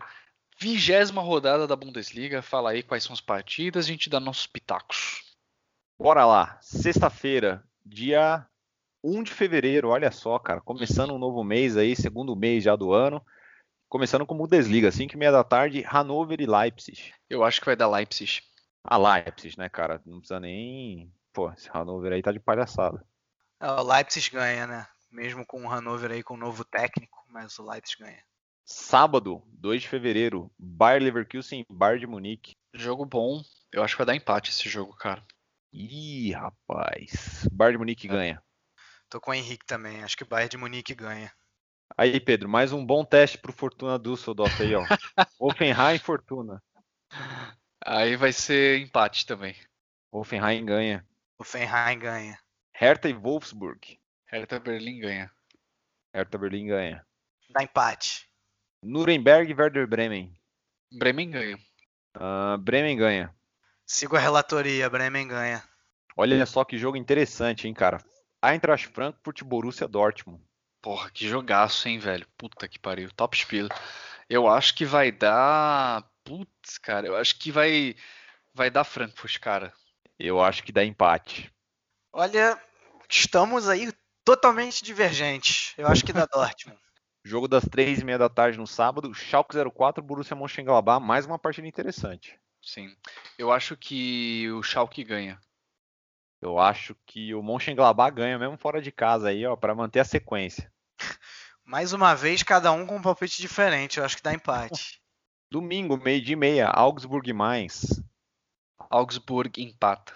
Vigésima 0.58 1.20
rodada 1.20 1.66
da 1.66 1.74
Bundesliga, 1.74 2.40
fala 2.40 2.70
aí 2.70 2.82
quais 2.82 3.04
são 3.04 3.12
as 3.12 3.20
partidas, 3.20 3.84
a 3.84 3.88
gente 3.88 4.08
dá 4.08 4.20
nossos 4.20 4.46
pitacos. 4.46 5.33
Bora 5.96 6.26
lá, 6.26 6.58
sexta-feira, 6.60 7.62
dia 7.86 8.44
1 9.02 9.22
de 9.22 9.32
fevereiro, 9.32 9.90
olha 9.90 10.10
só, 10.10 10.40
cara, 10.40 10.60
começando 10.60 11.14
um 11.14 11.18
novo 11.18 11.44
mês 11.44 11.76
aí, 11.76 11.94
segundo 11.94 12.34
mês 12.34 12.64
já 12.64 12.74
do 12.74 12.92
ano, 12.92 13.24
começando 13.88 14.26
com 14.26 14.36
Bundesliga, 14.36 14.90
5 14.90 15.14
e 15.14 15.16
meia 15.16 15.30
da 15.30 15.44
tarde, 15.44 15.82
Hannover 15.82 16.40
e 16.40 16.46
Leipzig. 16.46 17.14
Eu 17.30 17.44
acho 17.44 17.60
que 17.60 17.66
vai 17.66 17.76
dar 17.76 17.88
Leipzig. 17.88 18.42
Ah, 18.82 18.98
Leipzig, 18.98 19.56
né, 19.56 19.68
cara, 19.68 20.02
não 20.04 20.18
precisa 20.18 20.40
nem... 20.40 21.12
Pô, 21.32 21.52
esse 21.52 21.70
Hannover 21.70 22.12
aí 22.12 22.22
tá 22.22 22.32
de 22.32 22.40
palhaçada. 22.40 23.06
É, 23.60 23.70
o 23.70 23.82
Leipzig 23.84 24.30
ganha, 24.30 24.66
né, 24.66 24.86
mesmo 25.12 25.46
com 25.46 25.64
o 25.64 25.68
Hannover 25.68 26.10
aí 26.10 26.24
com 26.24 26.34
o 26.34 26.38
novo 26.38 26.64
técnico, 26.64 27.24
mas 27.28 27.56
o 27.60 27.70
Leipzig 27.70 28.02
ganha. 28.02 28.22
Sábado, 28.64 29.42
2 29.46 29.82
de 29.82 29.88
fevereiro, 29.88 30.50
Bayer 30.58 31.00
Leverkusen 31.00 31.64
e 31.68 31.72
Bayern 31.72 32.00
de 32.00 32.06
Munique. 32.08 32.56
Jogo 32.74 33.06
bom, 33.06 33.40
eu 33.70 33.84
acho 33.84 33.94
que 33.94 33.98
vai 33.98 34.06
dar 34.06 34.16
empate 34.16 34.50
esse 34.50 34.68
jogo, 34.68 34.96
cara. 34.96 35.22
Ih, 35.76 36.30
rapaz. 36.30 37.48
Bayern 37.50 37.74
de 37.74 37.78
Munique 37.78 38.06
é. 38.06 38.10
ganha. 38.10 38.42
Tô 39.10 39.20
com 39.20 39.32
o 39.32 39.34
Henrique 39.34 39.66
também. 39.66 40.04
Acho 40.04 40.16
que 40.16 40.22
o 40.22 40.26
Bayern 40.26 40.48
de 40.48 40.56
Munique 40.56 40.94
ganha. 40.94 41.32
Aí, 41.98 42.20
Pedro, 42.20 42.48
mais 42.48 42.72
um 42.72 42.86
bom 42.86 43.04
teste 43.04 43.38
pro 43.38 43.52
Fortuna 43.52 43.98
Düsseldorf 43.98 44.62
aí, 44.62 44.72
ó. 44.76 44.84
Offenheim 45.40 45.98
Fortuna. 45.98 46.62
Aí 47.84 48.14
vai 48.14 48.32
ser 48.32 48.78
empate 48.78 49.26
também. 49.26 49.56
Offenheim 50.12 50.64
ganha. 50.64 51.04
Offenheim 51.40 51.98
ganha. 51.98 52.38
Hertha 52.72 53.08
e 53.08 53.12
Wolfsburg. 53.12 53.98
Hertha 54.26 54.60
Berlim 54.60 55.00
ganha. 55.00 55.30
Hertha 56.14 56.38
Berlim 56.38 56.68
ganha. 56.68 57.04
Dá 57.50 57.64
empate. 57.64 58.30
Nuremberg 58.80 59.50
e 59.50 59.54
Werder 59.54 59.88
Bremen. 59.88 60.32
Bremen 60.92 61.30
ganha. 61.32 61.58
Uh, 62.16 62.56
Bremen 62.58 62.96
ganha. 62.96 63.34
Sigo 63.86 64.16
a 64.16 64.20
relatoria, 64.20 64.88
Bremen 64.88 65.28
ganha. 65.28 65.62
Olha 66.16 66.46
só 66.46 66.64
que 66.64 66.78
jogo 66.78 66.96
interessante, 66.96 67.66
hein, 67.68 67.74
cara. 67.74 67.98
Eintracht 68.42 68.88
Frankfurt 68.88 69.40
e 69.40 69.44
Borussia 69.44 69.88
Dortmund. 69.88 70.42
Porra, 70.80 71.10
que 71.10 71.26
jogaço, 71.26 71.88
hein, 71.88 71.98
velho. 71.98 72.26
Puta 72.36 72.68
que 72.68 72.78
pariu. 72.78 73.10
Top 73.12 73.36
Spiel. 73.36 73.68
Eu 74.28 74.46
acho 74.48 74.74
que 74.74 74.84
vai 74.84 75.10
dar. 75.10 76.08
Putz, 76.22 76.78
cara. 76.78 77.06
Eu 77.06 77.16
acho 77.16 77.38
que 77.38 77.50
vai. 77.50 77.96
Vai 78.52 78.70
dar 78.70 78.84
Frankfurt, 78.84 79.38
cara. 79.38 79.72
Eu 80.18 80.42
acho 80.42 80.62
que 80.62 80.72
dá 80.72 80.84
empate. 80.84 81.50
Olha, 82.12 82.60
estamos 83.10 83.68
aí 83.68 83.92
totalmente 84.24 84.84
divergentes. 84.84 85.74
Eu 85.76 85.88
acho 85.88 86.04
que 86.04 86.12
dá 86.12 86.26
Dortmund. 86.30 86.78
Jogo 87.24 87.48
das 87.48 87.64
três 87.64 88.00
e 88.00 88.04
meia 88.04 88.18
da 88.18 88.28
tarde 88.28 88.58
no 88.58 88.66
sábado. 88.66 89.12
Schalke 89.14 89.56
04, 89.56 90.02
Borussia 90.02 90.36
Mönchengladbach. 90.36 91.04
Mais 91.04 91.26
uma 91.26 91.38
partida 91.38 91.66
interessante. 91.66 92.38
Sim. 92.64 92.96
Eu 93.38 93.52
acho 93.52 93.76
que 93.76 94.50
o 94.50 94.62
Schalke 94.62 95.04
ganha. 95.04 95.40
Eu 96.40 96.58
acho 96.58 96.96
que 97.06 97.34
o 97.34 97.42
Mönchengladbach 97.42 98.14
ganha 98.14 98.38
mesmo 98.38 98.56
fora 98.56 98.80
de 98.80 98.92
casa 98.92 99.28
aí, 99.28 99.46
ó, 99.46 99.56
para 99.56 99.74
manter 99.74 100.00
a 100.00 100.04
sequência. 100.04 100.72
Mais 101.64 101.92
uma 101.92 102.14
vez, 102.14 102.42
cada 102.42 102.70
um 102.72 102.86
com 102.86 102.96
um 102.96 103.02
palpite 103.02 103.40
diferente. 103.40 103.98
Eu 103.98 104.04
acho 104.04 104.16
que 104.16 104.22
dá 104.22 104.32
empate. 104.34 105.00
Domingo, 105.50 105.96
meio 105.96 106.20
de 106.20 106.36
meia, 106.36 106.68
Augsburg 106.68 107.32
Mainz. 107.32 108.02
Augsburg 108.90 109.62
empata. 109.62 110.14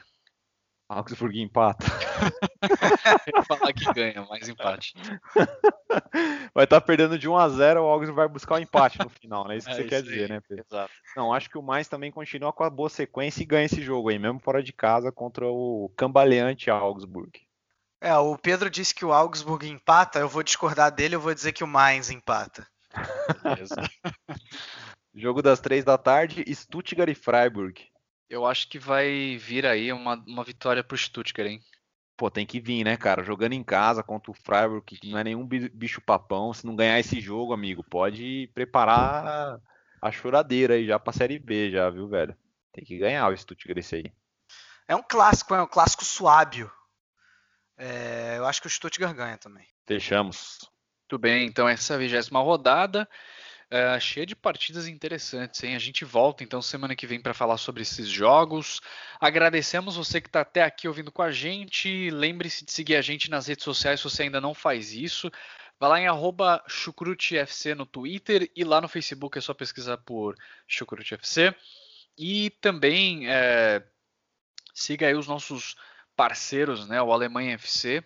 Augsburg 0.88 1.38
empata. 1.38 1.84
Eu 3.34 3.42
falar 3.44 3.72
que 3.74 3.84
ganha, 3.92 4.24
mais 4.24 4.48
empate. 4.48 4.94
Vai 6.54 6.64
estar 6.64 6.80
tá 6.80 6.80
perdendo 6.80 7.18
de 7.18 7.28
1 7.28 7.36
a 7.36 7.48
0 7.48 7.82
o 7.82 7.86
Augsburg 7.86 8.16
vai 8.16 8.28
buscar 8.28 8.54
o 8.54 8.58
um 8.58 8.60
empate 8.60 8.98
no 8.98 9.08
final, 9.08 9.46
né? 9.46 9.56
Isso 9.56 9.66
que 9.66 9.72
é 9.72 9.76
você 9.76 9.80
isso 9.82 9.88
quer 9.88 9.96
aí. 9.96 10.02
dizer, 10.02 10.28
né, 10.28 10.40
Pedro? 10.40 10.64
Exato. 10.68 10.92
Não, 11.16 11.32
acho 11.32 11.48
que 11.50 11.58
o 11.58 11.62
mais 11.62 11.88
também 11.88 12.10
continua 12.10 12.52
com 12.52 12.64
a 12.64 12.70
boa 12.70 12.88
sequência 12.88 13.42
e 13.42 13.46
ganha 13.46 13.66
esse 13.66 13.82
jogo 13.82 14.08
aí, 14.08 14.18
mesmo 14.18 14.40
fora 14.40 14.62
de 14.62 14.72
casa 14.72 15.12
contra 15.12 15.46
o 15.46 15.92
cambaleante 15.96 16.70
Augsburg. 16.70 17.30
É, 18.00 18.16
o 18.16 18.36
Pedro 18.38 18.70
disse 18.70 18.94
que 18.94 19.04
o 19.04 19.12
Augsburg 19.12 19.68
empata, 19.68 20.18
eu 20.18 20.28
vou 20.28 20.42
discordar 20.42 20.90
dele, 20.90 21.16
eu 21.16 21.20
vou 21.20 21.34
dizer 21.34 21.52
que 21.52 21.64
o 21.64 21.68
Mainz 21.68 22.10
empata. 22.10 22.66
Beleza. 23.42 23.74
jogo 25.14 25.42
das 25.42 25.60
três 25.60 25.84
da 25.84 25.98
tarde, 25.98 26.44
Stuttgart 26.54 27.10
e 27.10 27.14
Freiburg. 27.14 27.88
Eu 28.28 28.44
acho 28.44 28.68
que 28.68 28.78
vai 28.78 29.36
vir 29.38 29.64
aí 29.64 29.92
uma, 29.92 30.14
uma 30.26 30.44
vitória 30.44 30.84
pro 30.84 30.96
Stuttgart, 30.96 31.48
hein? 31.48 31.62
Pô, 32.16 32.30
tem 32.30 32.44
que 32.44 32.60
vir, 32.60 32.84
né, 32.84 32.96
cara? 32.96 33.22
Jogando 33.22 33.52
em 33.52 33.62
casa 33.62 34.02
contra 34.02 34.30
o 34.30 34.34
Freiburg, 34.34 34.84
que 34.84 35.08
não 35.08 35.18
é 35.18 35.24
nenhum 35.24 35.46
bicho 35.46 36.00
papão. 36.00 36.52
Se 36.52 36.66
não 36.66 36.74
ganhar 36.74 36.98
esse 36.98 37.20
jogo, 37.20 37.52
amigo, 37.52 37.82
pode 37.84 38.50
preparar 38.52 39.60
a 40.02 40.10
choradeira 40.10 40.74
aí 40.74 40.86
já 40.86 40.98
pra 40.98 41.12
Série 41.12 41.38
B, 41.38 41.70
já, 41.70 41.88
viu, 41.88 42.08
velho? 42.08 42.36
Tem 42.72 42.84
que 42.84 42.98
ganhar 42.98 43.28
o 43.28 43.36
Stuttgart 43.36 43.78
esse 43.78 43.96
aí. 43.96 44.12
É 44.88 44.96
um 44.96 45.02
clássico, 45.02 45.54
é 45.54 45.62
um 45.62 45.66
clássico 45.66 46.04
suábio. 46.04 46.70
É, 47.76 48.34
eu 48.36 48.46
acho 48.46 48.60
que 48.60 48.66
o 48.66 48.70
Stuttgart 48.70 49.14
ganha 49.14 49.38
também. 49.38 49.66
Deixamos. 49.86 50.58
Muito 51.02 51.18
bem, 51.18 51.46
então 51.46 51.68
essa 51.68 51.94
é 51.94 51.96
a 51.96 51.98
vigésima 51.98 52.40
rodada. 52.40 53.08
Uh, 53.70 54.00
cheia 54.00 54.24
de 54.24 54.34
partidas 54.34 54.88
interessantes, 54.88 55.62
hein? 55.62 55.76
A 55.76 55.78
gente 55.78 56.02
volta 56.02 56.42
então 56.42 56.62
semana 56.62 56.96
que 56.96 57.06
vem 57.06 57.20
para 57.20 57.34
falar 57.34 57.58
sobre 57.58 57.82
esses 57.82 58.08
jogos. 58.08 58.80
Agradecemos 59.20 59.96
você 59.96 60.22
que 60.22 60.28
está 60.28 60.40
até 60.40 60.62
aqui 60.62 60.88
ouvindo 60.88 61.12
com 61.12 61.20
a 61.20 61.30
gente. 61.30 62.10
Lembre-se 62.10 62.64
de 62.64 62.72
seguir 62.72 62.96
a 62.96 63.02
gente 63.02 63.28
nas 63.28 63.46
redes 63.46 63.64
sociais 63.64 64.00
se 64.00 64.04
você 64.04 64.22
ainda 64.22 64.40
não 64.40 64.54
faz 64.54 64.92
isso. 64.94 65.30
Vai 65.78 65.90
lá 65.90 66.00
em 66.00 66.06
chucrutefc 66.66 67.74
no 67.74 67.84
Twitter 67.84 68.50
e 68.56 68.64
lá 68.64 68.80
no 68.80 68.88
Facebook 68.88 69.36
é 69.36 69.40
só 69.40 69.52
pesquisar 69.52 69.98
por 69.98 70.34
chucrutefc. 70.66 71.54
E 72.16 72.48
também 72.62 73.30
é, 73.30 73.84
siga 74.74 75.06
aí 75.06 75.14
os 75.14 75.28
nossos 75.28 75.76
parceiros, 76.16 76.88
né? 76.88 77.02
O 77.02 77.12
Alemanha 77.12 77.54
FC, 77.54 78.02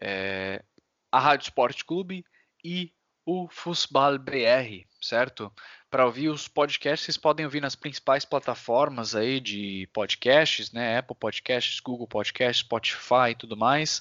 é, 0.00 0.62
a 1.10 1.18
Rádio 1.18 1.44
Sport 1.44 1.82
Clube 1.82 2.24
e 2.64 2.92
o 3.24 3.48
Fußball 3.48 4.18
BR, 4.18 4.84
certo? 5.00 5.52
Para 5.90 6.06
ouvir 6.06 6.28
os 6.28 6.48
podcasts, 6.48 7.04
vocês 7.04 7.16
podem 7.16 7.44
ouvir 7.44 7.60
nas 7.60 7.74
principais 7.74 8.24
plataformas 8.24 9.14
aí 9.14 9.40
de 9.40 9.88
podcasts, 9.92 10.72
né? 10.72 10.98
Apple 10.98 11.16
Podcasts, 11.18 11.80
Google 11.80 12.06
Podcasts, 12.06 12.64
Spotify 12.64 13.30
e 13.30 13.34
tudo 13.34 13.56
mais. 13.56 14.00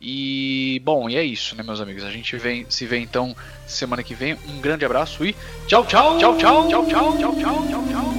E 0.00 0.82
bom, 0.84 1.08
e 1.08 1.16
é 1.16 1.22
isso, 1.22 1.54
né, 1.54 1.62
meus 1.62 1.80
amigos? 1.80 2.02
A 2.02 2.10
gente 2.10 2.36
vem, 2.36 2.68
se 2.68 2.84
vê 2.84 2.98
então 2.98 3.36
semana 3.68 4.02
que 4.02 4.16
vem. 4.16 4.34
Um 4.48 4.60
grande 4.60 4.84
abraço 4.84 5.24
e 5.24 5.32
tchau, 5.68 5.86
tchau, 5.86 6.18
tchau, 6.18 6.36
tchau, 6.36 6.68
tchau, 6.68 6.86
tchau, 6.88 7.16
tchau, 7.16 7.36
tchau, 7.36 7.66
tchau. 7.68 8.11